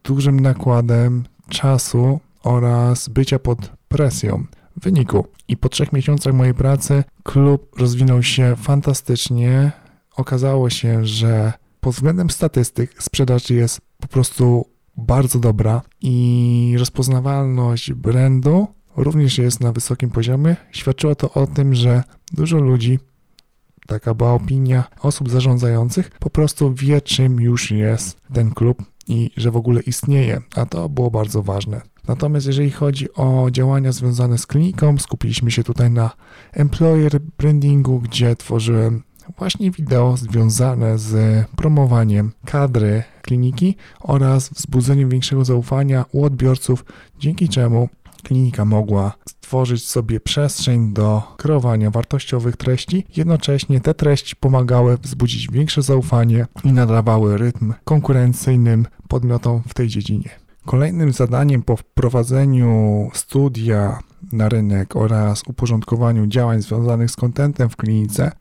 dużym 0.05 0.41
nakładem 0.41 1.25
czasu 1.49 2.21
oraz 2.43 3.09
bycia 3.09 3.39
pod 3.39 3.73
presją. 3.89 4.45
Wyniku 4.79 5.27
i 5.49 5.57
po 5.57 5.69
trzech 5.69 5.93
miesiącach 5.93 6.35
mojej 6.35 6.55
pracy 6.55 7.05
klub 7.23 7.79
rozwinął 7.81 8.23
się 8.23 8.57
fantastycznie. 8.57 9.73
Okazało 10.17 10.71
się, 10.71 11.07
że 11.07 11.53
pod 11.81 11.95
względem 11.95 12.31
statystyk 12.31 13.03
sprzedaż 13.03 13.51
jest 13.51 13.81
po 14.01 14.09
prostu 14.09 14.65
bardzo 14.97 15.39
dobra 15.39 15.83
i 16.01 16.75
rozpoznawalność 16.79 17.93
brandu 17.93 18.67
również 18.97 19.39
jest 19.39 19.61
na 19.61 19.73
wysokim 19.73 20.11
poziomie. 20.11 20.57
Świadczyło 20.73 21.15
to 21.15 21.33
o 21.33 21.47
tym, 21.47 21.75
że 21.75 22.03
dużo 22.33 22.59
ludzi, 22.59 22.99
taka 23.87 24.15
była 24.15 24.33
opinia 24.33 24.85
osób 25.01 25.31
zarządzających, 25.31 26.11
po 26.11 26.31
prostu 26.31 26.75
wie, 26.75 27.01
czym 27.01 27.41
już 27.41 27.71
jest 27.71 28.21
ten 28.33 28.51
klub 28.51 28.83
i 29.09 29.31
że 29.37 29.51
w 29.51 29.57
ogóle 29.57 29.81
istnieje, 29.81 30.41
a 30.57 30.67
to 30.67 30.89
było 30.89 31.11
bardzo 31.11 31.43
ważne. 31.43 31.81
Natomiast 32.09 32.47
jeżeli 32.47 32.71
chodzi 32.71 33.15
o 33.15 33.49
działania 33.51 33.93
związane 33.93 34.39
z 34.39 34.47
kliniką, 34.47 34.99
skupiliśmy 34.99 35.51
się 35.51 35.65
tutaj 35.65 35.91
na 35.91 36.11
employer 36.53 37.21
brandingu, 37.39 38.01
gdzie 38.01 38.37
tworzyłem 38.37 39.03
właśnie 39.39 39.71
wideo 39.71 40.17
związane 40.17 40.99
z 40.99 41.47
promowaniem 41.57 42.33
kadry 42.45 43.03
kliniki 43.23 43.77
oraz 44.01 44.49
wzbudzeniem 44.49 45.09
większego 45.09 45.45
zaufania 45.45 46.05
u 46.13 46.25
odbiorców, 46.25 46.85
dzięki 47.19 47.49
czemu 47.49 47.89
klinika 48.23 48.65
mogła 48.65 49.13
stworzyć 49.29 49.89
sobie 49.89 50.21
przestrzeń 50.21 50.93
do 50.93 51.23
kreowania 51.37 51.91
wartościowych 51.91 52.57
treści. 52.57 53.05
Jednocześnie 53.17 53.81
te 53.81 53.95
treści 53.95 54.37
pomagały 54.37 54.99
wzbudzić 54.99 55.49
większe 55.51 55.83
zaufanie 55.83 56.47
i 56.65 56.73
nadawały 56.73 57.39
rytm 57.39 57.75
konkurencyjnym 57.85 58.87
podmiotom 59.09 59.63
w 59.69 59.75
tej 59.75 59.89
dziedzinie. 59.89 60.31
Kolejnym 60.67 61.13
zadaniem 61.13 61.63
po 61.63 61.77
wprowadzeniu 61.77 63.11
studia 63.15 63.99
na 64.33 64.49
rynek 64.49 64.97
oraz 64.97 65.43
uporządkowaniu 65.47 66.27
działań 66.27 66.63
związanych 66.63 67.11
z 67.11 67.17
kontentem 67.17 67.69
w 67.69 67.77
klinice 67.77 68.33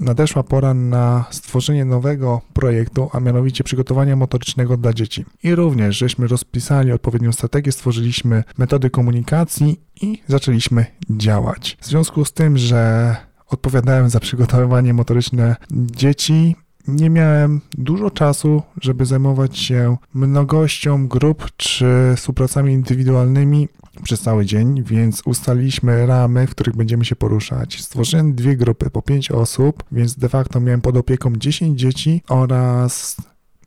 nadeszła 0.00 0.42
pora 0.42 0.74
na 0.74 1.24
stworzenie 1.30 1.84
nowego 1.84 2.40
projektu, 2.52 3.10
a 3.12 3.20
mianowicie 3.20 3.64
przygotowania 3.64 4.16
motorycznego 4.16 4.76
dla 4.76 4.92
dzieci. 4.92 5.24
I 5.42 5.54
również 5.54 5.96
żeśmy 5.96 6.26
rozpisali 6.26 6.92
odpowiednią 6.92 7.32
strategię, 7.32 7.72
stworzyliśmy 7.72 8.44
metody 8.58 8.90
komunikacji 8.90 9.80
i 10.02 10.22
zaczęliśmy 10.26 10.86
działać. 11.10 11.78
W 11.80 11.86
związku 11.86 12.24
z 12.24 12.32
tym, 12.32 12.58
że 12.58 13.16
odpowiadałem 13.48 14.10
za 14.10 14.20
przygotowywanie 14.20 14.94
motoryczne 14.94 15.56
dzieci, 15.70 16.56
nie 16.88 17.10
miałem 17.10 17.60
dużo 17.78 18.10
czasu, 18.10 18.62
żeby 18.80 19.06
zajmować 19.06 19.58
się 19.58 19.96
mnogością 20.14 21.08
grup 21.08 21.50
czy 21.56 21.86
współpracami 22.16 22.72
indywidualnymi 22.72 23.68
przez 24.02 24.20
cały 24.20 24.46
dzień, 24.46 24.82
więc 24.82 25.22
ustaliliśmy 25.24 26.06
ramy, 26.06 26.46
w 26.46 26.50
których 26.50 26.76
będziemy 26.76 27.04
się 27.04 27.16
poruszać. 27.16 27.82
Stworzyłem 27.82 28.34
dwie 28.34 28.56
grupy 28.56 28.90
po 28.90 29.02
pięć 29.02 29.30
osób, 29.30 29.84
więc 29.92 30.18
de 30.18 30.28
facto 30.28 30.60
miałem 30.60 30.80
pod 30.80 30.96
opieką 30.96 31.36
10 31.36 31.80
dzieci 31.80 32.22
oraz 32.28 33.16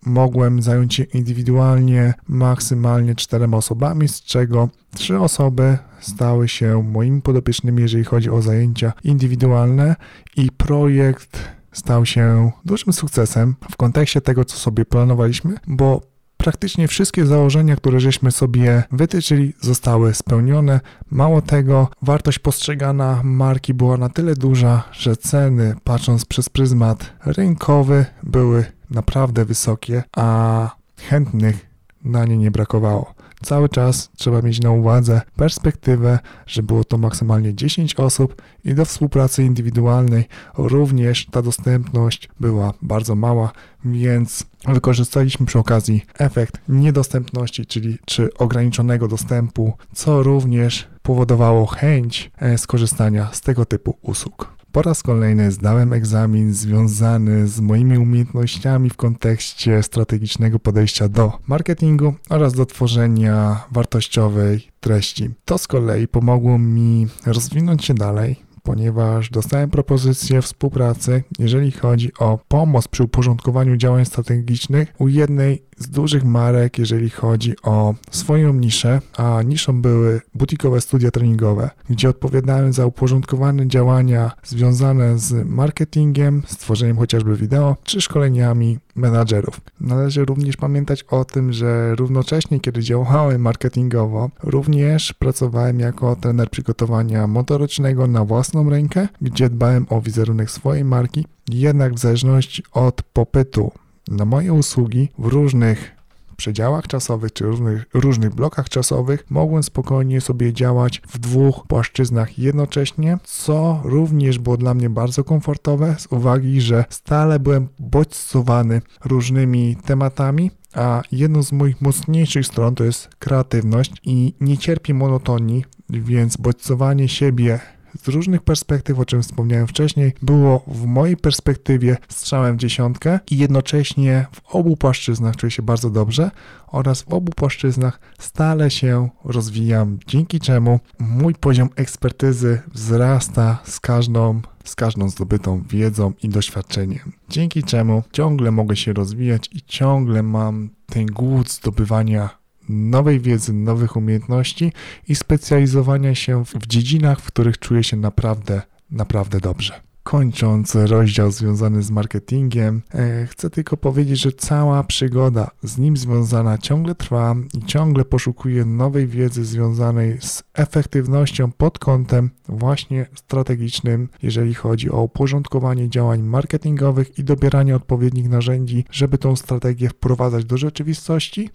mogłem 0.05 0.61
zająć 0.61 0.93
się 0.93 1.03
indywidualnie 1.03 2.13
maksymalnie 2.27 3.15
czterema 3.15 3.57
osobami, 3.57 4.07
z 4.07 4.21
czego 4.21 4.69
trzy 4.95 5.19
osoby 5.19 5.77
stały 5.99 6.47
się 6.47 6.83
moimi 6.83 7.21
podopiecznymi, 7.21 7.81
jeżeli 7.81 8.03
chodzi 8.03 8.29
o 8.29 8.41
zajęcia 8.41 8.93
indywidualne 9.03 9.95
i 10.37 10.51
projekt 10.51 11.55
stał 11.75 12.05
się 12.05 12.51
dużym 12.65 12.93
sukcesem 12.93 13.55
w 13.71 13.77
kontekście 13.77 14.21
tego, 14.21 14.45
co 14.45 14.57
sobie 14.57 14.85
planowaliśmy, 14.85 15.55
bo 15.67 16.01
praktycznie 16.37 16.87
wszystkie 16.87 17.25
założenia, 17.25 17.75
które 17.75 17.99
żeśmy 17.99 18.31
sobie 18.31 18.83
wytyczyli, 18.91 19.53
zostały 19.61 20.13
spełnione. 20.13 20.79
Mało 21.11 21.41
tego, 21.41 21.87
wartość 22.01 22.39
postrzegana 22.39 23.21
marki 23.23 23.73
była 23.73 23.97
na 23.97 24.09
tyle 24.09 24.35
duża, 24.35 24.83
że 24.91 25.17
ceny, 25.17 25.75
patrząc 25.83 26.25
przez 26.25 26.49
pryzmat 26.49 27.13
rynkowy, 27.25 28.05
były 28.23 28.65
naprawdę 28.89 29.45
wysokie, 29.45 30.03
a 30.17 30.69
chętnych 31.09 31.65
na 32.03 32.25
nie 32.25 32.37
nie 32.37 32.51
brakowało. 32.51 33.15
Cały 33.43 33.69
czas 33.69 34.09
trzeba 34.17 34.41
mieć 34.41 34.61
na 34.61 34.71
uwadze 34.71 35.21
perspektywę, 35.35 36.19
że 36.47 36.63
było 36.63 36.83
to 36.83 36.97
maksymalnie 36.97 37.55
10 37.55 37.95
osób 37.95 38.41
i 38.65 38.75
do 38.75 38.85
współpracy 38.85 39.43
indywidualnej 39.43 40.25
również 40.57 41.25
ta 41.31 41.41
dostępność 41.41 42.29
była 42.39 42.73
bardzo 42.81 43.15
mała, 43.15 43.51
więc 43.85 44.45
wykorzystaliśmy 44.67 45.45
przy 45.45 45.59
okazji 45.59 46.05
efekt 46.19 46.61
niedostępności, 46.69 47.65
czyli 47.65 47.97
czy 48.05 48.33
ograniczonego 48.33 49.07
dostępu, 49.07 49.73
co 49.93 50.23
również 50.23 50.87
powodowało 51.01 51.65
chęć 51.65 52.31
e, 52.37 52.57
skorzystania 52.57 53.29
z 53.31 53.41
tego 53.41 53.65
typu 53.65 53.97
usług. 54.01 54.54
Po 54.75 54.81
raz 54.81 55.03
kolejny 55.03 55.51
zdałem 55.51 55.93
egzamin 55.93 56.53
związany 56.53 57.47
z 57.47 57.59
moimi 57.59 57.97
umiejętnościami 57.97 58.89
w 58.89 58.95
kontekście 58.95 59.83
strategicznego 59.83 60.59
podejścia 60.59 61.09
do 61.09 61.31
marketingu 61.47 62.13
oraz 62.29 62.53
do 62.53 62.65
tworzenia 62.65 63.65
wartościowej 63.71 64.67
treści. 64.79 65.29
To 65.45 65.57
z 65.57 65.67
kolei 65.67 66.07
pomogło 66.07 66.57
mi 66.57 67.07
rozwinąć 67.25 67.85
się 67.85 67.93
dalej, 67.93 68.44
ponieważ 68.65 69.29
dostałem 69.29 69.69
propozycję 69.69 70.41
współpracy, 70.41 71.23
jeżeli 71.39 71.71
chodzi 71.71 72.11
o 72.19 72.39
pomoc 72.47 72.87
przy 72.87 73.03
uporządkowaniu 73.03 73.77
działań 73.77 74.05
strategicznych 74.05 74.93
u 74.99 75.07
jednej 75.07 75.63
z 75.77 75.89
dużych 75.89 76.23
marek, 76.23 76.79
jeżeli 76.79 77.09
chodzi 77.09 77.53
o 77.63 77.95
swoją 78.11 78.53
niszę, 78.53 79.01
a 79.17 79.41
niszą 79.41 79.81
były 79.81 80.21
butikowe 80.35 80.81
studia 80.81 81.11
treningowe, 81.11 81.69
gdzie 81.89 82.09
odpowiadałem 82.09 82.73
za 82.73 82.85
uporządkowane 82.85 83.67
działania 83.67 84.31
związane 84.43 85.19
z 85.19 85.47
marketingiem, 85.47 86.43
stworzeniem 86.47 86.97
chociażby 86.97 87.35
wideo, 87.35 87.75
czy 87.83 88.01
szkoleniami 88.01 88.79
menadżerów. 88.95 89.61
Należy 89.81 90.25
również 90.25 90.57
pamiętać 90.57 91.03
o 91.03 91.25
tym, 91.25 91.53
że 91.53 91.95
równocześnie, 91.95 92.59
kiedy 92.59 92.81
działałem 92.81 93.41
marketingowo, 93.41 94.29
również 94.43 95.13
pracowałem 95.13 95.79
jako 95.79 96.15
trener 96.15 96.49
przygotowania 96.49 97.27
motorycznego 97.27 98.07
na 98.07 98.25
własną 98.25 98.69
rękę, 98.69 99.07
gdzie 99.21 99.49
dbałem 99.49 99.85
o 99.89 100.01
wizerunek 100.01 100.51
swojej 100.51 100.85
marki, 100.85 101.25
jednak 101.49 101.93
w 101.93 101.99
zależności 101.99 102.63
od 102.71 103.01
popytu 103.01 103.71
na 104.07 104.25
moje 104.25 104.53
usługi 104.53 105.09
w 105.17 105.25
różnych 105.25 105.94
przedziałach 106.35 106.87
czasowych 106.87 107.33
czy 107.33 107.45
różnych, 107.45 107.85
różnych 107.93 108.35
blokach 108.35 108.69
czasowych 108.69 109.25
mogłem 109.29 109.63
spokojnie 109.63 110.21
sobie 110.21 110.53
działać 110.53 111.01
w 111.07 111.17
dwóch 111.17 111.67
płaszczyznach 111.67 112.39
jednocześnie, 112.39 113.17
co 113.23 113.81
również 113.83 114.39
było 114.39 114.57
dla 114.57 114.73
mnie 114.73 114.89
bardzo 114.89 115.23
komfortowe 115.23 115.95
z 115.99 116.07
uwagi, 116.11 116.61
że 116.61 116.85
stale 116.89 117.39
byłem 117.39 117.67
bodźcowany 117.79 118.81
różnymi 119.05 119.75
tematami, 119.85 120.51
a 120.73 121.01
jedną 121.11 121.43
z 121.43 121.51
moich 121.51 121.81
mocniejszych 121.81 122.47
stron 122.47 122.75
to 122.75 122.83
jest 122.83 123.09
kreatywność 123.19 123.91
i 124.03 124.33
nie 124.41 124.57
cierpię 124.57 124.93
monotonii, 124.93 125.65
więc 125.89 126.37
bodźcowanie 126.37 127.07
siebie 127.09 127.59
z 128.03 128.07
różnych 128.07 128.41
perspektyw, 128.41 128.99
o 128.99 129.05
czym 129.05 129.23
wspomniałem 129.23 129.67
wcześniej, 129.67 130.13
było 130.21 130.63
w 130.67 130.85
mojej 130.85 131.17
perspektywie 131.17 131.97
strzałem 132.09 132.55
w 132.55 132.59
dziesiątkę 132.59 133.19
i 133.31 133.37
jednocześnie 133.37 134.25
w 134.31 134.55
obu 134.55 134.77
płaszczyznach 134.77 135.35
czuję 135.35 135.51
się 135.51 135.63
bardzo 135.63 135.89
dobrze 135.89 136.31
oraz 136.67 137.01
w 137.01 137.13
obu 137.13 137.31
płaszczyznach 137.31 137.99
stale 138.19 138.71
się 138.71 139.09
rozwijam, 139.23 139.99
dzięki 140.07 140.39
czemu 140.39 140.79
mój 140.99 141.35
poziom 141.35 141.69
ekspertyzy 141.75 142.61
wzrasta 142.73 143.57
z 143.63 143.79
każdą 143.79 144.41
z 144.63 144.75
każdą 144.75 145.09
zdobytą 145.09 145.63
wiedzą 145.69 146.13
i 146.23 146.29
doświadczeniem. 146.29 147.11
Dzięki 147.29 147.63
czemu 147.63 148.03
ciągle 148.11 148.51
mogę 148.51 148.75
się 148.75 148.93
rozwijać 148.93 149.49
i 149.51 149.61
ciągle 149.61 150.23
mam 150.23 150.69
ten 150.85 151.05
głód 151.05 151.51
zdobywania 151.51 152.29
nowej 152.69 153.19
wiedzy, 153.19 153.53
nowych 153.53 153.95
umiejętności 153.95 154.71
i 155.07 155.15
specjalizowania 155.15 156.15
się 156.15 156.45
w 156.45 156.67
dziedzinach, 156.67 157.19
w 157.19 157.27
których 157.27 157.59
czuję 157.59 157.83
się 157.83 157.97
naprawdę, 157.97 158.61
naprawdę 158.91 159.39
dobrze. 159.39 159.85
Kończąc 160.05 160.75
rozdział 160.75 161.31
związany 161.31 161.83
z 161.83 161.91
marketingiem, 161.91 162.81
e, 162.93 163.27
chcę 163.27 163.49
tylko 163.49 163.77
powiedzieć, 163.77 164.19
że 164.19 164.31
cała 164.31 164.83
przygoda 164.83 165.51
z 165.63 165.77
nim 165.77 165.97
związana 165.97 166.57
ciągle 166.57 166.95
trwa 166.95 167.35
i 167.53 167.65
ciągle 167.65 168.05
poszukuję 168.05 168.65
nowej 168.65 169.07
wiedzy 169.07 169.45
związanej 169.45 170.17
z 170.21 170.43
efektywnością 170.53 171.51
pod 171.51 171.79
kątem 171.79 172.29
właśnie 172.49 173.05
strategicznym, 173.15 174.09
jeżeli 174.23 174.53
chodzi 174.53 174.91
o 174.91 175.01
uporządkowanie 175.01 175.89
działań 175.89 176.21
marketingowych 176.21 177.19
i 177.19 177.23
dobieranie 177.23 177.75
odpowiednich 177.75 178.29
narzędzi, 178.29 178.85
żeby 178.91 179.17
tą 179.17 179.35
strategię 179.35 179.89
wprowadzać 179.89 180.45
do 180.45 180.57
rzeczywistości 180.57 181.49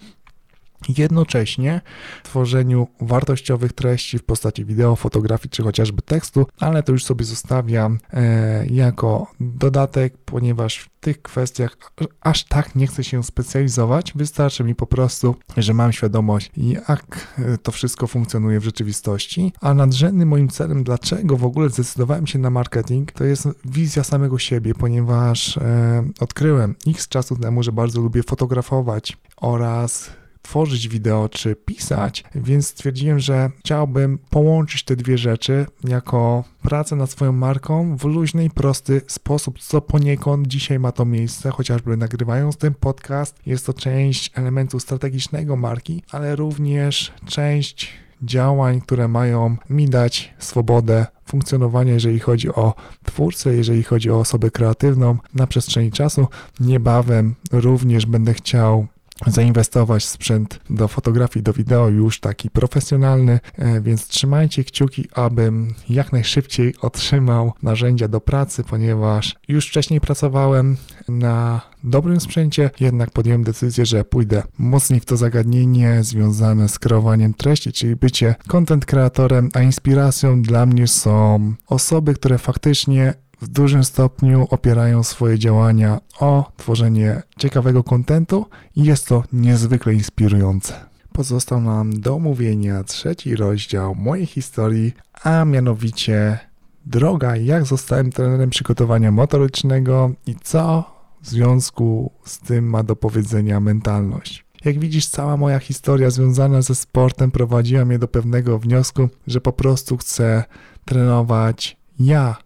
jednocześnie 0.88 1.80
tworzeniu 2.22 2.88
wartościowych 3.00 3.72
treści 3.72 4.18
w 4.18 4.24
postaci 4.24 4.64
wideo, 4.64 4.96
fotografii 4.96 5.50
czy 5.50 5.62
chociażby 5.62 6.02
tekstu, 6.02 6.46
ale 6.60 6.82
to 6.82 6.92
już 6.92 7.04
sobie 7.04 7.24
zostawiam 7.24 7.98
e, 8.12 8.66
jako 8.66 9.26
dodatek, 9.40 10.18
ponieważ 10.24 10.78
w 10.78 10.88
tych 11.00 11.22
kwestiach 11.22 11.76
aż 12.20 12.44
tak 12.44 12.74
nie 12.74 12.86
chcę 12.86 13.04
się 13.04 13.22
specjalizować. 13.22 14.12
Wystarczy 14.14 14.64
mi 14.64 14.74
po 14.74 14.86
prostu, 14.86 15.34
że 15.56 15.74
mam 15.74 15.92
świadomość, 15.92 16.50
jak 16.56 17.36
to 17.62 17.72
wszystko 17.72 18.06
funkcjonuje 18.06 18.60
w 18.60 18.64
rzeczywistości. 18.64 19.52
A 19.60 19.74
nadrzędnym 19.74 20.28
moim 20.28 20.48
celem, 20.48 20.84
dlaczego 20.84 21.36
w 21.36 21.44
ogóle 21.44 21.68
zdecydowałem 21.68 22.26
się 22.26 22.38
na 22.38 22.50
marketing, 22.50 23.12
to 23.12 23.24
jest 23.24 23.48
wizja 23.64 24.04
samego 24.04 24.38
siebie, 24.38 24.74
ponieważ 24.74 25.58
e, 25.58 26.04
odkryłem 26.20 26.74
x 26.86 27.08
czasu 27.08 27.36
temu, 27.36 27.62
że 27.62 27.72
bardzo 27.72 28.00
lubię 28.00 28.22
fotografować 28.22 29.16
oraz 29.36 30.10
tworzyć 30.42 30.88
wideo 30.88 31.28
czy 31.28 31.56
pisać, 31.56 32.24
więc 32.34 32.66
stwierdziłem, 32.66 33.18
że 33.18 33.50
chciałbym 33.58 34.18
połączyć 34.30 34.84
te 34.84 34.96
dwie 34.96 35.18
rzeczy 35.18 35.66
jako 35.84 36.44
pracę 36.62 36.96
nad 36.96 37.10
swoją 37.10 37.32
marką 37.32 37.96
w 37.96 38.04
luźny 38.04 38.44
i 38.44 38.50
prosty 38.50 39.00
sposób, 39.06 39.58
co 39.58 39.80
poniekąd 39.80 40.46
dzisiaj 40.46 40.78
ma 40.78 40.92
to 40.92 41.04
miejsce, 41.04 41.50
chociażby 41.50 41.96
nagrywając 41.96 42.56
ten 42.56 42.74
podcast. 42.74 43.36
Jest 43.46 43.66
to 43.66 43.74
część 43.74 44.30
elementu 44.34 44.80
strategicznego 44.80 45.56
marki, 45.56 46.02
ale 46.10 46.36
również 46.36 47.12
część 47.26 47.92
działań, 48.22 48.80
które 48.80 49.08
mają 49.08 49.56
mi 49.70 49.88
dać 49.88 50.34
swobodę 50.38 51.06
funkcjonowania, 51.26 51.92
jeżeli 51.92 52.18
chodzi 52.18 52.48
o 52.48 52.74
twórcę, 53.04 53.54
jeżeli 53.54 53.82
chodzi 53.82 54.10
o 54.10 54.18
osobę 54.18 54.50
kreatywną 54.50 55.16
na 55.34 55.46
przestrzeni 55.46 55.92
czasu. 55.92 56.28
Niebawem 56.60 57.34
również 57.52 58.06
będę 58.06 58.34
chciał 58.34 58.86
zainwestować 59.26 60.04
w 60.04 60.08
sprzęt 60.08 60.60
do 60.70 60.88
fotografii, 60.88 61.42
do 61.42 61.52
wideo 61.52 61.88
już 61.88 62.20
taki 62.20 62.50
profesjonalny, 62.50 63.40
e, 63.58 63.80
więc 63.80 64.08
trzymajcie 64.08 64.64
kciuki, 64.64 65.08
abym 65.14 65.74
jak 65.88 66.12
najszybciej 66.12 66.74
otrzymał 66.80 67.52
narzędzia 67.62 68.08
do 68.08 68.20
pracy, 68.20 68.64
ponieważ 68.64 69.36
już 69.48 69.68
wcześniej 69.68 70.00
pracowałem 70.00 70.76
na 71.08 71.60
dobrym 71.84 72.20
sprzęcie, 72.20 72.70
jednak 72.80 73.10
podjąłem 73.10 73.44
decyzję, 73.44 73.86
że 73.86 74.04
pójdę 74.04 74.42
mocniej 74.58 75.00
w 75.00 75.04
to 75.04 75.16
zagadnienie 75.16 75.98
związane 76.04 76.68
z 76.68 76.78
kreowaniem 76.78 77.34
treści, 77.34 77.72
czyli 77.72 77.96
bycie 77.96 78.34
content 78.48 78.86
kreatorem, 78.86 79.48
a 79.54 79.60
inspiracją 79.62 80.42
dla 80.42 80.66
mnie 80.66 80.88
są 80.88 81.54
osoby, 81.66 82.14
które 82.14 82.38
faktycznie 82.38 83.14
w 83.40 83.48
dużym 83.48 83.84
stopniu 83.84 84.46
opierają 84.50 85.02
swoje 85.02 85.38
działania 85.38 86.00
o 86.20 86.52
tworzenie 86.56 87.22
ciekawego 87.38 87.84
kontentu 87.84 88.46
i 88.76 88.84
jest 88.84 89.06
to 89.06 89.24
niezwykle 89.32 89.94
inspirujące. 89.94 90.74
Pozostał 91.12 91.60
nam 91.60 92.00
do 92.00 92.14
omówienia 92.14 92.84
trzeci 92.84 93.36
rozdział 93.36 93.94
mojej 93.94 94.26
historii, 94.26 94.92
a 95.22 95.44
mianowicie 95.44 96.38
droga, 96.86 97.36
jak 97.36 97.64
zostałem 97.64 98.12
trenerem 98.12 98.50
przygotowania 98.50 99.12
motorycznego 99.12 100.10
i 100.26 100.34
co 100.42 100.84
w 101.22 101.28
związku 101.28 102.12
z 102.24 102.38
tym 102.38 102.70
ma 102.70 102.82
do 102.82 102.96
powiedzenia 102.96 103.60
mentalność. 103.60 104.44
Jak 104.64 104.78
widzisz, 104.78 105.06
cała 105.06 105.36
moja 105.36 105.58
historia 105.58 106.10
związana 106.10 106.62
ze 106.62 106.74
sportem 106.74 107.30
prowadziła 107.30 107.84
mnie 107.84 107.98
do 107.98 108.08
pewnego 108.08 108.58
wniosku, 108.58 109.08
że 109.26 109.40
po 109.40 109.52
prostu 109.52 109.96
chcę 109.96 110.44
trenować 110.84 111.76
ja, 111.98 112.36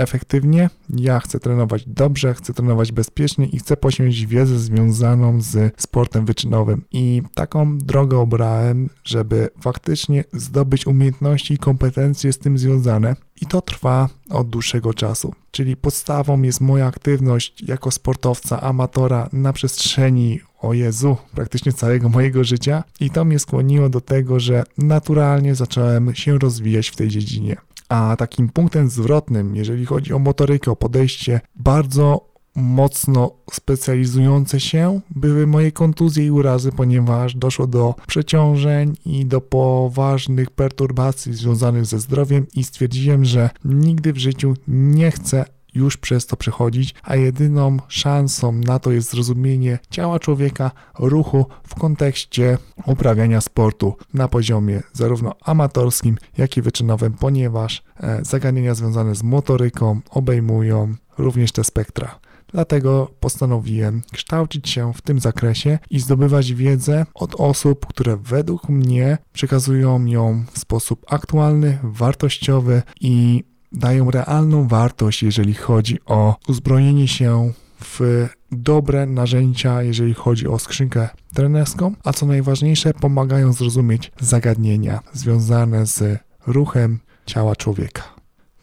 efektywnie, 0.00 0.70
ja 0.96 1.20
chcę 1.20 1.40
trenować 1.40 1.84
dobrze, 1.86 2.34
chcę 2.34 2.54
trenować 2.54 2.92
bezpiecznie 2.92 3.46
i 3.46 3.58
chcę 3.58 3.76
posiąść 3.76 4.26
wiedzę 4.26 4.58
związaną 4.58 5.40
z 5.40 5.80
sportem 5.82 6.26
wyczynowym. 6.26 6.84
I 6.92 7.22
taką 7.34 7.78
drogę 7.78 8.18
obrałem, 8.18 8.90
żeby 9.04 9.48
faktycznie 9.60 10.24
zdobyć 10.32 10.86
umiejętności 10.86 11.54
i 11.54 11.58
kompetencje 11.58 12.32
z 12.32 12.38
tym 12.38 12.58
związane. 12.58 13.16
I 13.40 13.46
to 13.46 13.62
trwa 13.62 14.08
od 14.30 14.48
dłuższego 14.48 14.94
czasu. 14.94 15.34
Czyli 15.50 15.76
podstawą 15.76 16.42
jest 16.42 16.60
moja 16.60 16.86
aktywność 16.86 17.62
jako 17.62 17.90
sportowca, 17.90 18.60
amatora 18.60 19.28
na 19.32 19.52
przestrzeni 19.52 20.40
o 20.60 20.74
Jezu, 20.74 21.16
praktycznie 21.34 21.72
całego 21.72 22.08
mojego 22.08 22.44
życia 22.44 22.84
i 23.00 23.10
to 23.10 23.24
mnie 23.24 23.38
skłoniło 23.38 23.88
do 23.88 24.00
tego, 24.00 24.40
że 24.40 24.64
naturalnie 24.78 25.54
zacząłem 25.54 26.14
się 26.14 26.38
rozwijać 26.38 26.88
w 26.88 26.96
tej 26.96 27.08
dziedzinie. 27.08 27.56
A 27.88 28.16
takim 28.18 28.48
punktem 28.48 28.90
zwrotnym, 28.90 29.56
jeżeli 29.56 29.86
chodzi 29.86 30.12
o 30.12 30.18
motorykę, 30.18 30.70
o 30.70 30.76
podejście, 30.76 31.40
bardzo 31.56 32.29
mocno 32.56 33.30
specjalizujące 33.52 34.60
się 34.60 35.00
były 35.10 35.46
moje 35.46 35.72
kontuzje 35.72 36.26
i 36.26 36.30
urazy, 36.30 36.72
ponieważ 36.72 37.34
doszło 37.34 37.66
do 37.66 37.94
przeciążeń 38.06 38.96
i 39.06 39.26
do 39.26 39.40
poważnych 39.40 40.50
perturbacji 40.50 41.34
związanych 41.34 41.86
ze 41.86 41.98
zdrowiem 41.98 42.46
i 42.54 42.64
stwierdziłem, 42.64 43.24
że 43.24 43.50
nigdy 43.64 44.12
w 44.12 44.18
życiu 44.18 44.54
nie 44.68 45.10
chcę 45.10 45.44
już 45.74 45.96
przez 45.96 46.26
to 46.26 46.36
przechodzić, 46.36 46.94
a 47.02 47.16
jedyną 47.16 47.76
szansą 47.88 48.52
na 48.52 48.78
to 48.78 48.92
jest 48.92 49.10
zrozumienie 49.10 49.78
ciała 49.90 50.18
człowieka, 50.18 50.70
ruchu 50.98 51.46
w 51.68 51.74
kontekście 51.74 52.58
uprawiania 52.86 53.40
sportu 53.40 53.96
na 54.14 54.28
poziomie 54.28 54.82
zarówno 54.92 55.34
amatorskim, 55.40 56.18
jak 56.38 56.56
i 56.56 56.62
wyczynowym, 56.62 57.12
ponieważ 57.12 57.82
e, 58.00 58.24
zagadnienia 58.24 58.74
związane 58.74 59.14
z 59.14 59.22
motoryką 59.22 60.00
obejmują 60.10 60.94
również 61.18 61.52
te 61.52 61.64
spektra. 61.64 62.18
Dlatego 62.52 63.10
postanowiłem 63.20 64.02
kształcić 64.12 64.68
się 64.68 64.92
w 64.94 65.02
tym 65.02 65.20
zakresie 65.20 65.78
i 65.90 66.00
zdobywać 66.00 66.52
wiedzę 66.52 67.06
od 67.14 67.34
osób, 67.34 67.86
które 67.86 68.16
według 68.16 68.68
mnie 68.68 69.18
przekazują 69.32 70.04
ją 70.04 70.44
w 70.52 70.58
sposób 70.58 71.06
aktualny, 71.08 71.78
wartościowy 71.82 72.82
i 73.00 73.44
dają 73.72 74.10
realną 74.10 74.68
wartość, 74.68 75.22
jeżeli 75.22 75.54
chodzi 75.54 75.98
o 76.06 76.36
uzbrojenie 76.48 77.08
się 77.08 77.52
w 77.80 78.28
dobre 78.52 79.06
narzędzia, 79.06 79.82
jeżeli 79.82 80.14
chodzi 80.14 80.48
o 80.48 80.58
skrzynkę 80.58 81.08
trenerską, 81.34 81.94
a 82.04 82.12
co 82.12 82.26
najważniejsze, 82.26 82.94
pomagają 82.94 83.52
zrozumieć 83.52 84.12
zagadnienia 84.20 85.00
związane 85.12 85.86
z 85.86 86.18
ruchem 86.46 87.00
ciała 87.26 87.56
człowieka. 87.56 88.02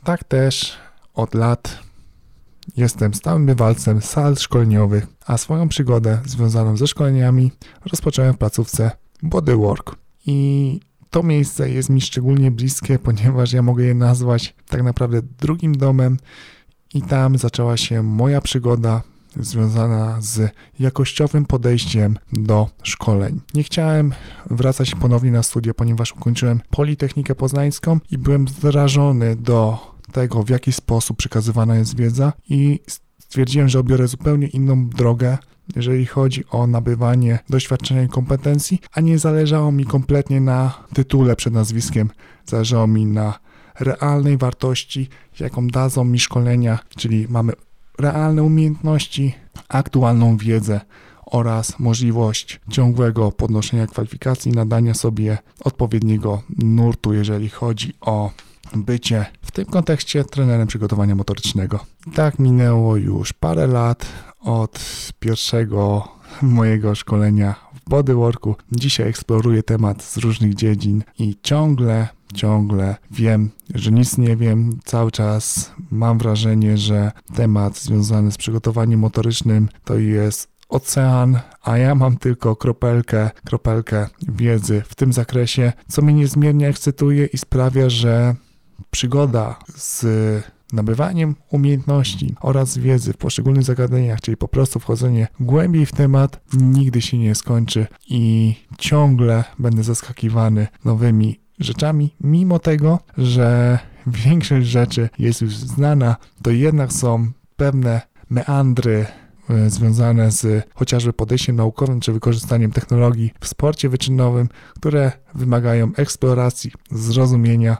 Tak 0.03 0.23
też 0.23 0.77
od 1.13 1.33
lat 1.33 1.86
jestem 2.78 3.13
stałym 3.13 3.45
bywalcem 3.45 4.01
sal 4.01 4.36
szkoleniowych, 4.36 5.07
a 5.26 5.38
swoją 5.38 5.70
przygodę 5.70 6.20
związaną 6.26 6.78
ze 6.78 6.88
szkoleniami 6.88 7.51
rozpocząłem 7.86 8.34
w 8.34 8.38
placówce 8.38 8.91
Bodywork. 9.24 9.95
I 10.26 10.80
to 11.09 11.24
miejsce 11.24 11.70
jest 11.70 11.89
mi 11.89 12.01
szczególnie 12.01 12.51
bliskie, 12.51 12.99
ponieważ 13.07 13.53
ja 13.53 13.61
mogę 13.61 13.84
je 13.84 13.93
nazwać 13.93 14.55
tak 14.68 14.84
naprawdę 14.84 15.22
drugim 15.22 15.78
domem 15.78 16.18
i 16.93 17.01
tam 17.01 17.38
zaczęła 17.38 17.78
się 17.78 18.03
moja 18.03 18.41
przygoda 18.41 19.01
związana 19.39 20.22
z 20.22 20.51
jakościowym 20.80 21.45
podejściem 21.45 22.18
do 22.34 22.70
szkoleń. 22.84 23.41
Nie 23.53 23.63
chciałem 23.63 24.13
wracać 24.51 24.95
ponownie 24.95 25.32
na 25.32 25.43
studia, 25.43 25.74
ponieważ 25.74 26.13
ukończyłem 26.13 26.61
Politechnikę 26.70 27.36
Poznańską 27.36 27.99
i 28.11 28.18
byłem 28.18 28.47
zrażony 28.47 29.36
do 29.36 29.78
tego, 30.12 30.43
w 30.43 30.49
jaki 30.49 30.72
sposób 30.72 31.18
przekazywana 31.18 31.76
jest 31.76 31.97
wiedza 31.97 32.34
i 32.49 32.80
stwierdziłem, 33.20 33.70
że 33.70 33.80
obiorę 33.80 34.08
zupełnie 34.08 34.47
inną 34.47 34.89
drogę, 34.89 35.38
jeżeli 35.76 36.05
chodzi 36.05 36.43
o 36.49 36.68
nabywanie 36.68 37.39
doświadczenia 37.49 38.03
i 38.03 38.08
kompetencji, 38.08 38.80
a 38.91 39.01
nie 39.01 39.20
zależało 39.20 39.72
mi 39.72 39.86
kompletnie 39.86 40.41
na 40.41 40.84
tytule 40.93 41.36
przed 41.36 41.53
nazwiskiem. 41.53 42.10
Zależało 42.45 42.88
mi 42.88 43.05
na 43.05 43.39
realnej 43.80 44.38
wartości, 44.38 45.10
jaką 45.39 45.68
dadzą 45.68 46.03
mi 46.03 46.20
szkolenia, 46.20 46.80
czyli 46.97 47.28
mamy 47.30 47.53
realne 47.99 48.43
umiejętności, 48.43 49.34
aktualną 49.70 50.38
wiedzę 50.38 50.82
oraz 51.26 51.80
możliwość 51.80 52.60
ciągłego 52.70 53.32
podnoszenia 53.32 53.88
kwalifikacji, 53.88 54.51
nadania 54.51 54.93
sobie 54.93 55.38
odpowiedniego 55.60 56.41
nurtu, 56.60 57.14
jeżeli 57.14 57.49
chodzi 57.49 57.93
o 58.01 58.32
bycie 58.76 59.26
w 59.41 59.51
tym 59.51 59.65
kontekście 59.65 60.24
trenerem 60.24 60.68
przygotowania 60.68 61.15
motorycznego. 61.15 61.80
Tak 62.13 62.39
minęło 62.39 62.97
już 62.97 63.34
parę 63.34 63.68
lat 63.68 64.05
od 64.39 64.80
pierwszego 65.20 66.07
mojego 66.41 66.95
szkolenia 66.95 67.55
w 67.74 67.89
bodyworku. 67.89 68.55
Dzisiaj 68.72 69.09
eksploruję 69.09 69.63
temat 69.63 70.03
z 70.03 70.18
różnych 70.18 70.55
dziedzin 70.55 71.03
i 71.20 71.38
ciągle, 71.43 72.07
ciągle 72.34 72.95
wiem, 73.11 73.49
że 73.76 73.91
nic 73.91 74.18
nie 74.18 74.36
wiem. 74.36 74.80
Cały 74.86 75.11
czas 75.11 75.72
mam 75.91 76.18
wrażenie, 76.18 76.78
że 76.78 77.11
temat 77.36 77.78
związany 77.78 78.32
z 78.32 78.38
przygotowaniem 78.38 78.99
motorycznym 78.99 79.70
to 79.84 79.97
jest 79.97 80.57
ocean, 80.70 81.39
a 81.61 81.78
ja 81.78 81.95
mam 81.95 82.18
tylko 82.18 82.55
kropelkę, 82.55 83.30
kropelkę 83.45 84.07
wiedzy 84.28 84.84
w 84.88 84.95
tym 84.95 85.13
zakresie, 85.13 85.74
co 85.88 86.01
mnie 86.01 86.13
niezmiernie 86.13 86.68
ekscytuje 86.68 87.26
i 87.26 87.38
sprawia, 87.38 87.89
że 87.89 88.36
przygoda 88.91 89.59
z 89.75 90.05
nabywaniem 90.73 91.36
umiejętności 91.51 92.36
oraz 92.41 92.78
wiedzy 92.78 93.13
w 93.13 93.17
poszczególnych 93.17 93.63
zagadnieniach, 93.63 94.21
czyli 94.21 94.38
po 94.38 94.47
prostu 94.47 94.80
wchodzenie 94.80 95.28
głębiej 95.39 95.86
w 95.86 95.91
temat, 95.91 96.39
nigdy 96.53 97.01
się 97.01 97.17
nie 97.17 97.36
skończy 97.36 97.88
i 98.09 98.55
ciągle 98.78 99.43
będę 99.59 99.84
zaskakiwany 99.84 100.67
nowymi 100.86 101.39
rzeczami, 101.59 102.15
mimo 102.21 102.59
tego, 102.59 102.99
że 103.17 103.80
większość 104.07 104.67
rzeczy 104.67 105.09
jest 105.19 105.41
już 105.41 105.55
znana, 105.55 106.15
to 106.41 106.51
jednak 106.51 106.93
są 106.93 107.32
pewne 107.55 108.01
meandry 108.30 109.05
e, 109.49 109.69
związane 109.69 110.32
z 110.32 110.67
chociażby 110.75 111.13
podejściem 111.13 111.55
naukowym 111.55 111.99
czy 111.99 112.13
wykorzystaniem 112.13 112.71
technologii 112.71 113.34
w 113.39 113.47
sporcie 113.47 113.89
wyczynowym, 113.89 114.49
które 114.75 115.11
wymagają 115.36 115.91
eksploracji, 115.95 116.71
zrozumienia, 116.91 117.78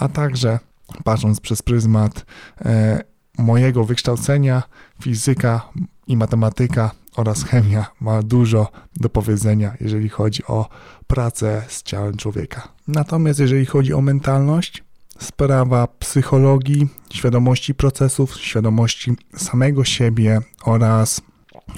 a 0.00 0.08
także 0.08 0.58
patrząc 1.04 1.40
przez 1.40 1.62
pryzmat 1.62 2.26
e, 2.64 3.00
mojego 3.38 3.84
wykształcenia, 3.84 4.62
fizyka 5.02 5.68
i 6.06 6.16
matematyka 6.16 6.90
oraz 7.16 7.44
chemia 7.44 7.86
ma 8.00 8.22
dużo 8.22 8.68
do 8.96 9.08
powiedzenia, 9.08 9.76
jeżeli 9.80 10.08
chodzi 10.08 10.44
o 10.46 10.68
pracę 11.06 11.62
z 11.68 11.82
ciałem 11.82 12.16
człowieka. 12.16 12.68
Natomiast 12.88 13.40
jeżeli 13.40 13.66
chodzi 13.66 13.94
o 13.94 14.00
mentalność, 14.00 14.84
sprawa 15.18 15.86
psychologii, 15.86 16.88
świadomości 17.12 17.74
procesów, 17.74 18.34
świadomości 18.34 19.12
samego 19.36 19.84
siebie 19.84 20.40
oraz 20.64 21.22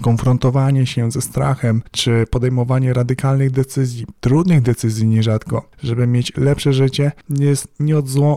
konfrontowanie 0.03 0.87
się 0.87 1.11
ze 1.11 1.21
strachem, 1.21 1.83
czy 1.91 2.25
podejmowanie 2.31 2.93
radykalnych 2.93 3.51
decyzji, 3.51 4.07
trudnych 4.21 4.63
decyzji 4.63 5.07
nierzadko, 5.07 5.69
żeby 5.83 6.07
mieć 6.07 6.33
lepsze 6.37 6.73
życie, 6.73 7.13
jest 7.31 7.69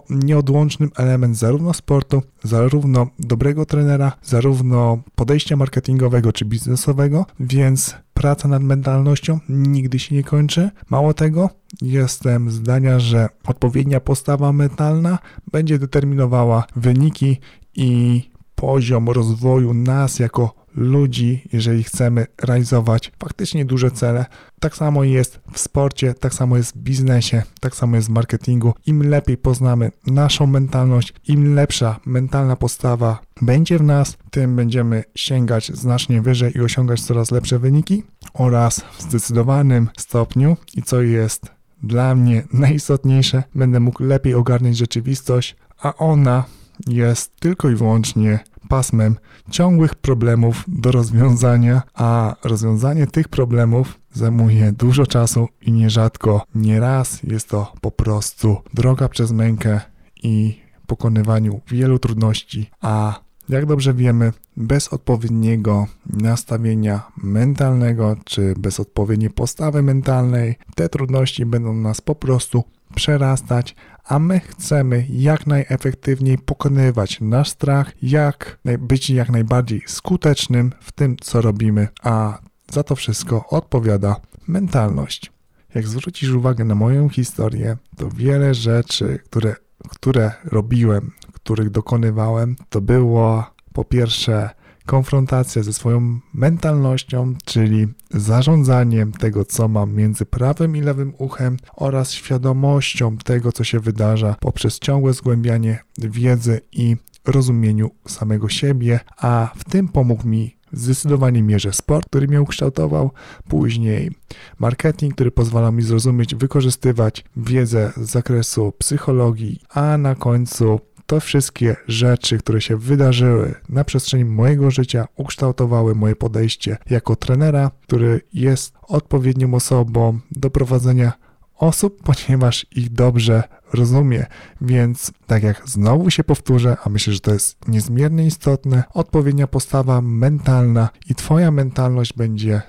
nieodłącznym 0.10 0.92
element 0.96 1.38
zarówno 1.38 1.74
sportu, 1.74 2.22
zarówno 2.44 3.08
dobrego 3.20 3.66
trenera, 3.66 4.12
zarówno 4.24 4.98
podejścia 5.16 5.56
marketingowego 5.56 6.34
czy 6.34 6.46
biznesowego, 6.46 7.26
więc 7.40 7.96
praca 8.14 8.48
nad 8.48 8.64
mentalnością 8.64 9.40
nigdy 9.50 10.00
się 10.00 10.16
nie 10.16 10.24
kończy. 10.24 10.70
Mało 10.90 11.14
tego, 11.14 11.50
jestem 11.82 12.52
zdania, 12.52 13.00
że 13.00 13.30
odpowiednia 13.48 14.00
postawa 14.00 14.54
mentalna 14.54 15.20
będzie 15.52 15.80
determinowała 15.80 16.64
wyniki 16.76 17.38
i 17.76 18.22
poziom 18.56 19.10
rozwoju 19.10 19.74
nas 19.74 20.20
jako 20.20 20.65
ludzi, 20.76 21.48
jeżeli 21.54 21.84
chcemy 21.84 22.28
realizować 22.42 23.12
faktycznie 23.20 23.66
duże 23.66 23.92
cele. 23.92 24.26
Tak 24.60 24.76
samo 24.76 25.04
jest 25.04 25.40
w 25.54 25.60
sporcie, 25.60 26.14
tak 26.14 26.34
samo 26.34 26.58
jest 26.58 26.76
w 26.76 26.78
biznesie, 26.78 27.44
tak 27.60 27.76
samo 27.76 27.96
jest 27.96 28.08
w 28.08 28.12
marketingu. 28.12 28.74
Im 28.86 29.10
lepiej 29.10 29.38
poznamy 29.38 29.92
naszą 30.08 30.48
mentalność, 30.48 31.14
im 31.28 31.56
lepsza 31.56 32.00
mentalna 32.06 32.56
postawa 32.56 33.20
będzie 33.42 33.78
w 33.78 33.84
nas, 33.84 34.18
tym 34.32 34.56
będziemy 34.56 35.04
sięgać 35.16 35.72
znacznie 35.74 36.22
wyżej 36.22 36.58
i 36.58 36.62
osiągać 36.62 37.02
coraz 37.02 37.32
lepsze 37.32 37.60
wyniki 37.60 38.04
oraz 38.34 38.80
w 38.98 39.02
zdecydowanym 39.02 39.90
stopniu 39.98 40.58
i 40.76 40.84
co 40.84 41.02
jest 41.02 41.56
dla 41.84 42.16
mnie 42.16 42.44
najistotniejsze, 42.54 43.44
będę 43.56 43.80
mógł 43.80 44.04
lepiej 44.04 44.34
ogarnąć 44.34 44.78
rzeczywistość, 44.78 45.56
a 45.82 45.96
ona 45.96 46.44
jest 46.88 47.40
tylko 47.40 47.70
i 47.70 47.76
wyłącznie 47.76 48.40
pasmem 48.70 49.16
ciągłych 49.50 49.96
problemów 49.96 50.64
do 50.68 50.92
rozwiązania, 50.92 51.82
a 51.94 52.36
rozwiązanie 52.44 53.08
tych 53.08 53.28
problemów 53.28 54.00
zajmuje 54.14 54.72
dużo 54.72 55.06
czasu 55.06 55.48
i 55.62 55.72
nierzadko, 55.72 56.46
nieraz 56.56 57.24
jest 57.24 57.50
to 57.50 57.74
po 57.82 57.92
prostu 57.92 58.58
droga 58.74 59.10
przez 59.10 59.32
mękę 59.32 59.82
i 60.24 60.60
pokonywaniu 60.88 61.62
wielu 61.68 62.00
trudności, 62.00 62.70
a 62.82 63.20
jak 63.50 63.66
dobrze 63.66 63.94
wiemy, 63.94 64.34
bez 64.58 64.88
odpowiedniego 64.88 65.88
nastawienia 66.06 67.12
mentalnego 67.18 68.16
czy 68.24 68.54
bez 68.58 68.80
odpowiedniej 68.80 69.30
postawy 69.30 69.84
mentalnej, 69.84 70.56
te 70.76 70.90
trudności 70.90 71.46
będą 71.46 71.74
nas 71.74 72.02
po 72.02 72.16
prostu 72.16 72.64
przerastać, 72.96 73.76
a 74.06 74.20
my 74.20 74.40
chcemy 74.40 75.06
jak 75.10 75.48
najefektywniej 75.48 76.38
pokonywać 76.38 77.22
nasz 77.22 77.50
strach, 77.50 77.92
jak 78.02 78.60
być 78.80 79.10
jak 79.10 79.30
najbardziej 79.30 79.84
skutecznym 79.88 80.74
w 80.80 80.92
tym, 80.92 81.18
co 81.22 81.42
robimy, 81.42 81.88
a 82.04 82.40
za 82.72 82.84
to 82.84 82.96
wszystko 82.96 83.46
odpowiada 83.50 84.16
mentalność. 84.48 85.32
Jak 85.76 85.88
zwrócisz 85.88 86.30
uwagę 86.30 86.66
na 86.66 86.76
moją 86.76 87.10
historię, 87.10 87.78
to 87.98 88.10
wiele 88.10 88.54
rzeczy, 88.54 89.20
które, 89.26 89.56
które 89.90 90.32
robiłem, 90.46 91.12
których 91.34 91.70
dokonywałem, 91.70 92.56
to 92.70 92.82
było 92.82 93.44
po 93.74 93.86
pierwsze 93.86 94.50
konfrontacja 94.86 95.64
ze 95.64 95.74
swoją 95.74 96.20
mentalnością, 96.34 97.34
czyli 97.46 97.88
zarządzaniem 98.12 99.12
tego, 99.12 99.46
co 99.46 99.68
mam 99.68 99.94
między 99.94 100.26
prawym 100.26 100.76
i 100.76 100.82
lewym 100.82 101.14
uchem 101.18 101.58
oraz 101.76 102.12
świadomością 102.12 103.18
tego, 103.18 103.52
co 103.52 103.64
się 103.64 103.80
wydarza 103.80 104.36
poprzez 104.40 104.80
ciągłe 104.80 105.14
zgłębianie 105.14 105.80
wiedzy 105.98 106.62
i 106.72 106.98
rozumieniu 107.26 107.92
samego 108.08 108.50
siebie, 108.50 109.00
a 109.18 109.52
w 109.56 109.64
tym 109.64 109.88
pomógł 109.88 110.28
mi 110.28 110.56
w 110.72 110.80
zdecydowanej 110.80 111.44
mierze 111.44 111.74
sport, 111.74 112.10
który 112.10 112.28
mnie 112.28 112.42
ukształtował, 112.42 113.12
później 113.48 114.12
marketing, 114.60 115.14
który 115.14 115.32
pozwala 115.32 115.72
mi 115.72 115.82
zrozumieć, 115.82 116.36
wykorzystywać 116.36 117.26
wiedzę 117.38 117.94
z 117.98 118.12
zakresu 118.12 118.74
psychologii, 118.78 119.60
a 119.70 119.98
na 119.98 120.16
końcu 120.16 120.80
to 121.06 121.20
wszystkie 121.20 121.76
rzeczy, 121.88 122.38
które 122.38 122.62
się 122.62 122.78
wydarzyły 122.78 123.56
na 123.70 123.84
przestrzeni 123.84 124.26
mojego 124.26 124.72
życia, 124.72 125.08
ukształtowały 125.16 125.96
moje 125.96 126.16
podejście 126.16 126.78
jako 126.90 127.16
trenera, 127.16 127.72
który 127.82 128.22
jest 128.34 128.74
odpowiednią 128.82 129.54
osobą 129.54 130.20
do 130.32 130.50
prowadzenia 130.50 131.14
osób, 131.56 132.04
ponieważ 132.08 132.66
ich 132.72 132.94
dobrze 132.94 133.44
rozumie. 133.74 134.26
Więc, 134.62 135.12
tak 135.28 135.44
jak 135.44 135.62
znowu 135.66 136.10
się 136.10 136.24
powtórzę, 136.24 136.78
a 136.84 136.90
myślę, 136.90 137.14
że 137.14 137.20
to 137.20 137.34
jest 137.34 137.68
niezmiernie 137.68 138.26
istotne, 138.26 138.84
odpowiednia 138.94 139.48
postawa 139.48 140.02
mentalna 140.02 140.90
i 141.10 141.16
Twoja 141.16 141.52
mentalność 141.52 142.14
będzie 142.14 142.62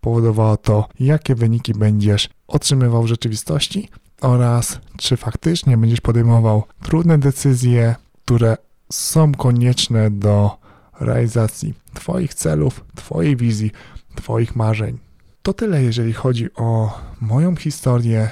powodowała 0.00 0.56
to, 0.56 0.88
jakie 1.00 1.34
wyniki 1.34 1.72
będziesz 1.74 2.28
otrzymywał 2.46 3.02
w 3.02 3.06
rzeczywistości 3.06 3.88
oraz 4.22 4.78
czy 4.96 5.16
faktycznie 5.16 5.76
będziesz 5.76 6.00
podejmował 6.00 6.62
trudne 6.82 7.18
decyzje, 7.18 7.94
które 8.24 8.56
są 8.92 9.32
konieczne 9.32 10.10
do 10.10 10.58
realizacji 11.00 11.74
Twoich 11.94 12.34
celów, 12.34 12.84
Twojej 12.94 13.36
wizji, 13.36 13.70
Twoich 14.14 14.56
marzeń. 14.56 14.98
To 15.42 15.52
tyle, 15.52 15.82
jeżeli 15.82 16.12
chodzi 16.12 16.54
o 16.54 17.00
moją 17.20 17.56
historię. 17.56 18.30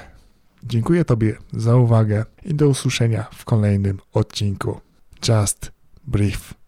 Dziękuję 0.62 1.04
Tobie 1.04 1.36
za 1.52 1.76
uwagę 1.76 2.24
i 2.44 2.54
do 2.54 2.68
usłyszenia 2.68 3.26
w 3.34 3.44
kolejnym 3.44 3.98
odcinku. 4.12 4.80
Just 5.28 5.72
Brief. 6.06 6.59